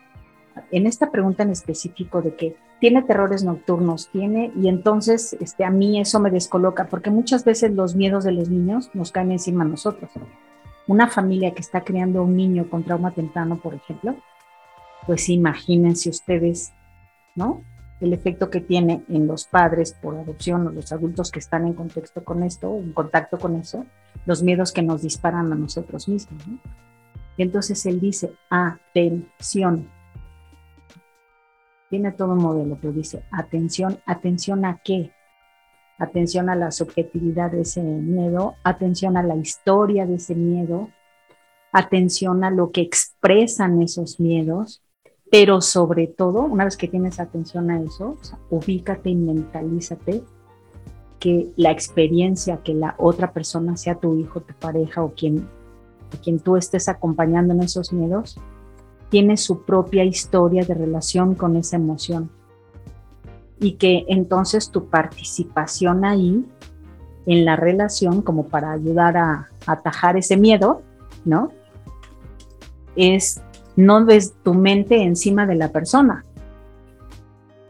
en 0.71 0.85
esta 0.85 1.11
pregunta 1.11 1.43
en 1.43 1.49
específico 1.49 2.21
de 2.21 2.35
que 2.35 2.55
tiene 2.83 3.01
terrores 3.01 3.45
nocturnos, 3.45 4.09
tiene, 4.09 4.51
y 4.57 4.67
entonces 4.67 5.37
este, 5.39 5.63
a 5.63 5.69
mí 5.69 6.01
eso 6.01 6.19
me 6.19 6.29
descoloca, 6.29 6.87
porque 6.87 7.09
muchas 7.09 7.45
veces 7.45 7.71
los 7.71 7.95
miedos 7.95 8.25
de 8.25 8.33
los 8.33 8.49
niños 8.49 8.89
nos 8.93 9.13
caen 9.13 9.31
encima 9.31 9.63
a 9.63 9.67
nosotros. 9.67 10.11
Una 10.85 11.07
familia 11.07 11.53
que 11.53 11.61
está 11.61 11.85
criando 11.85 12.21
un 12.23 12.35
niño 12.35 12.69
con 12.69 12.83
trauma 12.83 13.11
temprano, 13.11 13.55
por 13.55 13.73
ejemplo, 13.73 14.17
pues 15.07 15.29
imagínense 15.29 16.09
ustedes 16.09 16.73
¿no? 17.35 17.63
El 18.01 18.11
efecto 18.11 18.49
que 18.49 18.59
tiene 18.59 19.05
en 19.07 19.27
los 19.27 19.45
padres 19.45 19.93
por 19.93 20.17
adopción 20.17 20.67
o 20.67 20.71
los 20.71 20.91
adultos 20.91 21.31
que 21.31 21.39
están 21.39 21.65
en 21.65 21.75
contexto 21.75 22.25
con 22.25 22.43
esto, 22.43 22.77
en 22.77 22.91
contacto 22.91 23.39
con 23.39 23.55
eso, 23.55 23.85
los 24.25 24.43
miedos 24.43 24.73
que 24.73 24.81
nos 24.81 25.03
disparan 25.03 25.53
a 25.53 25.55
nosotros 25.55 26.09
mismos, 26.09 26.43
Y 27.37 27.43
entonces 27.43 27.85
él 27.85 28.01
dice, 28.01 28.33
atención. 28.49 29.89
Tiene 31.93 32.11
todo 32.11 32.31
un 32.31 32.39
modelo, 32.39 32.75
pero 32.81 32.91
dice, 32.91 33.23
atención, 33.29 33.99
atención 34.07 34.65
a 34.65 34.81
qué? 34.83 35.11
Atención 35.99 36.49
a 36.49 36.55
la 36.55 36.71
subjetividad 36.71 37.51
de 37.51 37.61
ese 37.61 37.83
miedo, 37.83 38.55
atención 38.63 39.15
a 39.15 39.21
la 39.21 39.35
historia 39.35 40.07
de 40.07 40.15
ese 40.15 40.33
miedo, 40.33 40.89
atención 41.71 42.43
a 42.43 42.49
lo 42.49 42.71
que 42.71 42.81
expresan 42.81 43.79
esos 43.79 44.19
miedos, 44.19 44.81
pero 45.29 45.61
sobre 45.61 46.07
todo, 46.07 46.41
una 46.41 46.65
vez 46.65 46.77
que 46.77 46.87
tienes 46.87 47.19
atención 47.19 47.69
a 47.69 47.79
eso, 47.79 48.17
ubícate 48.49 49.11
y 49.11 49.15
mentalízate 49.15 50.23
que 51.19 51.49
la 51.57 51.69
experiencia 51.69 52.63
que 52.63 52.73
la 52.73 52.95
otra 52.97 53.33
persona, 53.33 53.77
sea 53.77 53.99
tu 53.99 54.17
hijo, 54.17 54.41
tu 54.41 54.55
pareja 54.55 55.03
o 55.03 55.13
quien, 55.13 55.47
quien 56.23 56.39
tú 56.39 56.57
estés 56.57 56.89
acompañando 56.89 57.53
en 57.53 57.61
esos 57.61 57.93
miedos, 57.93 58.39
tiene 59.13 59.37
su 59.37 59.61
propia 59.61 60.03
historia 60.03 60.65
de 60.65 60.73
relación 60.73 61.35
con 61.35 61.55
esa 61.55 61.75
emoción. 61.75 62.31
Y 63.59 63.73
que 63.73 64.05
entonces 64.07 64.71
tu 64.71 64.85
participación 64.85 66.03
ahí 66.03 66.43
en 67.27 67.45
la 67.45 67.55
relación, 67.55 68.23
como 68.23 68.47
para 68.47 68.71
ayudar 68.71 69.15
a, 69.17 69.49
atajar 69.67 70.17
ese 70.17 70.35
miedo, 70.35 70.81
¿no? 71.25 71.51
Es 72.95 73.39
no 73.75 74.03
ves 74.03 74.33
tu 74.41 74.55
mente 74.55 75.03
encima 75.03 75.45
de 75.45 75.55
la 75.57 75.71
persona 75.71 76.25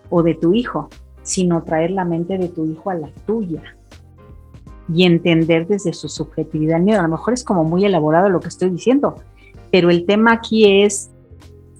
o 0.09 0.23
de 0.23 0.35
tu 0.35 0.53
hijo, 0.53 0.87
sino 1.23 1.63
traer 1.63 1.91
la 1.91 2.05
mente 2.05 2.37
de 2.37 2.47
tu 2.47 2.65
hijo 2.65 2.89
a 2.89 2.95
la 2.95 3.09
tuya 3.27 3.75
y 4.87 5.03
entender 5.03 5.67
desde 5.67 5.91
su 5.91 6.07
subjetividad 6.07 6.77
el 6.77 6.83
miedo. 6.83 7.01
A 7.01 7.03
lo 7.03 7.09
mejor 7.09 7.33
es 7.33 7.43
como 7.43 7.65
muy 7.65 7.83
elaborado 7.83 8.29
lo 8.29 8.39
que 8.39 8.47
estoy 8.47 8.69
diciendo, 8.69 9.15
pero 9.71 9.89
el 9.89 10.05
tema 10.05 10.31
aquí 10.31 10.83
es 10.83 11.09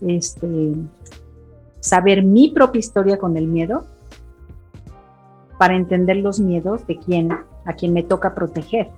este, 0.08 0.74
saber 1.80 2.24
mi 2.24 2.50
propia 2.50 2.80
historia 2.80 3.18
con 3.18 3.38
el 3.38 3.48
miedo 3.48 3.86
para 5.58 5.76
entender 5.76 6.18
los 6.18 6.40
miedos 6.40 6.86
de 6.88 6.98
quien 6.98 7.32
a 7.66 7.74
quien 7.74 7.94
me 7.94 8.04
toca 8.04 8.36
proteger. 8.36 8.90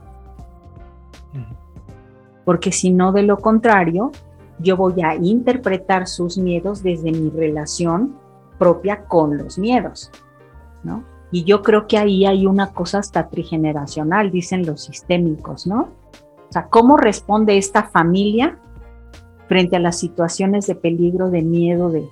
Porque 2.44 2.72
si 2.72 2.92
no, 2.92 3.12
de 3.12 3.24
lo 3.24 3.38
contrario, 3.38 4.12
yo 4.60 4.78
voy 4.78 5.02
a 5.02 5.16
interpretar 5.16 6.08
sus 6.08 6.38
miedos 6.38 6.84
desde 6.84 7.12
mi 7.12 7.30
relación 7.30 8.16
propia 8.60 9.06
con 9.06 9.38
los 9.38 9.58
miedos, 9.58 10.12
¿no? 10.84 11.04
Y 11.32 11.44
yo 11.44 11.64
creo 11.64 11.88
que 11.88 11.98
ahí 11.98 12.26
hay 12.26 12.46
una 12.46 12.72
cosa 12.72 13.00
hasta 13.00 13.28
trigeneracional, 13.30 14.32
dicen 14.32 14.66
los 14.66 14.84
sistémicos, 14.84 15.66
¿no? 15.68 15.90
O 16.50 16.52
sea, 16.52 16.68
¿cómo 16.68 16.98
responde 16.98 17.58
esta 17.58 17.84
familia 17.84 18.60
frente 19.48 19.76
a 19.76 19.80
las 19.80 20.00
situaciones 20.00 20.68
de 20.68 20.76
peligro, 20.76 21.30
de 21.30 21.42
miedo, 21.42 21.90
de, 21.90 22.08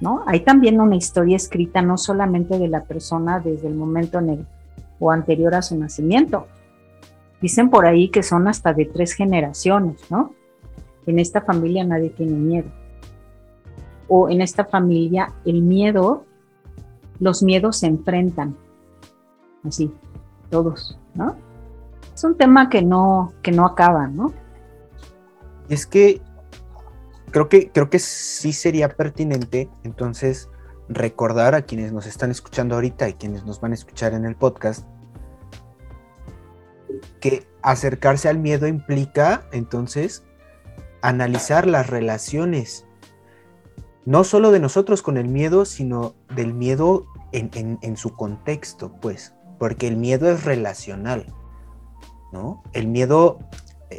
¿no? 0.00 0.22
Hay 0.26 0.40
también 0.40 0.80
una 0.80 0.96
historia 0.96 1.36
escrita 1.36 1.82
no 1.82 1.96
solamente 1.96 2.58
de 2.58 2.68
la 2.68 2.84
persona 2.84 3.40
desde 3.40 3.68
el 3.68 3.74
momento 3.74 4.18
en 4.18 4.28
el, 4.30 4.46
o 4.98 5.10
anterior 5.10 5.54
a 5.54 5.62
su 5.62 5.76
nacimiento. 5.76 6.46
Dicen 7.40 7.70
por 7.70 7.86
ahí 7.86 8.08
que 8.08 8.22
son 8.22 8.48
hasta 8.48 8.72
de 8.72 8.86
tres 8.86 9.12
generaciones, 9.12 10.10
¿no? 10.10 10.32
en 11.06 11.18
esta 11.18 11.42
familia 11.42 11.84
nadie 11.84 12.10
tiene 12.10 12.32
miedo. 12.32 12.68
O 14.08 14.28
en 14.28 14.40
esta 14.40 14.64
familia 14.64 15.32
el 15.44 15.62
miedo, 15.62 16.24
los 17.20 17.42
miedos 17.42 17.78
se 17.78 17.86
enfrentan. 17.86 18.56
Así, 19.64 19.92
todos, 20.50 20.98
¿no? 21.14 21.36
Es 22.14 22.22
un 22.24 22.36
tema 22.36 22.68
que 22.68 22.82
no, 22.82 23.32
que 23.42 23.50
no 23.50 23.66
acaba, 23.66 24.06
¿no? 24.06 24.32
Es 25.68 25.86
que 25.86 26.20
creo 27.34 27.48
que 27.48 27.72
creo 27.72 27.90
que 27.90 27.98
sí 27.98 28.52
sería 28.52 28.90
pertinente 28.90 29.68
entonces 29.82 30.48
recordar 30.88 31.56
a 31.56 31.62
quienes 31.62 31.92
nos 31.92 32.06
están 32.06 32.30
escuchando 32.30 32.76
ahorita 32.76 33.08
y 33.08 33.14
quienes 33.14 33.44
nos 33.44 33.60
van 33.60 33.72
a 33.72 33.74
escuchar 33.74 34.14
en 34.14 34.24
el 34.24 34.36
podcast 34.36 34.86
que 37.18 37.44
acercarse 37.60 38.28
al 38.28 38.38
miedo 38.38 38.68
implica 38.68 39.48
entonces 39.50 40.22
analizar 41.02 41.66
las 41.66 41.90
relaciones, 41.90 42.86
no 44.04 44.22
solo 44.22 44.52
de 44.52 44.60
nosotros 44.60 45.02
con 45.02 45.16
el 45.16 45.26
miedo, 45.26 45.64
sino 45.64 46.14
del 46.36 46.54
miedo 46.54 47.06
en, 47.32 47.96
su 47.96 48.10
contexto, 48.10 48.92
pues, 49.00 49.34
porque 49.58 49.88
el 49.88 49.96
miedo 49.96 50.30
es 50.30 50.44
relacional, 50.44 51.34
¿no? 52.32 52.62
El 52.74 52.86
miedo, 52.86 53.40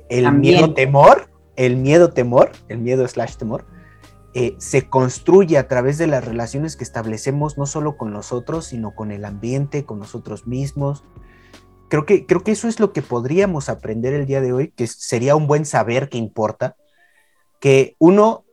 el 0.09 0.31
miedo 0.31 0.73
temor, 0.73 1.24
el 1.55 1.77
miedo 1.77 2.11
temor, 2.11 2.51
el 2.67 2.79
miedo 2.79 3.07
slash 3.07 3.35
temor, 3.35 3.65
eh, 4.33 4.55
se 4.57 4.89
construye 4.89 5.57
a 5.57 5.67
través 5.69 5.97
de 5.97 6.07
las 6.07 6.25
relaciones 6.25 6.75
que 6.75 6.83
establecemos 6.83 7.57
no 7.57 7.65
solo 7.65 7.95
con 7.95 8.11
nosotros, 8.11 8.65
sino 8.65 8.93
con 8.93 9.11
el 9.11 9.23
ambiente, 9.23 9.85
con 9.85 9.97
nosotros 9.97 10.45
mismos. 10.45 11.05
Creo 11.87 12.05
que, 12.05 12.25
creo 12.25 12.43
que 12.43 12.51
eso 12.51 12.67
es 12.67 12.79
lo 12.81 12.91
que 12.91 13.01
podríamos 13.01 13.69
aprender 13.69 14.13
el 14.13 14.25
día 14.25 14.41
de 14.41 14.51
hoy, 14.51 14.73
que 14.75 14.87
sería 14.87 15.37
un 15.37 15.47
buen 15.47 15.65
saber 15.65 16.09
que 16.09 16.17
importa, 16.17 16.75
que 17.61 17.95
uno, 17.97 18.43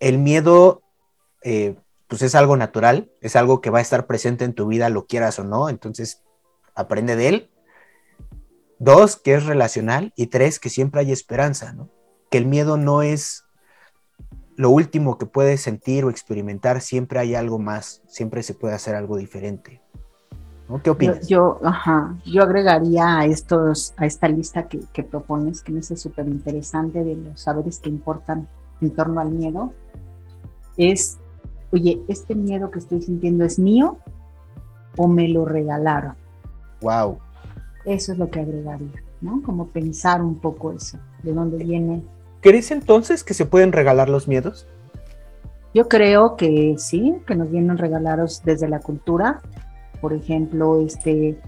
el 0.00 0.18
miedo, 0.18 0.82
eh, 1.42 1.76
pues 2.08 2.22
es 2.22 2.34
algo 2.34 2.56
natural, 2.56 3.10
es 3.20 3.36
algo 3.36 3.60
que 3.60 3.70
va 3.70 3.78
a 3.78 3.82
estar 3.82 4.06
presente 4.08 4.44
en 4.44 4.54
tu 4.54 4.66
vida, 4.66 4.88
lo 4.88 5.06
quieras 5.06 5.38
o 5.38 5.44
no, 5.44 5.68
entonces 5.68 6.24
aprende 6.74 7.14
de 7.14 7.28
él. 7.28 7.50
Dos, 8.80 9.16
que 9.16 9.34
es 9.34 9.44
relacional. 9.44 10.12
Y 10.16 10.28
tres, 10.28 10.58
que 10.58 10.70
siempre 10.70 11.00
hay 11.00 11.12
esperanza, 11.12 11.72
¿no? 11.72 11.90
Que 12.30 12.38
el 12.38 12.46
miedo 12.46 12.76
no 12.76 13.02
es 13.02 13.44
lo 14.56 14.70
último 14.70 15.18
que 15.18 15.26
puedes 15.26 15.60
sentir 15.60 16.04
o 16.04 16.10
experimentar, 16.10 16.80
siempre 16.80 17.20
hay 17.20 17.34
algo 17.34 17.58
más, 17.58 18.02
siempre 18.06 18.42
se 18.42 18.54
puede 18.54 18.74
hacer 18.74 18.96
algo 18.96 19.16
diferente. 19.16 19.80
¿Qué 20.82 20.90
opinas? 20.90 21.26
Yo, 21.26 21.60
yo 22.26 22.42
agregaría 22.42 23.18
a, 23.18 23.24
estos, 23.24 23.94
a 23.96 24.04
esta 24.04 24.28
lista 24.28 24.68
que, 24.68 24.80
que 24.92 25.02
propones, 25.02 25.62
que 25.62 25.72
me 25.72 25.78
hace 25.78 25.96
súper 25.96 26.28
interesante 26.28 27.04
de 27.04 27.16
los 27.16 27.40
saberes 27.40 27.78
que 27.78 27.88
importan 27.88 28.48
en 28.80 28.90
torno 28.90 29.20
al 29.20 29.30
miedo 29.30 29.72
es, 30.78 31.18
oye, 31.72 32.00
¿este 32.08 32.34
miedo 32.34 32.70
que 32.70 32.78
estoy 32.78 33.02
sintiendo 33.02 33.44
es 33.44 33.58
mío 33.58 33.98
o 34.96 35.08
me 35.08 35.28
lo 35.28 35.44
regalaron? 35.44 36.14
Wow. 36.80 37.18
Eso 37.84 38.12
es 38.12 38.18
lo 38.18 38.30
que 38.30 38.40
agregaría, 38.40 39.02
¿no? 39.20 39.42
Como 39.42 39.68
pensar 39.68 40.22
un 40.22 40.36
poco 40.36 40.72
eso, 40.72 40.98
de 41.22 41.32
dónde 41.32 41.58
viene. 41.58 42.02
¿Crees 42.40 42.70
entonces 42.70 43.24
que 43.24 43.34
se 43.34 43.46
pueden 43.46 43.72
regalar 43.72 44.08
los 44.08 44.28
miedos? 44.28 44.66
Yo 45.74 45.88
creo 45.88 46.36
que 46.36 46.76
sí, 46.78 47.14
que 47.26 47.34
nos 47.34 47.50
vienen 47.50 47.78
regalados 47.78 48.42
desde 48.44 48.68
la 48.68 48.80
cultura, 48.80 49.40
por 50.00 50.12
ejemplo, 50.12 50.80
este 50.80 51.38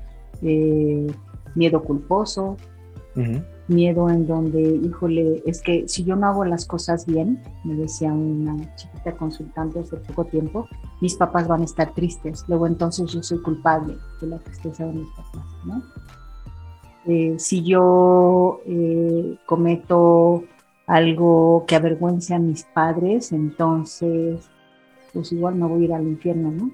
eh, 0.43 1.07
miedo 1.55 1.83
culposo, 1.83 2.57
miedo 3.69 4.09
en 4.09 4.27
donde, 4.27 4.61
híjole, 4.61 5.43
es 5.47 5.61
que 5.63 5.87
si 5.89 6.05
yo 6.05 6.17
no 6.17 6.27
hago 6.27 6.45
las 6.45 6.67
cosas 6.67 7.07
bien, 7.07 7.43
me 7.65 7.75
decía 7.75 8.13
una 8.13 8.75
chiquita 8.77 9.13
consultante 9.13 9.81
hace 9.81 9.97
poco 9.97 10.25
tiempo, 10.25 10.67
mis 11.01 11.15
papás 11.15 11.47
van 11.47 11.63
a 11.63 11.65
estar 11.65 11.95
tristes, 11.95 12.45
luego 12.49 12.67
entonces 12.67 13.11
yo 13.11 13.23
soy 13.23 13.41
culpable 13.43 13.97
de 14.21 14.27
la 14.27 14.39
tristeza 14.39 14.87
de 14.87 14.93
mis 14.93 15.09
papás, 15.11 15.47
¿no? 15.65 15.83
Eh, 17.07 17.35
si 17.39 17.63
yo 17.63 18.61
eh, 18.67 19.37
cometo 19.47 20.45
algo 20.91 21.65
que 21.69 21.77
avergüence 21.77 22.35
a 22.35 22.41
mis 22.41 22.65
padres, 22.65 23.31
entonces 23.31 24.51
pues 25.13 25.31
igual 25.31 25.55
me 25.55 25.67
voy 25.67 25.83
a 25.83 25.85
ir 25.85 25.95
al 25.95 26.03
infierno, 26.03 26.51
¿no? 26.51 26.71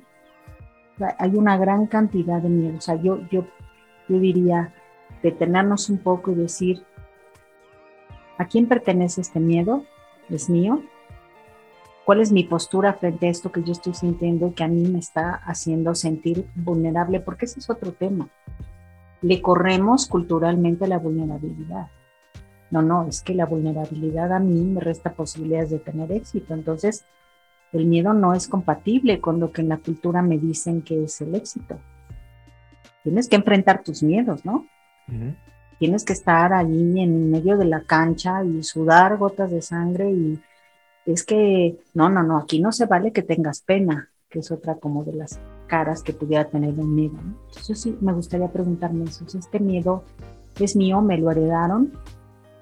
hay 1.18 1.34
una 1.34 1.58
gran 1.58 1.86
cantidad 1.86 2.40
de 2.40 2.48
miedo. 2.48 2.78
O 2.78 2.80
sea, 2.80 2.94
yo, 2.94 3.20
yo, 3.30 3.44
yo 4.08 4.18
diría 4.18 4.72
detenernos 5.22 5.90
un 5.90 5.98
poco 5.98 6.30
y 6.30 6.34
decir, 6.34 6.82
¿a 8.38 8.46
quién 8.46 8.66
pertenece 8.66 9.20
este 9.20 9.38
miedo? 9.38 9.84
¿Es 10.30 10.48
mío? 10.48 10.82
¿Cuál 12.06 12.22
es 12.22 12.32
mi 12.32 12.44
postura 12.44 12.94
frente 12.94 13.26
a 13.26 13.30
esto 13.30 13.52
que 13.52 13.62
yo 13.62 13.72
estoy 13.72 13.92
sintiendo 13.92 14.54
que 14.54 14.64
a 14.64 14.68
mí 14.68 14.88
me 14.88 14.98
está 14.98 15.34
haciendo 15.44 15.94
sentir 15.94 16.46
vulnerable? 16.54 17.20
Porque 17.20 17.44
ese 17.44 17.60
es 17.60 17.68
otro 17.68 17.92
tema. 17.92 18.30
Le 19.20 19.42
corremos 19.42 20.06
culturalmente 20.06 20.88
la 20.88 20.98
vulnerabilidad. 20.98 21.88
No, 22.70 22.82
no, 22.82 23.06
es 23.06 23.22
que 23.22 23.34
la 23.34 23.46
vulnerabilidad 23.46 24.32
a 24.32 24.40
mí 24.40 24.60
me 24.60 24.80
resta 24.80 25.12
posibilidades 25.12 25.70
de 25.70 25.78
tener 25.78 26.10
éxito. 26.12 26.54
Entonces, 26.54 27.04
el 27.72 27.86
miedo 27.86 28.12
no 28.12 28.34
es 28.34 28.48
compatible 28.48 29.20
con 29.20 29.40
lo 29.40 29.52
que 29.52 29.62
en 29.62 29.68
la 29.68 29.78
cultura 29.78 30.22
me 30.22 30.38
dicen 30.38 30.82
que 30.82 31.04
es 31.04 31.20
el 31.20 31.34
éxito. 31.34 31.78
Tienes 33.02 33.28
que 33.28 33.36
enfrentar 33.36 33.82
tus 33.82 34.02
miedos, 34.02 34.44
¿no? 34.44 34.66
Tienes 35.78 36.04
que 36.04 36.12
estar 36.12 36.52
allí 36.52 37.00
en 37.00 37.30
medio 37.30 37.56
de 37.56 37.66
la 37.66 37.82
cancha 37.82 38.42
y 38.42 38.62
sudar 38.62 39.16
gotas 39.16 39.50
de 39.50 39.62
sangre 39.62 40.10
y 40.10 40.40
es 41.04 41.24
que, 41.24 41.78
no, 41.94 42.08
no, 42.08 42.24
no, 42.24 42.38
aquí 42.38 42.60
no 42.60 42.72
se 42.72 42.86
vale 42.86 43.12
que 43.12 43.22
tengas 43.22 43.60
pena, 43.60 44.10
que 44.28 44.40
es 44.40 44.50
otra 44.50 44.74
como 44.74 45.04
de 45.04 45.12
las 45.12 45.38
caras 45.68 46.02
que 46.02 46.12
pudiera 46.12 46.48
tener 46.48 46.70
el 46.70 46.86
miedo. 46.86 47.14
¿no? 47.14 47.36
Entonces 47.46 47.80
sí, 47.80 47.96
me 48.00 48.12
gustaría 48.12 48.48
preguntarme 48.48 49.04
eso. 49.04 49.24
¿Este 49.38 49.60
miedo 49.60 50.02
es 50.58 50.74
mío? 50.74 51.00
¿Me 51.00 51.18
lo 51.18 51.30
heredaron? 51.30 51.92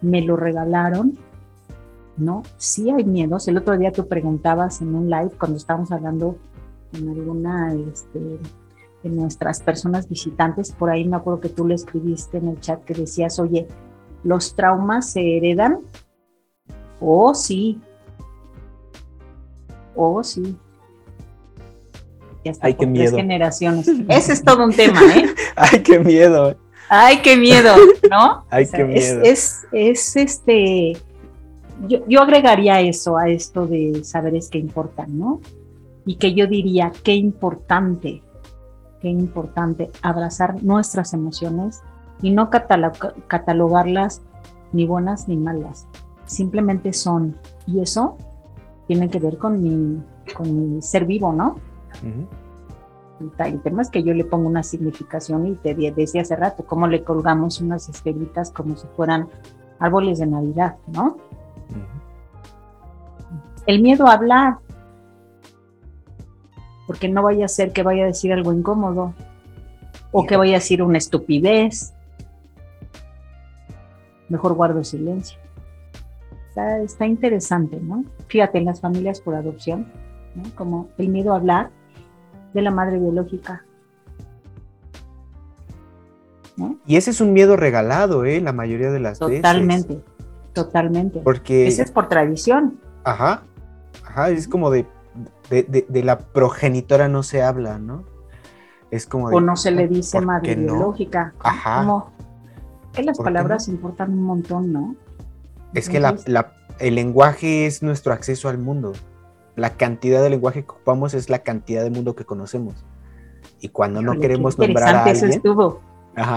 ¿Me 0.05 0.23
lo 0.23 0.37
regalaron? 0.37 1.19
¿no? 2.17 2.43
Sí 2.57 2.91
hay 2.91 3.05
miedos. 3.05 3.49
El 3.49 3.59
otro 3.59 3.77
día 3.77 3.93
tú 3.93 4.07
preguntabas 4.07 4.81
en 4.81 4.95
un 4.95 5.11
live 5.11 5.31
cuando 5.39 5.57
estábamos 5.57 5.91
hablando 5.93 6.37
con 6.93 7.09
alguna 7.09 7.75
este, 7.75 8.39
de 9.03 9.11
nuestras 9.11 9.61
personas 9.61 10.09
visitantes, 10.09 10.73
por 10.73 10.91
ahí 10.91 11.05
me 11.07 11.17
acuerdo 11.17 11.41
que 11.41 11.49
tú 11.49 11.67
le 11.67 11.75
escribiste 11.75 12.39
en 12.39 12.49
el 12.49 12.61
chat 12.61 12.85
que 12.85 12.95
decías, 12.95 13.39
oye, 13.39 13.67
¿los 14.23 14.55
traumas 14.55 15.11
se 15.11 15.37
heredan? 15.37 15.81
Oh, 17.01 17.35
sí. 17.35 17.81
Oh, 19.97 20.23
sí. 20.23 20.57
Ya 22.45 22.53
está, 22.53 22.67
Ay, 22.67 22.75
qué 22.75 22.87
miedo. 22.87 23.17
generaciones. 23.17 23.89
Ese 24.09 24.35
es 24.35 24.45
todo 24.45 24.65
un 24.65 24.73
tema, 24.73 25.01
¿eh? 25.17 25.27
Ay, 25.57 25.83
qué 25.83 25.99
miedo. 25.99 26.57
Ay, 26.89 27.21
qué 27.23 27.37
miedo, 27.37 27.75
¿no? 28.11 28.45
Ay, 28.51 28.67
qué 28.71 28.85
miedo. 28.85 29.23
Es, 29.23 29.67
es, 29.73 30.17
es 30.17 30.17
este 30.17 30.97
yo, 31.89 32.23
agregaría 32.23 32.81
eso 32.81 33.17
a 33.17 33.29
esto 33.29 33.67
de 33.67 34.05
saberes 34.05 34.49
que 34.49 34.59
importan, 34.59 35.19
¿no? 35.19 35.41
Y 36.07 36.17
que 36.17 36.35
yo 36.35 36.47
diría, 36.47 36.93
qué 37.03 37.15
importante, 37.15 38.23
qué 39.01 39.09
importante 39.09 39.91
abrazar 40.03 40.63
nuestras 40.63 41.15
emociones 41.15 41.83
y 42.23 42.31
no 42.31 42.51
catalogarlas 42.51 44.23
ni 44.73 44.87
buenas 44.87 45.29
ni 45.29 45.37
malas, 45.37 45.87
simplemente 46.27 46.93
son. 46.93 47.37
Y 47.67 47.81
eso 47.81 48.17
tiene 48.87 49.09
que 49.09 49.19
ver 49.19 49.39
con 49.39 49.63
mi, 49.63 50.03
con 50.35 50.77
mi 50.77 50.83
ser 50.83 51.07
vivo, 51.07 51.33
¿no? 51.33 51.57
El 52.03 52.27
tema 53.63 53.83
es 53.83 53.91
que 53.91 54.03
yo 54.03 54.13
le 54.13 54.25
pongo 54.25 54.49
una 54.49 54.63
significación 54.63 55.47
y 55.47 55.55
te 55.55 55.75
decía 55.75 56.23
hace 56.23 56.37
rato, 56.37 56.65
cómo 56.65 56.87
le 56.87 57.05
colgamos 57.05 57.61
unas 57.61 57.89
esferitas 57.89 58.51
como 58.51 58.77
si 58.77 58.87
fueran 58.97 59.29
árboles 59.79 60.19
de 60.19 60.27
Navidad, 60.27 60.77
¿no? 60.89 61.17
El 63.67 63.81
miedo 63.81 64.07
a 64.07 64.13
hablar, 64.13 64.59
porque 66.87 67.09
no 67.09 67.23
vaya 67.23 67.47
a 67.47 67.49
ser 67.49 67.73
que 67.73 67.83
vaya 67.83 68.05
a 68.05 68.07
decir 68.07 68.33
algo 68.33 68.53
incómodo 68.53 69.15
o 70.13 70.27
que 70.27 70.37
vaya 70.37 70.53
a 70.53 70.59
decir 70.59 70.83
una 70.83 70.99
estupidez. 70.99 71.95
Mejor 74.29 74.55
guardo 74.55 74.85
silencio. 74.85 75.39
Está, 76.57 77.07
interesante, 77.07 77.81
¿no? 77.81 78.05
Fíjate, 78.29 78.59
en 78.59 78.67
las 78.67 78.81
familias 78.81 79.21
por 79.21 79.35
adopción, 79.35 79.87
como 80.55 80.89
el 80.99 81.09
miedo 81.09 81.33
a 81.33 81.37
hablar 81.37 81.71
de 82.55 82.63
la 82.63 82.71
madre 82.71 82.99
biológica. 82.99 83.65
Y 86.87 86.97
ese 86.97 87.11
es 87.11 87.21
un 87.21 87.33
miedo 87.33 87.57
regalado, 87.57 88.25
¿eh? 88.25 88.41
La 88.41 88.53
mayoría 88.53 88.91
de 88.91 89.01
las 89.01 89.19
veces. 89.19 89.43
Totalmente. 89.43 90.05
Totalmente. 90.53 91.21
Porque... 91.21 91.67
Ese 91.67 91.83
es 91.83 91.91
por 91.91 92.09
tradición. 92.09 92.79
Ajá, 93.03 93.43
ajá, 94.05 94.31
es 94.31 94.47
como 94.47 94.71
de, 94.71 94.87
de, 95.51 96.03
la 96.05 96.19
progenitora 96.19 97.09
no 97.09 97.23
se 97.23 97.43
habla, 97.43 97.79
¿no? 97.79 98.05
Es 98.91 99.07
como 99.07 99.27
O 99.27 99.41
no 99.41 99.57
se 99.57 99.73
le 99.73 99.89
dice 99.89 100.21
madre 100.21 100.55
biológica. 100.55 101.35
Ajá. 101.41 101.81
Como 101.81 102.13
que 102.93 103.03
las 103.03 103.19
palabras 103.19 103.67
importan 103.69 104.13
un 104.13 104.23
montón, 104.23 104.73
¿no? 104.73 104.95
Es 105.75 105.89
que 105.89 105.99
la, 105.99 106.17
el 106.79 106.95
lenguaje 106.95 107.67
es 107.67 107.83
nuestro 107.83 108.13
acceso 108.13 108.49
al 108.49 108.59
mundo. 108.59 108.93
La 109.57 109.71
cantidad 109.71 110.23
de 110.23 110.31
lenguaje 110.31 110.65
que 110.65 110.71
ocupamos 110.71 111.15
es 111.15 111.31
la 111.31 111.41
cantidad 111.41 111.83
de 111.83 111.91
mundo 111.91 112.15
que 112.15 112.25
conocemos. 112.25 112.85
Y 113.61 113.69
cuando 113.69 114.03
no 114.03 114.19
queremos 114.19 114.59
nombrar 114.59 114.95
a 114.95 115.05
alguien... 115.05 115.17
Eso 115.17 115.27
estuvo. 115.27 115.81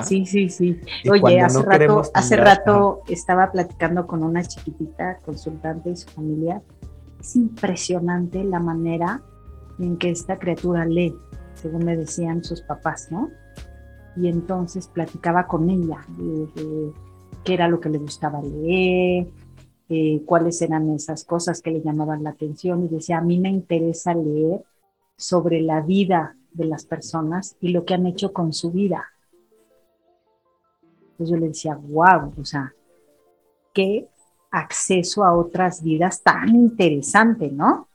Sí, 0.03 0.25
sí, 0.25 0.49
sí. 0.49 0.79
Oye, 1.09 1.39
hace 1.41 1.61
rato, 1.61 2.01
hace 2.13 2.35
rato 2.35 3.01
estaba 3.07 3.51
platicando 3.51 4.07
con 4.07 4.23
una 4.23 4.43
chiquitita 4.43 5.19
consultante 5.23 5.91
y 5.91 5.95
su 5.95 6.09
familia. 6.09 6.61
Es 7.19 7.35
impresionante 7.35 8.43
la 8.43 8.59
manera 8.59 9.21
en 9.79 9.97
que 9.97 10.09
esta 10.09 10.39
criatura 10.39 10.85
lee, 10.85 11.15
según 11.53 11.85
me 11.85 11.95
decían 11.95 12.43
sus 12.43 12.61
papás, 12.61 13.09
¿no? 13.11 13.29
Y 14.15 14.27
entonces 14.27 14.87
platicaba 14.87 15.45
con 15.45 15.69
ella 15.69 15.99
de, 16.17 16.91
qué 17.43 17.53
era 17.53 17.67
lo 17.67 17.79
que 17.79 17.89
le 17.89 17.99
gustaba 17.99 18.41
leer, 18.41 19.27
eh, 19.89 20.21
cuáles 20.25 20.61
eran 20.61 20.89
esas 20.91 21.23
cosas 21.23 21.61
que 21.61 21.71
le 21.71 21.81
llamaban 21.81 22.23
la 22.23 22.31
atención 22.31 22.83
y 22.85 22.87
decía, 22.87 23.19
a 23.19 23.21
mí 23.21 23.39
me 23.39 23.49
interesa 23.49 24.13
leer 24.13 24.63
sobre 25.15 25.61
la 25.61 25.81
vida 25.81 26.35
de 26.51 26.65
las 26.65 26.85
personas 26.85 27.55
y 27.61 27.69
lo 27.69 27.85
que 27.85 27.93
han 27.93 28.05
hecho 28.05 28.33
con 28.33 28.53
su 28.53 28.71
vida 28.71 29.05
entonces 31.17 31.35
yo 31.35 31.41
le 31.41 31.47
decía, 31.47 31.75
wow, 31.75 32.31
o 32.39 32.45
sea, 32.45 32.71
qué 33.73 34.07
acceso 34.51 35.23
a 35.23 35.35
otras 35.35 35.81
vidas 35.81 36.21
tan 36.21 36.49
interesante, 36.49 37.49
¿no? 37.49 37.87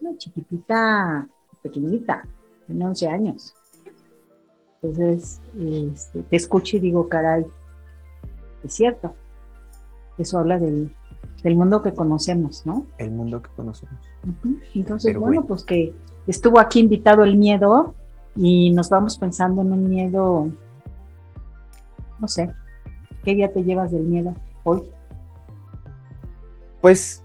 Una 0.00 0.16
chiquitita, 0.16 1.28
pequeñita, 1.62 2.26
tiene 2.66 2.86
11 2.86 3.08
años. 3.08 3.54
Entonces, 4.80 5.42
este, 5.54 6.22
te 6.22 6.36
escucho 6.36 6.78
y 6.78 6.80
digo, 6.80 7.10
caray, 7.10 7.44
es 8.64 8.72
cierto. 8.72 9.14
Eso 10.18 10.38
habla 10.38 10.58
del, 10.58 10.90
mundo 11.44 11.82
que 11.82 11.92
conocemos, 11.92 12.66
¿no? 12.66 12.86
El 12.98 13.12
mundo 13.12 13.40
que 13.40 13.50
conocemos. 13.56 13.94
Entonces, 14.74 15.16
bueno, 15.16 15.44
pues 15.46 15.64
que 15.64 15.94
estuvo 16.26 16.58
aquí 16.58 16.80
invitado 16.80 17.24
el 17.24 17.36
miedo 17.36 17.94
y 18.36 18.70
nos 18.70 18.90
vamos 18.90 19.16
pensando 19.16 19.62
en 19.62 19.72
un 19.72 19.88
miedo 19.88 20.50
no 22.18 22.28
sé, 22.28 22.52
¿qué 23.24 23.34
día 23.34 23.52
te 23.52 23.62
llevas 23.62 23.92
del 23.92 24.02
miedo 24.02 24.34
hoy? 24.64 24.82
Pues 26.80 27.22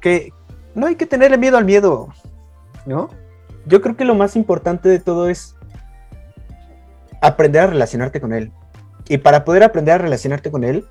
que 0.00 0.32
no 0.74 0.86
hay 0.86 0.96
que 0.96 1.06
tenerle 1.06 1.38
miedo 1.38 1.56
al 1.56 1.64
miedo, 1.64 2.08
¿no? 2.86 3.08
Yo 3.66 3.80
creo 3.80 3.96
que 3.96 4.04
lo 4.04 4.14
más 4.14 4.36
importante 4.36 4.88
de 4.88 4.98
todo 4.98 5.28
es 5.28 5.56
aprender 7.22 7.62
a 7.62 7.66
relacionarte 7.68 8.20
con 8.20 8.32
él. 8.32 8.52
Y 9.08 9.18
para 9.18 9.44
poder 9.44 9.62
aprender 9.62 9.94
a 9.94 9.98
relacionarte 9.98 10.50
con 10.50 10.64
él, 10.64 10.86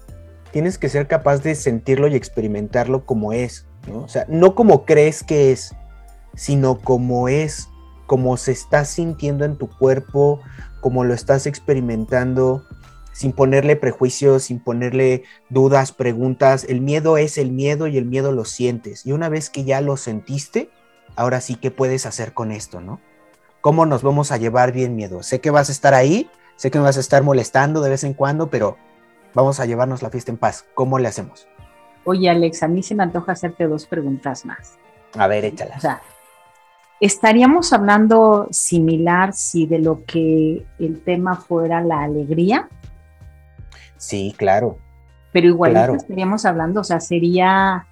tienes 0.54 0.78
que 0.78 0.88
ser 0.88 1.08
capaz 1.08 1.39
de 1.39 1.56
sentirlo 1.56 2.08
y 2.08 2.16
experimentarlo 2.16 3.06
como 3.06 3.34
es, 3.34 3.66
¿no? 3.88 4.04
O 4.04 4.08
sea, 4.08 4.26
no 4.30 4.54
como 4.54 4.86
crees 4.86 5.24
que 5.24 5.51
es, 5.51 5.76
sino 6.36 6.80
como 6.80 7.28
es. 7.28 7.68
como 8.06 8.38
se 8.38 8.51
está 8.51 8.86
sintiendo 8.86 9.45
en 9.45 9.58
tu 9.58 9.68
cuerpo, 9.68 10.39
como 10.82 11.04
lo 11.04 11.14
estás 11.16 11.47
experimentando, 11.47 12.64
sin 13.12 13.32
ponerle 13.32 13.76
prejuicios, 13.76 14.43
sin 14.43 14.60
ponerle 14.60 15.24
dudas, 15.49 15.93
preguntas. 15.93 16.66
El 16.68 16.82
miedo 16.82 17.18
es 17.18 17.39
el 17.39 17.51
miedo 17.51 17.88
y 17.88 17.97
el 17.97 18.06
miedo 18.06 18.32
lo 18.32 18.45
sientes. 18.45 19.06
Y 19.06 19.14
una 19.14 19.30
vez 19.30 19.49
que 19.49 19.64
ya 19.64 19.82
lo 19.82 19.97
sentiste, 19.97 20.70
ahora 21.16 21.41
sí, 21.41 21.56
¿qué 21.56 21.72
puedes 21.72 22.06
hacer 22.06 22.34
con 22.34 22.51
esto, 22.51 22.82
no? 22.82 22.99
¿Cómo 23.62 23.86
nos 23.86 24.04
vamos 24.04 24.32
a 24.32 24.38
llevar 24.38 24.74
bien 24.74 24.95
miedo? 24.95 25.24
Sé 25.24 25.39
que 25.39 25.49
vas 25.49 25.70
a 25.70 25.72
estar 25.72 25.93
ahí, 25.95 26.30
sé 26.58 26.70
que 26.70 26.78
me 26.78 26.84
vas 26.84 26.97
a 26.97 26.99
estar 26.99 27.24
molestando 27.24 27.82
de 27.82 27.89
vez 27.89 28.04
en 28.04 28.14
cuando, 28.14 28.49
pero 28.49 28.78
vamos 29.34 29.59
a 29.59 29.65
llevarnos 29.65 30.01
la 30.01 30.09
fiesta 30.09 30.31
en 30.31 30.38
paz. 30.38 30.65
¿Cómo 30.73 30.99
le 30.99 31.07
hacemos? 31.07 31.47
Oye, 32.05 32.29
Alex, 32.29 32.63
a 32.63 32.67
mí 32.67 32.84
se 32.84 32.95
me 32.95 33.03
antoja 33.03 33.31
hacerte 33.31 33.67
dos 33.67 33.86
preguntas 33.86 34.45
más. 34.45 34.77
A 35.17 35.27
ver, 35.27 35.45
échalas. 35.45 35.77
O 35.77 35.81
sea, 35.81 36.01
¿estaríamos 36.99 37.71
hablando 37.71 38.47
similar 38.51 39.34
si 39.34 39.65
de 39.65 39.79
lo 39.79 40.03
que 40.05 40.65
el 40.79 41.01
tema 41.01 41.36
fuera 41.36 41.81
la 41.81 42.01
alegría? 42.01 42.67
Sí, 43.97 44.34
claro. 44.38 44.77
Pero 45.31 45.47
igual 45.47 45.75
estaríamos 45.95 46.45
hablando, 46.45 46.81
o 46.81 46.84
sea, 46.84 46.99
sería 46.99 47.88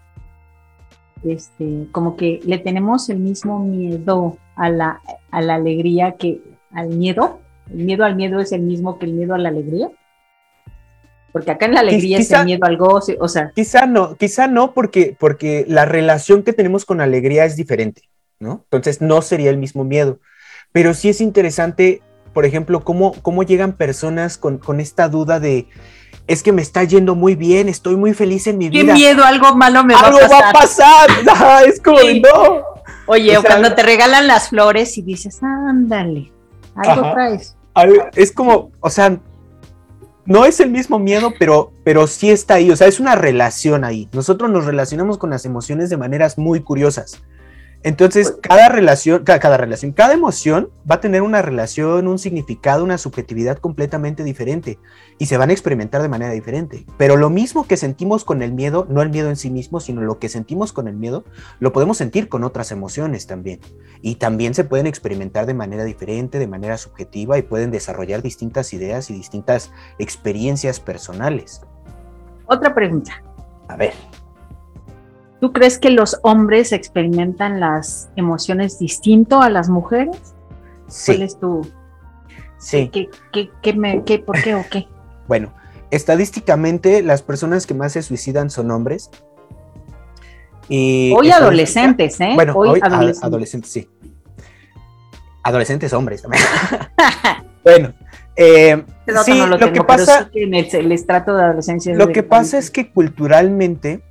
este, 1.23 1.87
como 1.91 2.15
que 2.15 2.39
le 2.43 2.57
tenemos 2.59 3.09
el 3.09 3.19
mismo 3.19 3.59
miedo 3.59 4.37
a 4.55 4.69
la, 4.69 5.01
a 5.31 5.41
la 5.41 5.55
alegría 5.55 6.13
que 6.13 6.41
al 6.71 6.89
miedo. 6.89 7.39
El 7.69 7.85
miedo 7.85 8.03
al 8.03 8.15
miedo 8.15 8.39
es 8.39 8.51
el 8.51 8.61
mismo 8.61 8.99
que 8.99 9.05
el 9.05 9.13
miedo 9.13 9.33
a 9.33 9.37
la 9.37 9.49
alegría. 9.49 9.89
Porque 11.32 11.51
acá 11.51 11.65
en 11.65 11.73
la 11.73 11.79
alegría 11.79 12.19
es 12.19 12.32
el 12.32 12.45
miedo 12.45 12.65
al 12.65 12.77
goce, 12.77 13.17
o 13.19 13.27
sea. 13.27 13.51
Quizá 13.55 13.86
no, 13.86 14.15
quizá 14.15 14.47
no, 14.47 14.73
porque, 14.73 15.15
porque 15.17 15.65
la 15.67 15.86
relación 15.86 16.43
que 16.43 16.53
tenemos 16.53 16.86
con 16.86 16.97
la 16.97 17.05
alegría 17.05 17.45
es 17.45 17.55
diferente, 17.55 18.09
¿no? 18.39 18.63
Entonces 18.65 19.01
no 19.01 19.21
sería 19.21 19.49
el 19.49 19.57
mismo 19.57 19.84
miedo. 19.84 20.19
Pero 20.71 20.93
sí 20.93 21.09
es 21.09 21.21
interesante, 21.21 22.01
por 22.34 22.45
ejemplo, 22.45 22.84
cómo, 22.84 23.13
cómo 23.21 23.43
llegan 23.43 23.73
personas 23.73 24.38
con, 24.38 24.57
con 24.57 24.79
esta 24.79 25.09
duda 25.09 25.39
de, 25.39 25.67
es 26.27 26.43
que 26.43 26.51
me 26.51 26.61
está 26.61 26.84
yendo 26.84 27.15
muy 27.15 27.36
bien, 27.36 27.69
estoy 27.69 27.95
muy 27.95 28.13
feliz 28.13 28.47
en 28.47 28.57
mi 28.57 28.69
vida. 28.69 28.93
Qué 28.93 28.93
miedo, 28.93 29.23
algo 29.23 29.55
malo 29.55 29.84
me 29.84 29.93
va 29.93 29.99
a 29.99 30.03
pasar. 30.03 30.21
Algo 30.21 30.34
va 30.34 30.49
a 30.49 30.53
pasar, 30.53 31.09
es 31.67 31.82
como, 31.82 31.99
no. 31.99 32.63
Oye, 33.07 33.38
cuando 33.45 33.73
te 33.73 33.84
regalan 33.84 34.27
las 34.27 34.49
flores 34.49 34.97
y 34.97 35.01
dices, 35.01 35.41
ándale, 35.43 36.32
algo 36.75 37.13
traes. 37.13 37.55
Es 38.15 38.32
como, 38.32 38.71
o 38.79 38.89
sea, 38.89 39.19
no 40.32 40.45
es 40.45 40.61
el 40.61 40.71
mismo 40.71 40.97
miedo, 40.97 41.34
pero, 41.38 41.73
pero 41.84 42.07
sí 42.07 42.29
está 42.29 42.53
ahí, 42.53 42.71
o 42.71 42.75
sea, 42.77 42.88
es 42.88 43.01
una 43.01 43.15
relación 43.15 43.84
ahí. 43.84 44.07
Nosotros 44.13 44.49
nos 44.49 44.63
relacionamos 44.63 45.17
con 45.17 45.29
las 45.29 45.45
emociones 45.45 45.89
de 45.89 45.97
maneras 45.97 46.38
muy 46.38 46.61
curiosas. 46.61 47.21
Entonces, 47.84 48.32
pues 48.32 48.41
cada 48.41 48.69
relación, 48.69 49.23
cada, 49.23 49.57
relación, 49.57 49.91
cada 49.91 50.13
emoción 50.13 50.69
va 50.89 50.95
a 50.95 51.01
tener 51.01 51.23
una 51.23 51.41
relación, 51.41 52.07
un 52.07 52.19
significado, 52.19 52.84
una 52.84 52.99
subjetividad 52.99 53.57
completamente 53.57 54.23
diferente 54.23 54.77
y 55.17 55.25
se 55.25 55.38
van 55.38 55.49
a 55.49 55.53
experimentar 55.53 56.01
de 56.03 56.09
manera 56.09 56.32
diferente. 56.32 56.86
Pero 56.97 57.17
lo 57.17 57.32
mismo 57.32 57.65
que 57.65 57.77
sentimos 57.77 58.23
con 58.23 58.43
el 58.43 58.53
miedo, 58.53 58.86
no 58.88 59.01
el 59.01 59.09
miedo 59.09 59.29
en 59.29 59.36
sí 59.36 59.49
mismo, 59.49 59.79
sino 59.79 60.01
lo 60.01 60.19
que 60.19 60.29
sentimos 60.29 60.73
con 60.73 60.88
el 60.88 60.95
miedo, 60.95 61.23
lo 61.59 61.73
podemos 61.73 61.97
sentir 61.97 62.29
con 62.29 62.43
otras 62.43 62.71
emociones 62.71 63.25
también. 63.25 63.59
Y 64.01 64.15
también 64.15 64.53
se 64.53 64.63
pueden 64.63 64.86
experimentar 64.86 65.47
de 65.47 65.55
manera 65.55 65.84
diferente, 65.84 66.38
de 66.38 66.47
manera 66.47 66.77
subjetiva 66.77 67.39
y 67.39 67.41
pueden 67.41 67.71
desarrollar 67.71 68.21
distintas 68.21 68.73
ideas 68.73 69.09
y 69.09 69.13
distintas 69.13 69.71
experiencias 69.97 70.79
personales. 70.79 71.61
Otra 72.45 72.75
pregunta. 72.75 73.23
A 73.67 73.75
ver. 73.75 73.93
¿Tú 75.41 75.51
crees 75.51 75.79
que 75.79 75.89
los 75.89 76.19
hombres 76.21 76.71
experimentan 76.71 77.59
las 77.59 78.09
emociones 78.15 78.77
distinto 78.77 79.41
a 79.41 79.49
las 79.49 79.69
mujeres? 79.69 80.35
Sí. 80.87 81.13
¿Cuál 81.13 81.21
es 81.23 81.39
tu... 81.39 81.67
Sí. 82.59 82.89
¿Qué, 82.93 83.09
qué, 83.33 83.49
qué, 83.63 83.73
me, 83.73 84.03
qué 84.03 84.19
por 84.19 84.41
qué 84.41 84.55
o 84.55 84.63
qué? 84.69 84.87
Bueno, 85.27 85.53
estadísticamente 85.91 87.01
las 87.01 87.21
personas 87.21 87.65
que 87.65 87.73
más 87.73 87.93
se 87.93 88.01
suicidan 88.01 88.49
son 88.49 88.69
hombres. 88.69 89.09
Y 90.67 91.13
hoy 91.15 91.31
adolescentes, 91.31 92.19
¿eh? 92.19 92.31
Bueno, 92.35 92.53
hoy, 92.53 92.79
adolescentes. 92.83 93.71
sí. 93.71 93.89
Adolescentes 95.43 95.93
hombres 95.93 96.21
también. 96.21 96.43
bueno, 97.63 97.93
eh, 98.35 98.83
sí, 99.23 99.41
lo, 99.47 99.57
que 99.57 99.83
pasa, 99.83 100.29
en 100.33 100.53
el, 100.53 100.91
estrato 100.91 101.35
de 101.35 101.43
adolescencia. 101.45 101.95
Lo 101.95 102.09
que 102.09 102.23
pasa 102.23 102.57
es 102.57 102.69
que 102.69 102.91
culturalmente 102.91 104.03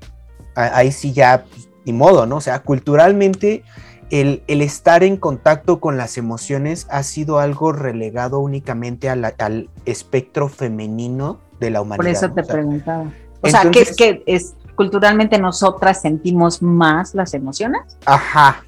ahí 0.55 0.93
sí 0.93 1.13
ya, 1.13 1.45
pues, 1.49 1.69
ni 1.85 1.93
modo, 1.93 2.27
¿no? 2.27 2.37
O 2.37 2.41
sea, 2.41 2.61
culturalmente 2.61 3.63
el, 4.11 4.43
estar 4.49 5.03
en 5.05 5.17
contacto 5.17 5.81
con 5.81 5.97
las 5.97 6.19
emociones 6.19 6.87
ha 6.91 7.03
sido 7.03 7.39
algo 7.39 7.73
relegado 7.73 8.41
únicamente 8.41 9.09
al 9.09 9.71
espectro 9.85 10.49
femenino 10.49 11.39
de 11.61 11.71
la 11.71 11.81
humanidad. 11.81 12.05
Por 12.05 12.09
eso 12.09 12.31
te 12.33 12.43
preguntaba. 12.43 13.05
O 13.43 13.49
sea, 13.49 13.71
¿qué 13.71 13.83
es 13.83 13.97
que 13.97 14.23
es 14.27 14.55
culturalmente 14.75 15.39
nosotras 15.39 16.01
sentimos 16.01 16.63
más 16.63 17.15
las 17.15 17.35
emociones? 17.35 17.83
Ajá. 18.05 18.65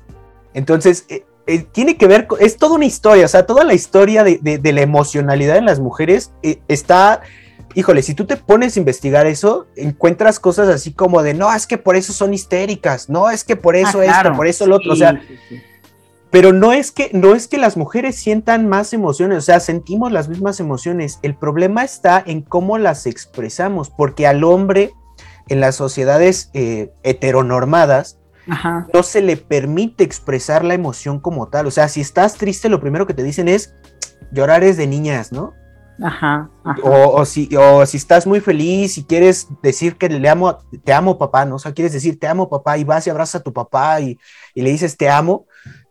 Entonces, 0.55 1.07
eh, 1.09 1.25
eh, 1.47 1.61
tiene 1.61 1.97
que 1.97 2.07
ver, 2.07 2.29
es 2.39 2.57
toda 2.57 2.77
una 2.77 2.85
historia, 2.85 3.25
o 3.25 3.29
sea, 3.29 3.47
toda 3.47 3.65
la 3.65 3.75
historia 3.75 4.23
de, 4.23 4.61
la 4.63 4.81
emocionalidad 4.81 5.57
en 5.57 5.65
las 5.65 5.81
mujeres 5.81 6.33
eh, 6.43 6.61
está 6.69 7.23
híjole, 7.75 8.03
si 8.03 8.15
tú 8.15 8.27
te 8.27 8.37
pones 8.37 8.77
a 8.77 8.81
investigar 8.81 9.27
eso, 9.27 9.67
encuentras 9.77 10.39
cosas 10.39 10.69
así 10.69 10.93
como 10.93 11.23
de, 11.23 11.35
no, 11.35 11.53
es 11.53 11.67
que 11.67 11.79
por 11.79 11.97
eso 11.97 12.13
son 12.13 12.35
histéricas, 12.35 13.09
no, 13.09 13.31
es 13.31 13.45
que 13.45 13.57
por 13.57 13.77
eso 13.77 14.01
ah, 14.01 14.05
esto, 14.05 14.37
por 14.37 14.47
eso 14.47 14.67
lo 14.67 14.77
otro, 14.77 14.93
o 14.93 14.97
sea, 14.97 15.21
pero 16.31 16.53
no 16.53 16.73
es 16.73 16.93
que 16.93 17.11
no 17.13 17.35
es 17.35 17.47
que 17.47 17.59
las 17.59 17.77
mujeres 17.77 18.17
sientan 18.17 18.67
más 18.67 18.93
emociones, 18.95 19.39
o 19.39 19.43
sea, 19.43 19.61
sentimos 19.61 20.13
las 20.13 20.29
mismas 20.29 20.61
emociones. 20.61 21.19
El 21.23 21.35
problema 21.35 21.85
está 21.85 22.23
en 22.25 22.41
cómo 22.41 22.79
las 22.79 23.07
expresamos, 23.07 23.91
porque 23.91 24.27
al 24.27 24.43
hombre 24.43 24.93
en 25.49 25.61
las 25.61 25.75
sociedades 25.77 26.51
eh, 26.55 26.91
heteronormadas 27.03 28.19
no 28.93 29.03
se 29.03 29.21
le 29.21 29.37
permite 29.37 30.05
expresar 30.05 30.65
la 30.65 30.75
emoción 30.75 31.21
como 31.21 31.49
tal. 31.49 31.67
O 31.67 31.71
sea, 31.71 31.89
si 31.89 32.01
estás 32.01 32.35
triste, 32.35 32.69
lo 32.69 32.81
primero 32.81 33.07
que 33.07 33.15
te 33.15 33.23
dicen 33.23 33.49
es 33.49 33.75
llorar 34.33 34.65
es 34.65 34.77
de 34.77 34.87
niñas, 34.87 35.33
¿no? 35.33 35.53
Ajá, 36.03 36.51
O, 36.83 37.25
si, 37.25 37.49
o 37.57 37.87
si 37.87 37.97
estás 37.97 38.27
muy 38.27 38.41
feliz 38.41 38.99
y 38.99 39.05
quieres 39.05 39.49
decir 39.63 39.97
que 39.97 40.09
le 40.09 40.29
amo, 40.29 40.59
te 40.83 40.93
amo 40.93 41.17
papá, 41.17 41.45
¿no? 41.45 41.57
O 41.57 41.59
sea, 41.61 41.73
quieres 41.73 41.93
decir 41.93 42.19
te 42.19 42.27
amo 42.27 42.49
papá 42.49 42.77
y 42.77 42.83
vas 42.83 43.07
y 43.07 43.11
abrazas 43.11 43.41
a 43.41 43.45
tu 43.45 43.53
papá 43.53 44.01
y, 44.01 44.19
le 44.55 44.71
dices 44.71 44.97
te 44.97 45.09
amo, 45.09 45.47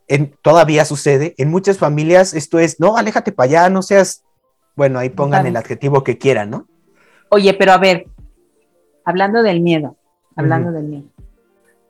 en, 0.10 0.36
todavía 0.42 0.84
sucede. 0.84 1.34
En 1.38 1.50
muchas 1.50 1.78
familias 1.78 2.34
esto 2.34 2.60
es, 2.60 2.78
no, 2.80 2.98
aléjate 2.98 3.32
para 3.32 3.50
allá, 3.50 3.70
no 3.70 3.82
seas, 3.82 4.24
bueno, 4.76 5.00
ahí 5.00 5.10
pongan 5.10 5.48
el 5.48 5.56
adjetivo 5.56 6.04
que 6.04 6.18
quieran, 6.18 6.50
¿no? 6.50 6.68
Oye, 7.30 7.54
pero 7.54 7.72
a 7.72 7.78
ver, 7.78 8.08
hablando 9.06 9.44
del 9.44 9.62
miedo, 9.62 9.96
hablando 10.36 10.74
del 10.74 10.84
miedo. 10.84 11.06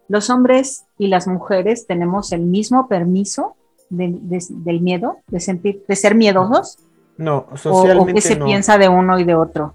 Los 0.08 0.30
hombres 0.30 0.86
y 1.00 1.08
las 1.08 1.26
mujeres 1.28 1.88
tenemos 1.88 2.32
el 2.34 2.42
mismo 2.42 2.88
permiso 2.88 3.56
del 3.90 4.82
miedo, 4.82 5.18
de 5.28 5.40
sentir, 5.40 5.84
de 5.88 5.96
ser 5.96 6.14
miedosos. 6.14 6.78
No, 7.18 7.48
socialmente. 7.56 8.12
¿O, 8.12 8.16
qué 8.16 8.22
se 8.22 8.36
piensa 8.36 8.78
de 8.78 8.90
uno 8.90 9.20
y 9.20 9.24
de 9.24 9.36
otro? 9.36 9.74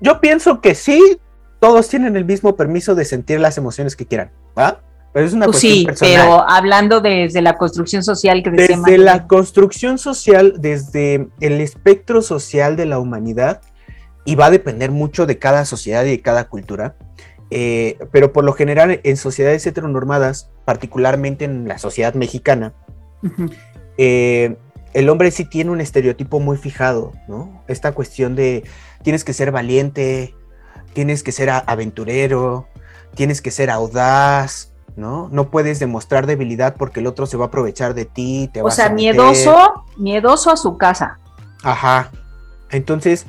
Yo 0.00 0.20
pienso 0.20 0.60
que 0.60 0.74
sí, 0.74 1.18
todos 1.58 1.88
tienen 1.88 2.16
el 2.16 2.24
mismo 2.24 2.56
permiso 2.56 2.94
de 2.94 3.04
sentir 3.04 3.40
las 3.40 3.58
emociones 3.58 3.96
que 3.96 4.06
quieran, 4.06 4.30
¿va? 4.56 4.82
Pero 5.12 5.26
es 5.26 5.32
una 5.32 5.46
pues 5.46 5.60
sí, 5.60 5.86
pero 5.98 6.46
hablando 6.46 7.00
desde 7.00 7.40
la 7.40 7.56
construcción 7.56 8.02
social 8.02 8.42
que 8.42 8.50
Desde 8.50 8.98
la 8.98 9.26
construcción 9.26 9.96
social, 9.96 10.56
desde 10.58 11.28
el 11.40 11.60
espectro 11.62 12.20
social 12.20 12.76
de 12.76 12.84
la 12.84 12.98
humanidad, 12.98 13.62
y 14.26 14.34
va 14.34 14.46
a 14.46 14.50
depender 14.50 14.90
mucho 14.90 15.24
de 15.24 15.38
cada 15.38 15.64
sociedad 15.64 16.04
y 16.04 16.10
de 16.10 16.20
cada 16.20 16.48
cultura, 16.48 16.96
eh, 17.50 17.96
pero 18.12 18.32
por 18.32 18.44
lo 18.44 18.52
general 18.52 19.00
en 19.02 19.16
sociedades 19.16 19.66
heteronormadas, 19.66 20.50
particularmente 20.66 21.46
en 21.46 21.66
la 21.66 21.78
sociedad 21.78 22.12
mexicana, 22.12 22.74
eh, 23.96 24.56
el 24.96 25.10
hombre 25.10 25.30
sí 25.30 25.44
tiene 25.44 25.70
un 25.70 25.82
estereotipo 25.82 26.40
muy 26.40 26.56
fijado, 26.56 27.12
¿no? 27.28 27.62
Esta 27.68 27.92
cuestión 27.92 28.34
de 28.34 28.64
tienes 29.02 29.24
que 29.24 29.34
ser 29.34 29.52
valiente, 29.52 30.34
tienes 30.94 31.22
que 31.22 31.32
ser 31.32 31.50
aventurero, 31.50 32.66
tienes 33.14 33.42
que 33.42 33.50
ser 33.50 33.68
audaz, 33.68 34.72
¿no? 34.96 35.28
No 35.30 35.50
puedes 35.50 35.78
demostrar 35.80 36.24
debilidad 36.24 36.76
porque 36.76 37.00
el 37.00 37.06
otro 37.06 37.26
se 37.26 37.36
va 37.36 37.44
a 37.44 37.48
aprovechar 37.48 37.92
de 37.92 38.06
ti, 38.06 38.48
te 38.54 38.62
o 38.62 38.70
sea, 38.70 38.88
miedoso, 38.88 39.84
miedoso 39.98 40.50
a 40.50 40.56
su 40.56 40.78
casa. 40.78 41.18
Ajá. 41.62 42.10
Entonces, 42.70 43.26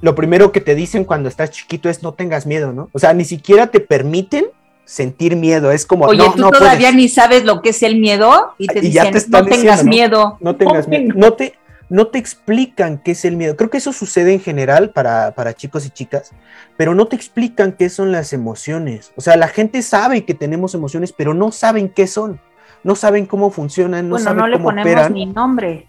lo 0.00 0.16
primero 0.16 0.50
que 0.50 0.60
te 0.60 0.74
dicen 0.74 1.04
cuando 1.04 1.28
estás 1.28 1.52
chiquito 1.52 1.88
es 1.88 2.02
no 2.02 2.14
tengas 2.14 2.44
miedo, 2.44 2.72
¿no? 2.72 2.88
O 2.92 2.98
sea, 2.98 3.12
ni 3.12 3.24
siquiera 3.24 3.68
te 3.68 3.78
permiten 3.78 4.46
sentir 4.84 5.36
miedo. 5.36 5.70
Es 5.70 5.86
como. 5.86 6.06
Oye, 6.06 6.24
tú 6.36 6.50
todavía 6.50 6.92
ni 6.92 7.08
sabes 7.08 7.44
lo 7.44 7.62
que 7.62 7.70
es 7.70 7.82
el 7.82 7.98
miedo 8.00 8.54
y 8.58 8.66
te 8.66 8.80
dicen, 8.80 9.14
no 9.28 9.44
tengas 9.44 9.84
miedo. 9.84 10.38
No, 10.40 10.56
tengas 10.56 10.88
miedo. 10.88 11.14
No 11.16 11.32
te, 11.32 11.54
no 11.88 12.06
te 12.08 12.18
explican 12.18 12.98
qué 12.98 13.12
es 13.12 13.24
el 13.24 13.36
miedo. 13.36 13.56
Creo 13.56 13.70
que 13.70 13.78
eso 13.78 13.92
sucede 13.92 14.32
en 14.32 14.40
general 14.40 14.90
para, 14.90 15.32
para 15.34 15.54
chicos 15.54 15.86
y 15.86 15.90
chicas, 15.90 16.32
pero 16.76 16.94
no 16.94 17.06
te 17.06 17.16
explican 17.16 17.72
qué 17.72 17.88
son 17.88 18.12
las 18.12 18.32
emociones. 18.32 19.12
O 19.16 19.20
sea, 19.20 19.36
la 19.36 19.48
gente 19.48 19.82
sabe 19.82 20.24
que 20.24 20.34
tenemos 20.34 20.74
emociones, 20.74 21.12
pero 21.12 21.34
no 21.34 21.52
saben 21.52 21.88
qué 21.88 22.06
son. 22.06 22.40
no 22.82 22.94
saben 22.94 23.26
cómo 23.26 23.50
funcionan, 23.50 24.08
no 24.08 24.16
bueno, 24.16 24.24
saben 24.24 24.38
no 24.38 24.46
le 24.46 24.56
cómo 24.56 24.68
ponemos 24.68 24.92
operan. 24.92 25.12
ni 25.14 25.26
nombre. 25.26 25.88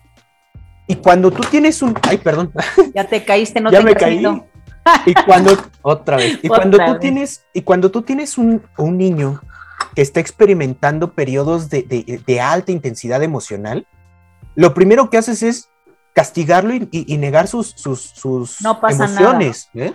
Y 0.88 0.96
cuando 0.96 1.32
tú 1.32 1.44
tienes 1.50 1.82
un, 1.82 1.94
ay, 2.04 2.18
perdón, 2.18 2.52
Ya 2.94 3.04
te 3.06 3.24
caíste, 3.24 3.60
no 3.60 3.72
ya 3.72 3.80
te 3.80 3.86
me 3.86 3.96
caí. 3.96 4.24
Y 5.06 5.14
cuando, 5.26 5.52
otra 5.82 6.18
vez, 6.18 6.40
y 6.44 6.48
Otra 6.48 6.58
cuando 6.60 6.78
tú 6.78 6.92
vez. 6.92 7.00
tienes, 7.00 7.46
y 7.54 7.62
cuando 7.62 7.92
tú 7.92 8.02
tienes 8.04 8.38
un, 8.38 8.62
un 8.78 8.98
niño 8.98 9.42
que 9.96 10.02
está 10.02 10.20
experimentando 10.20 11.12
periodos 11.14 11.70
de, 11.70 11.84
de- 11.84 12.22
de 12.26 12.42
alta 12.42 12.72
intensidad 12.72 13.24
emocional, 13.24 13.88
lo 14.56 14.74
primero 14.74 15.10
que 15.10 15.18
haces 15.18 15.42
es 15.44 15.70
castigarlo 16.14 16.74
y, 16.74 16.88
y- 16.92 17.14
y 17.14 17.18
negar 17.18 17.48
sus, 17.48 17.72
sus, 17.72 18.02
sus 18.02 18.62
No 18.62 18.80
pasa 18.80 19.06
emociones. 19.06 19.70
¿eh? 19.74 19.94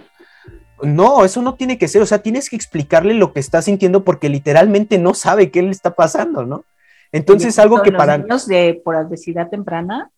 No, 0.82 1.24
eso 1.24 1.40
no 1.42 1.54
tiene 1.54 1.78
que 1.78 1.88
ser, 1.88 2.02
o 2.02 2.06
sea, 2.06 2.18
tienes 2.22 2.50
que 2.50 2.56
explicarle 2.56 3.14
lo 3.14 3.32
que 3.32 3.40
está 3.40 3.62
sintiendo 3.62 4.02
porque 4.04 4.28
literalmente 4.28 4.98
no 4.98 5.14
sabe 5.14 5.50
qué 5.50 5.62
le 5.62 5.70
está 5.70 5.94
pasando, 5.94 6.44
¿no? 6.44 6.64
Entonces, 7.12 7.58
algo 7.58 7.82
que 7.82 7.90
los 7.90 7.98
para... 7.98 8.18
niños 8.18 8.46
de 8.46 8.80
por 8.84 8.96
adversidad 8.96 9.48
temprana 9.50 10.10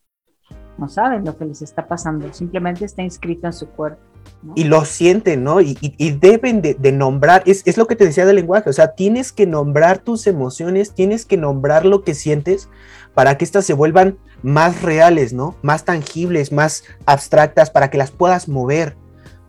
no 0.79 0.89
saben 0.89 1.25
lo 1.25 1.37
que 1.37 1.45
les 1.47 1.63
está 1.63 1.87
pasando, 1.87 2.33
simplemente 2.33 2.85
está 2.85 3.03
inscrito 3.03 3.47
en 3.47 3.53
su 3.53 3.69
cuerpo. 3.69 4.01
¿No? 4.43 4.53
y 4.57 4.65
lo 4.65 4.85
sienten, 4.85 5.45
¿no? 5.45 5.61
Y, 5.61 5.79
y- 5.81 5.95
y 5.99 6.11
deben 6.13 6.63
de, 6.63 6.75
de 6.75 6.93
nombrar, 6.93 7.43
es, 7.47 7.63
es 7.67 7.77
lo 7.77 7.87
que 7.87 7.97
te 7.97 8.05
decía 8.05 8.27
del 8.27 8.37
lenguaje, 8.37 8.69
o 8.69 8.73
sea, 8.73 8.95
tienes 8.95 9.33
que 9.33 9.47
nombrar 9.47 9.99
tus 9.99 10.27
emociones, 10.27 10.95
tienes 10.95 11.25
que 11.25 11.37
nombrar 11.37 11.85
lo 11.87 12.03
que 12.03 12.15
sientes 12.15 12.69
para 13.15 13.37
que 13.39 13.45
éstas 13.45 13.65
se 13.65 13.75
vuelvan 13.75 14.19
más 14.43 14.83
reales, 14.83 15.33
¿no? 15.33 15.55
Más 15.63 15.85
tangibles, 15.85 16.51
más 16.53 16.85
abstractas, 17.07 17.71
para 17.71 17.91
que 17.91 17.99
las 17.99 18.11
puedas 18.11 18.49
mover, 18.49 18.97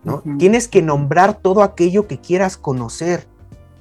¿no? 0.03 0.21
Tienes 0.37 0.67
que 0.67 0.81
nombrar 0.81 1.35
todo 1.39 1.63
aquello 1.63 2.07
que 2.07 2.19
quieras 2.19 2.57
conocer. 2.57 3.25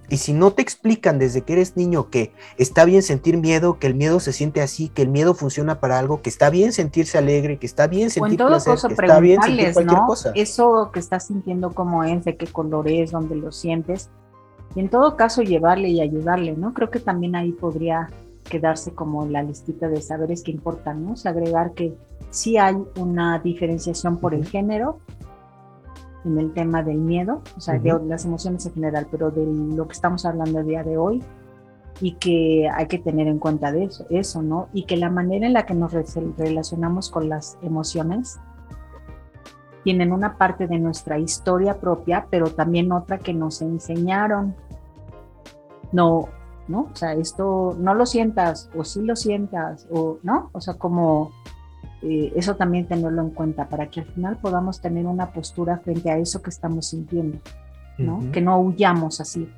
Y 0.09 0.18
si 0.18 0.34
no 0.34 0.53
te 0.53 0.61
explican 0.61 1.18
desde 1.18 1.42
que 1.42 1.55
eres 1.55 1.76
niño 1.76 2.11
que 2.11 2.32
está 2.59 2.84
bien 2.84 3.03
sentir 3.03 3.38
miedo, 3.38 3.78
que 3.78 3.86
el 3.86 3.94
miedo 3.94 4.20
se 4.20 4.32
siente 4.32 4.61
así, 4.61 4.88
que 4.88 5.03
el 5.03 5.09
miedo 5.09 5.34
funciona 5.34 5.80
para 5.80 5.98
algo, 5.98 6.20
que 6.20 6.28
está 6.28 6.50
bien 6.50 6.72
sentirse 6.72 7.16
alegre, 7.16 7.59
que 7.59 7.66
está 7.66 7.86
bien 7.86 8.03
o 8.03 8.05
en 8.07 8.11
sentir 8.11 8.38
todo 8.38 8.48
placer, 8.48 8.74
caso 8.74 8.88
que 8.88 8.94
está 8.94 9.20
bien 9.20 9.40
sentir 9.42 9.72
cualquier 9.72 9.98
¿no? 9.98 10.07
cosa. 10.07 10.32
Eso 10.34 10.90
que 10.92 11.00
estás 11.00 11.26
sintiendo 11.28 11.70
cómo 11.70 12.05
es, 12.05 12.24
de 12.24 12.36
qué 12.36 12.46
color 12.46 12.88
es, 12.88 13.12
dónde 13.12 13.36
lo 13.36 13.53
sientes. 13.53 14.11
Y 14.74 14.80
en 14.80 14.88
todo 14.88 15.16
caso 15.16 15.42
llevarle 15.42 15.88
y 15.88 16.00
ayudarle, 16.00 16.53
¿no? 16.57 16.74
Creo 16.74 16.90
que 16.90 17.00
también 17.00 17.34
ahí 17.34 17.53
podría 17.53 18.11
quedarse 18.48 18.92
como 18.92 19.24
la 19.26 19.42
listita 19.42 19.88
de 19.88 20.03
saberes 20.03 20.42
que 20.42 20.50
importan, 20.50 21.05
¿no? 21.05 21.12
O 21.12 21.16
sea, 21.16 21.30
agregar 21.30 21.72
que 21.72 21.94
sí 22.30 22.57
hay 22.59 22.76
una 22.98 23.38
diferenciación 23.38 24.18
por 24.18 24.34
el 24.34 24.46
género 24.46 24.98
en 26.25 26.39
el 26.39 26.53
tema 26.53 26.83
del 26.83 26.99
miedo, 26.99 27.43
o 27.57 27.61
sea, 27.61 27.79
de 27.79 27.95
Ujú. 27.95 28.07
las 28.07 28.25
emociones 28.25 28.64
en 28.66 28.75
general, 28.75 29.07
pero 29.11 29.31
de 29.31 29.45
lo 29.47 29.87
que 29.87 29.93
estamos 29.93 30.25
hablando 30.25 30.61
el 30.61 30.66
día 30.66 30.83
de 30.85 30.97
hoy 30.97 31.23
y 32.01 32.12
que 32.14 32.68
hay 32.73 32.87
que 32.87 32.99
tener 32.99 33.27
en 33.29 33.39
cuenta 33.39 33.70
de 33.73 33.85
eso, 33.85 34.07
eso, 34.11 34.43
¿no? 34.43 34.68
Y 34.73 34.85
que 34.85 34.97
la 34.97 35.11
manera 35.11 35.47
en 35.47 35.53
la 35.53 35.66
que 35.66 35.75
nos 35.75 35.93
re- 35.93 36.05
relacionamos 36.39 37.11
con 37.11 37.29
las 37.29 37.59
emociones 37.62 38.39
tienen 39.85 40.12
una 40.12 40.37
parte 40.39 40.66
de 40.68 40.79
nuestra 40.79 41.18
historia 41.18 41.79
propia, 41.79 42.27
pero 42.31 42.47
también 42.49 42.93
otra 42.93 43.18
que 43.18 43.35
nos 43.35 43.62
enseñaron. 43.62 44.55
No, 45.91 46.29
¿no? 46.68 46.89
O 46.93 46.97
sea, 46.97 47.14
esto 47.14 47.77
no 47.79 47.95
lo 47.95 48.07
sientas 48.07 48.70
o 48.77 48.85
sí 48.85 49.03
lo 49.03 49.16
sientas 49.16 49.87
o 49.91 50.18
no, 50.23 50.51
o 50.53 50.61
sea, 50.61 50.75
como 50.75 51.33
eh, 52.03 52.32
eso 52.34 52.57
también 52.57 52.86
tenerlo 52.86 53.22
en 53.22 53.30
cuenta 53.30 53.68
para 53.68 53.88
que 53.88 54.00
al 54.00 54.07
final 54.07 54.38
podamos 54.38 54.80
tener 54.80 55.07
una 55.07 55.30
postura 55.30 55.78
frente 55.78 56.11
a 56.11 56.18
eso 56.18 56.42
que 56.42 56.50
estamos 56.50 56.86
sintiendo, 56.88 57.38
¿no? 57.98 58.18
Ujú. 58.18 58.32
Que 58.32 58.40
no 58.40 58.59
huyamos 58.61 59.20
así. 59.20 59.48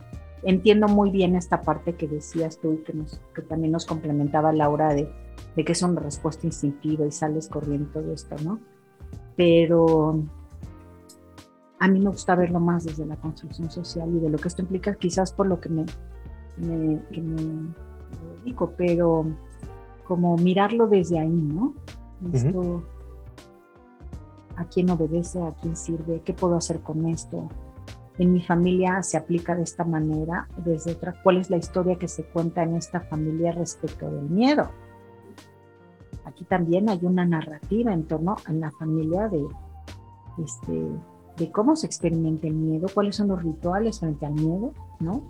Entiendo 0.42 0.88
muy 0.88 1.10
bien 1.10 1.36
esta 1.36 1.62
parte 1.62 1.94
que 1.94 2.06
decías 2.06 2.58
tú 2.58 2.74
y 2.74 2.78
que, 2.78 2.92
nos, 2.92 3.18
que 3.34 3.40
también 3.40 3.72
nos 3.72 3.86
complementaba 3.86 4.52
Laura 4.52 4.92
de, 4.92 5.10
de 5.56 5.64
que 5.64 5.72
es 5.72 5.82
una 5.82 6.00
respuesta 6.00 6.46
instintiva 6.46 7.06
y 7.06 7.12
sales 7.12 7.48
corriendo 7.48 7.88
todo 7.90 8.12
esto, 8.12 8.36
¿no? 8.44 8.60
Pero 9.36 10.22
a 11.78 11.88
mí 11.88 11.98
me 12.00 12.10
gusta 12.10 12.34
verlo 12.34 12.60
más 12.60 12.84
desde 12.84 13.06
la 13.06 13.16
construcción 13.16 13.70
social 13.70 14.08
y 14.14 14.20
de 14.20 14.28
lo 14.28 14.36
que 14.36 14.48
esto 14.48 14.60
implica, 14.60 14.94
quizás 14.96 15.32
por 15.32 15.46
lo 15.46 15.60
que 15.60 15.70
me, 15.70 15.86
me, 16.58 17.00
que 17.10 17.22
me 17.22 17.72
dedico, 18.38 18.74
pero 18.76 19.24
como 20.06 20.36
mirarlo 20.36 20.86
desde 20.88 21.18
ahí, 21.18 21.28
¿no? 21.30 21.74
¿A 24.56 24.64
quién 24.66 24.90
obedece? 24.90 25.42
¿A 25.42 25.52
quién 25.60 25.76
sirve? 25.76 26.22
¿Qué 26.24 26.32
puedo 26.32 26.56
hacer 26.56 26.80
con 26.80 27.06
esto? 27.06 27.48
En 28.18 28.32
mi 28.32 28.42
familia 28.42 29.02
se 29.02 29.16
aplica 29.16 29.56
de 29.56 29.64
esta 29.64 29.84
manera, 29.84 30.46
desde 30.64 30.92
otra, 30.92 31.20
¿cuál 31.22 31.38
es 31.38 31.50
la 31.50 31.56
historia 31.56 31.96
que 31.96 32.06
se 32.06 32.24
cuenta 32.24 32.62
en 32.62 32.76
esta 32.76 33.00
familia 33.00 33.50
respecto 33.50 34.08
del 34.08 34.30
miedo? 34.30 34.68
Aquí 36.24 36.44
también 36.44 36.88
hay 36.88 37.00
una 37.02 37.24
narrativa 37.24 37.92
en 37.92 38.04
torno 38.04 38.36
a 38.44 38.52
la 38.52 38.70
familia 38.70 39.28
de, 39.28 39.44
este, 40.42 40.86
de 41.36 41.50
cómo 41.50 41.74
se 41.74 41.86
experimenta 41.86 42.46
el 42.46 42.54
miedo, 42.54 42.86
cuáles 42.94 43.16
son 43.16 43.28
los 43.28 43.42
rituales 43.42 43.98
frente 43.98 44.26
al 44.26 44.34
miedo, 44.34 44.72
¿no? 45.00 45.22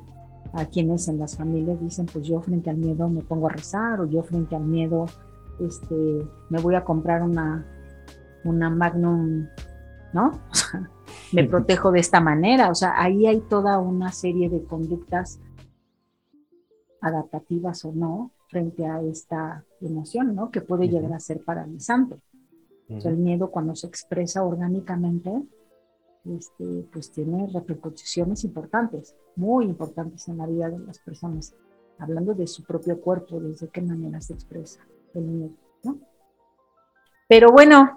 A 0.53 0.67
quienes 0.67 1.09
en 1.09 1.19
las 1.19 1.37
familias 1.37 1.81
dicen, 1.81 2.05
pues 2.05 2.27
yo 2.27 2.43
frente 2.43 2.69
al 2.69 2.77
miedo 2.77 3.09
me 3.09 3.23
pongo 3.23 3.47
a 3.47 3.53
rezar, 3.53 4.01
o 4.03 4.07
yo 4.07 4.23
frente 4.23 4.55
al 4.57 4.65
miedo 4.65 5.07
este, 5.61 6.27
me 6.51 6.61
voy 6.61 6.75
a 6.75 6.85
comprar 6.85 7.23
una, 7.23 7.67
una 8.45 8.71
Magnum, 8.71 9.49
¿no? 10.13 10.41
O 10.51 10.55
sea, 10.55 10.91
me 11.33 11.45
protejo 11.45 11.91
de 11.91 12.01
esta 12.01 12.21
manera. 12.21 12.71
O 12.71 12.75
sea, 12.75 13.01
ahí 13.01 13.27
hay 13.27 13.41
toda 13.41 13.79
una 13.79 14.13
serie 14.13 14.49
de 14.49 14.65
conductas 14.65 15.41
adaptativas 17.01 17.85
o 17.85 17.93
no 17.93 18.31
frente 18.49 18.87
a 18.87 19.03
esta 19.03 19.65
emoción, 19.81 20.35
¿no? 20.35 20.51
Que 20.51 20.61
puede 20.61 20.89
llegar 20.89 21.13
a 21.13 21.21
ser 21.21 21.43
paralizante. 21.43 22.17
O 22.89 23.01
sea, 23.01 23.11
el 23.11 23.17
miedo 23.17 23.51
cuando 23.51 23.75
se 23.75 23.87
expresa 23.87 24.45
orgánicamente, 24.45 25.43
este, 26.25 26.87
pues 26.93 27.11
tiene 27.11 27.49
repercusiones 27.53 28.45
importantes, 28.45 29.17
muy 29.37 29.65
importantes 29.65 30.29
en 30.29 30.39
la 30.39 30.47
vida 30.47 30.71
de 30.71 30.79
las 30.79 30.99
personas, 30.99 31.55
hablando 31.99 32.35
de 32.35 32.47
su 32.47 32.63
propio 32.63 33.01
cuerpo, 33.01 33.41
desde 33.41 33.69
qué 33.69 33.83
manera 33.83 34.21
se 34.21 34.35
expresa 34.35 34.81
¿no? 35.21 35.99
Pero 37.29 37.51
bueno, 37.51 37.93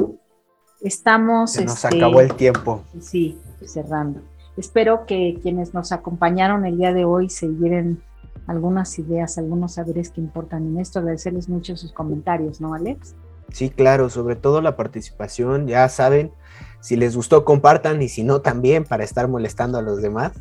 estamos... 0.82 1.52
Se 1.52 1.66
nos 1.66 1.84
este, 1.84 1.98
acabó 1.98 2.22
el 2.22 2.34
tiempo. 2.36 2.84
Sí, 3.00 3.38
cerrando. 3.66 4.22
Espero 4.56 5.06
que 5.06 5.40
quienes 5.42 5.74
nos 5.74 5.92
acompañaron 5.92 6.66
el 6.66 6.78
día 6.78 6.94
de 6.94 7.06
hoy 7.06 7.30
se 7.30 7.48
lleven 7.48 8.02
algunas 8.48 8.98
ideas, 8.98 9.38
algunos 9.38 9.74
saberes 9.74 10.10
que 10.10 10.22
importan 10.22 10.66
en 10.68 10.80
esto. 10.80 11.00
Agradecerles 11.00 11.50
mucho 11.50 11.78
sus 11.78 11.92
comentarios, 11.92 12.62
¿no, 12.62 12.74
Alex? 12.74 13.16
Sí, 13.52 13.70
claro, 13.70 14.10
sobre 14.10 14.36
todo 14.36 14.62
la 14.62 14.76
participación, 14.76 15.68
ya 15.68 15.88
saben, 15.90 16.32
si 16.80 16.96
les 16.96 17.16
gustó 17.16 17.46
compartan 17.46 18.02
y 18.02 18.10
si 18.10 18.24
no 18.24 18.42
también 18.42 18.84
para 18.84 19.04
estar 19.04 19.28
molestando 19.28 19.78
a 19.78 19.82
los 19.82 20.02
demás. 20.02 20.34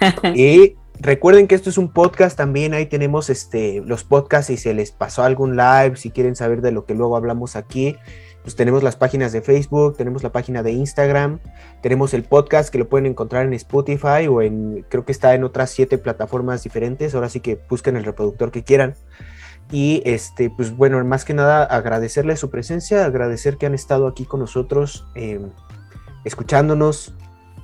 y 0.34 0.76
recuerden 1.00 1.46
que 1.46 1.54
esto 1.54 1.70
es 1.70 1.78
un 1.78 1.92
podcast 1.92 2.36
también, 2.36 2.74
ahí 2.74 2.86
tenemos 2.86 3.30
este 3.30 3.82
los 3.84 4.04
podcasts 4.04 4.48
si 4.48 4.56
se 4.56 4.74
les 4.74 4.92
pasó 4.92 5.22
algún 5.22 5.56
live, 5.56 5.96
si 5.96 6.10
quieren 6.10 6.36
saber 6.36 6.60
de 6.60 6.72
lo 6.72 6.84
que 6.84 6.94
luego 6.94 7.16
hablamos 7.16 7.56
aquí, 7.56 7.96
pues 8.42 8.54
tenemos 8.54 8.82
las 8.82 8.96
páginas 8.96 9.32
de 9.32 9.42
Facebook, 9.42 9.96
tenemos 9.96 10.22
la 10.22 10.30
página 10.30 10.62
de 10.62 10.72
Instagram, 10.72 11.40
tenemos 11.82 12.14
el 12.14 12.22
podcast 12.22 12.70
que 12.70 12.78
lo 12.78 12.88
pueden 12.88 13.06
encontrar 13.06 13.44
en 13.44 13.52
Spotify 13.54 14.28
o 14.28 14.40
en 14.40 14.84
creo 14.88 15.04
que 15.04 15.12
está 15.12 15.34
en 15.34 15.44
otras 15.44 15.70
siete 15.70 15.98
plataformas 15.98 16.62
diferentes, 16.62 17.14
ahora 17.14 17.28
sí 17.28 17.40
que 17.40 17.60
busquen 17.68 17.96
el 17.96 18.04
reproductor 18.04 18.50
que 18.50 18.62
quieran. 18.62 18.94
Y 19.72 20.00
este, 20.04 20.48
pues 20.48 20.76
bueno, 20.76 21.04
más 21.04 21.24
que 21.24 21.34
nada 21.34 21.64
agradecerles 21.64 22.38
su 22.38 22.50
presencia, 22.50 23.04
agradecer 23.04 23.56
que 23.56 23.66
han 23.66 23.74
estado 23.74 24.06
aquí 24.06 24.24
con 24.24 24.38
nosotros, 24.38 25.08
eh, 25.16 25.40
escuchándonos, 26.24 27.16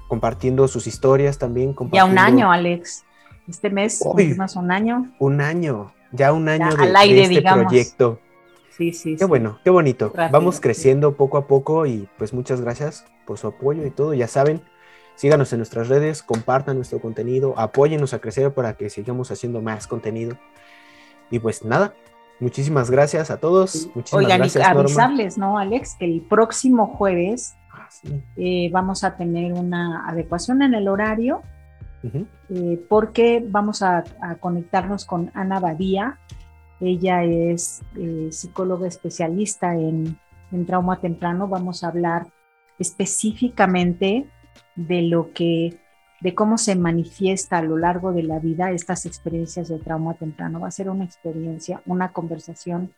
compartiendo 0.08 0.66
sus 0.66 0.88
historias 0.88 1.38
también. 1.38 1.76
Ya 1.92 2.04
un 2.04 2.18
año, 2.18 2.50
Alex. 2.50 3.04
Este 3.48 3.70
mes 3.70 3.98
cumplimos 4.00 4.56
un 4.56 4.70
año. 4.70 5.10
Un 5.18 5.40
año, 5.40 5.92
ya 6.12 6.32
un 6.32 6.48
año 6.48 6.70
Ya 6.70 6.76
de, 6.76 6.82
al 6.84 6.92
de 6.92 6.98
aire, 6.98 7.22
este 7.22 7.34
digamos. 7.36 7.64
proyecto. 7.66 8.20
Sí, 8.70 8.92
sí. 8.92 9.12
Qué 9.16 9.18
sí. 9.18 9.24
bueno, 9.26 9.58
qué 9.64 9.70
bonito. 9.70 10.12
Rápido, 10.14 10.32
Vamos 10.38 10.56
sí. 10.56 10.60
creciendo 10.62 11.14
poco 11.16 11.36
a 11.38 11.46
poco 11.46 11.86
y 11.86 12.08
pues 12.18 12.32
muchas 12.32 12.60
gracias 12.60 13.04
por 13.26 13.38
su 13.38 13.46
apoyo 13.48 13.84
y 13.84 13.90
todo. 13.90 14.14
Ya 14.14 14.28
saben, 14.28 14.62
síganos 15.16 15.52
en 15.52 15.58
nuestras 15.58 15.88
redes, 15.88 16.22
compartan 16.22 16.76
nuestro 16.76 17.00
contenido, 17.00 17.54
apóyennos 17.58 18.14
a 18.14 18.20
crecer 18.20 18.52
para 18.54 18.74
que 18.74 18.88
sigamos 18.90 19.30
haciendo 19.30 19.60
más 19.60 19.86
contenido. 19.86 20.36
Y 21.30 21.38
pues 21.38 21.64
nada, 21.64 21.94
muchísimas 22.40 22.90
gracias 22.90 23.30
a 23.30 23.38
todos. 23.38 23.88
Muchísimas 23.94 24.24
Oigan, 24.24 24.38
gracias, 24.38 24.64
Norma. 24.68 24.80
avisarles, 24.82 25.36
¿no, 25.38 25.58
Alex? 25.58 25.96
Que 25.98 26.04
el 26.06 26.20
próximo 26.22 26.86
jueves 26.86 27.54
Ah, 27.74 27.88
eh, 28.36 28.68
vamos 28.70 29.02
a 29.02 29.16
tener 29.16 29.54
una 29.54 30.06
adecuación 30.06 30.60
en 30.60 30.74
el 30.74 30.88
horario 30.88 31.40
Eh, 32.02 32.84
porque 32.88 33.44
vamos 33.46 33.82
a, 33.82 34.04
a 34.20 34.34
conectarnos 34.36 35.04
con 35.04 35.30
Ana 35.34 35.60
Badía. 35.60 36.18
Ella 36.80 37.22
es 37.22 37.82
eh, 37.96 38.28
psicóloga 38.30 38.88
especialista 38.88 39.74
en, 39.74 40.18
en 40.50 40.66
trauma 40.66 41.00
temprano. 41.00 41.46
Vamos 41.46 41.84
a 41.84 41.88
hablar 41.88 42.26
específicamente 42.78 44.28
de 44.74 45.02
lo 45.02 45.32
que 45.32 45.78
de 46.20 46.36
cómo 46.36 46.56
se 46.56 46.76
manifiesta 46.76 47.58
a 47.58 47.62
lo 47.62 47.76
largo 47.76 48.12
de 48.12 48.22
la 48.22 48.38
vida 48.38 48.70
estas 48.70 49.06
experiencias 49.06 49.68
de 49.68 49.78
trauma 49.80 50.14
temprano. 50.14 50.60
Va 50.60 50.68
a 50.68 50.70
ser 50.70 50.88
una 50.88 51.04
experiencia, 51.04 51.82
una 51.84 52.12
conversación 52.12 52.92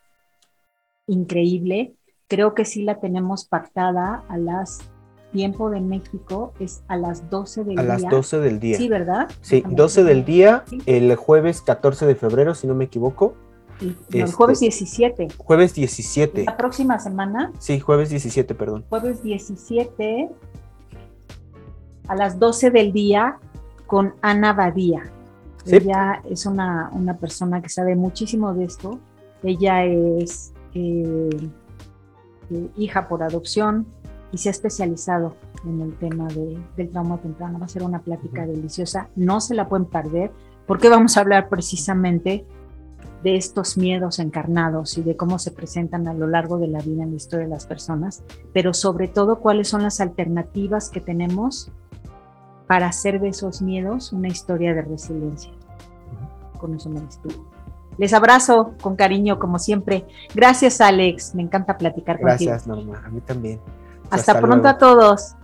increíble. 1.07 1.95
Creo 2.29 2.55
que 2.55 2.67
sí 2.67 2.83
la 2.83 3.01
tenemos 3.01 3.47
pactada 3.47 4.25
a 4.29 4.37
las 4.37 4.81
tiempo 5.35 5.69
de 5.69 5.81
México 5.81 6.55
es 6.61 6.83
a 6.87 6.97
las 6.97 7.29
12 7.29 7.65
del 7.65 7.77
a 7.79 7.83
día. 7.83 7.93
las 7.99 8.03
12 8.09 8.39
del 8.39 8.61
día. 8.61 8.77
Sí, 8.79 8.89
¿verdad? 8.89 9.29
Sí, 9.41 9.63
A 9.65 9.69
las 9.69 9.77
12 9.77 10.05
del 10.05 10.25
día, 10.25 10.63
Sí. 10.67 10.79
el 10.87 11.15
jueves 11.17 11.61
14 11.61 12.07
de 12.07 12.15
febrero, 12.15 12.55
si 12.55 12.69
no 12.69 12.75
me 12.77 12.85
equivoco. 12.85 13.35
Sí, 13.81 13.87
no, 13.87 13.93
el 14.19 14.21
Este- 14.25 14.33
jueves 14.37 14.61
17. 14.61 15.29
Jueves 15.37 15.75
17. 15.75 16.45
La 16.45 16.57
próxima 16.57 17.01
semana, 17.01 17.53
Sí, 17.59 17.81
jueves 17.81 18.11
17, 18.11 18.55
perdón. 18.55 18.85
jueves 18.89 19.23
17, 19.25 20.31
a 22.07 22.15
las 22.15 22.39
12 22.39 22.71
del 22.71 22.93
día, 22.93 23.39
con 23.89 24.15
Ana 24.23 24.53
Badía. 24.53 25.03
Sí. 25.65 25.77
Ella 25.77 26.23
es 26.31 26.47
una, 26.47 26.91
una 26.93 27.17
persona 27.17 27.61
que 27.61 27.69
sabe 27.69 27.97
muchísimo 27.97 28.55
de 28.55 28.65
esto. 28.65 29.01
Ella 29.43 29.85
es 29.85 30.53
eh, 30.75 31.29
eh, 32.51 32.69
hija 32.77 33.09
por 33.09 33.23
adopción 33.23 33.87
y 34.35 34.39
se 34.39 34.49
ha 34.49 34.53
especializado 34.53 35.37
en 35.65 35.81
el 35.81 35.95
tema 35.97 36.27
de- 36.27 36.59
del 36.77 36.91
trauma 36.91 37.19
temprano. 37.19 37.61
Va 37.61 37.67
a 37.67 37.69
ser 37.69 37.85
una 37.85 38.01
plática 38.01 38.45
deliciosa. 38.47 39.09
No 39.15 39.41
se 39.41 39.55
la 39.55 39.69
pueden 39.69 39.87
perder 39.87 40.33
porque 40.67 40.89
vamos 40.89 41.17
a 41.17 41.21
hablar 41.21 41.49
precisamente 41.49 42.45
de 43.23 43.37
estos 43.37 43.79
miedos 43.79 44.19
encarnados 44.19 44.99
y 44.99 45.03
de 45.03 45.17
cómo 45.17 45.39
se 45.39 45.53
presentan 45.53 46.09
a 46.09 46.15
lo 46.15 46.27
largo 46.27 46.59
de 46.59 46.67
la 46.67 46.81
vida 46.81 47.05
en 47.05 47.11
la 47.11 47.17
historia 47.17 47.47
de 47.47 47.51
las 47.53 47.65
personas, 47.65 48.23
pero 48.53 48.75
sobre 48.75 49.07
todo 49.09 49.39
cuáles 49.39 49.69
son 49.69 49.83
las 49.83 50.01
alternativas 50.01 50.91
que 50.91 51.01
tenemos 51.01 51.71
para 52.67 52.89
hacer 52.89 53.21
de 53.21 53.29
esos 53.29 53.63
miedos 53.63 54.13
una 54.13 54.29
historia 54.29 54.75
de 54.75 54.83
resiliencia. 54.83 55.53
Con 56.59 56.75
eso 56.75 56.91
me 56.91 57.01
despido. 57.01 57.45
Les 57.99 58.13
abrazo 58.13 58.73
con 58.83 58.97
cariño, 58.97 59.39
como 59.39 59.59
siempre. 59.61 60.05
Gracias, 60.35 60.81
Alex. 60.81 61.35
Me 61.35 61.43
encanta 61.43 61.79
platicar 61.79 62.17
contigo. 62.21 62.51
Gracias, 62.51 62.67
Norma. 62.67 63.01
A 63.07 63.09
mí 63.09 63.21
también. 63.21 63.61
Hasta, 64.15 64.41
pronto 64.41 64.57
luego. 64.57 64.69
a 64.69 64.79
todos. 64.79 65.37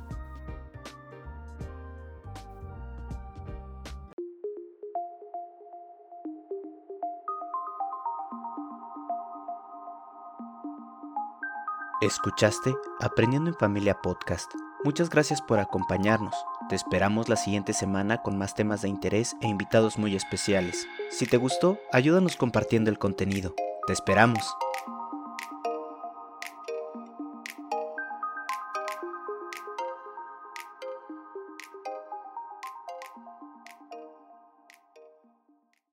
Escuchaste 12.00 12.74
Aprendiendo 13.00 13.50
en 13.50 13.56
Familia 13.56 13.94
Podcast. 14.00 14.50
Muchas 14.84 15.10
gracias 15.10 15.42
por 15.42 15.58
acompañarnos. 15.58 16.34
Te 16.70 16.74
esperamos 16.74 17.28
la 17.28 17.36
siguiente 17.36 17.74
semana 17.74 18.22
con 18.22 18.38
más 18.38 18.54
temas 18.54 18.80
de 18.80 18.88
interés 18.88 19.36
e 19.42 19.48
invitados 19.48 19.98
muy 19.98 20.16
especiales. 20.16 20.86
Si 21.10 21.26
te 21.26 21.36
gustó, 21.36 21.78
ayúdanos 21.92 22.36
compartiendo 22.36 22.88
el 22.88 22.98
contenido. 22.98 23.54
Te 23.86 23.92
esperamos. 23.92 24.56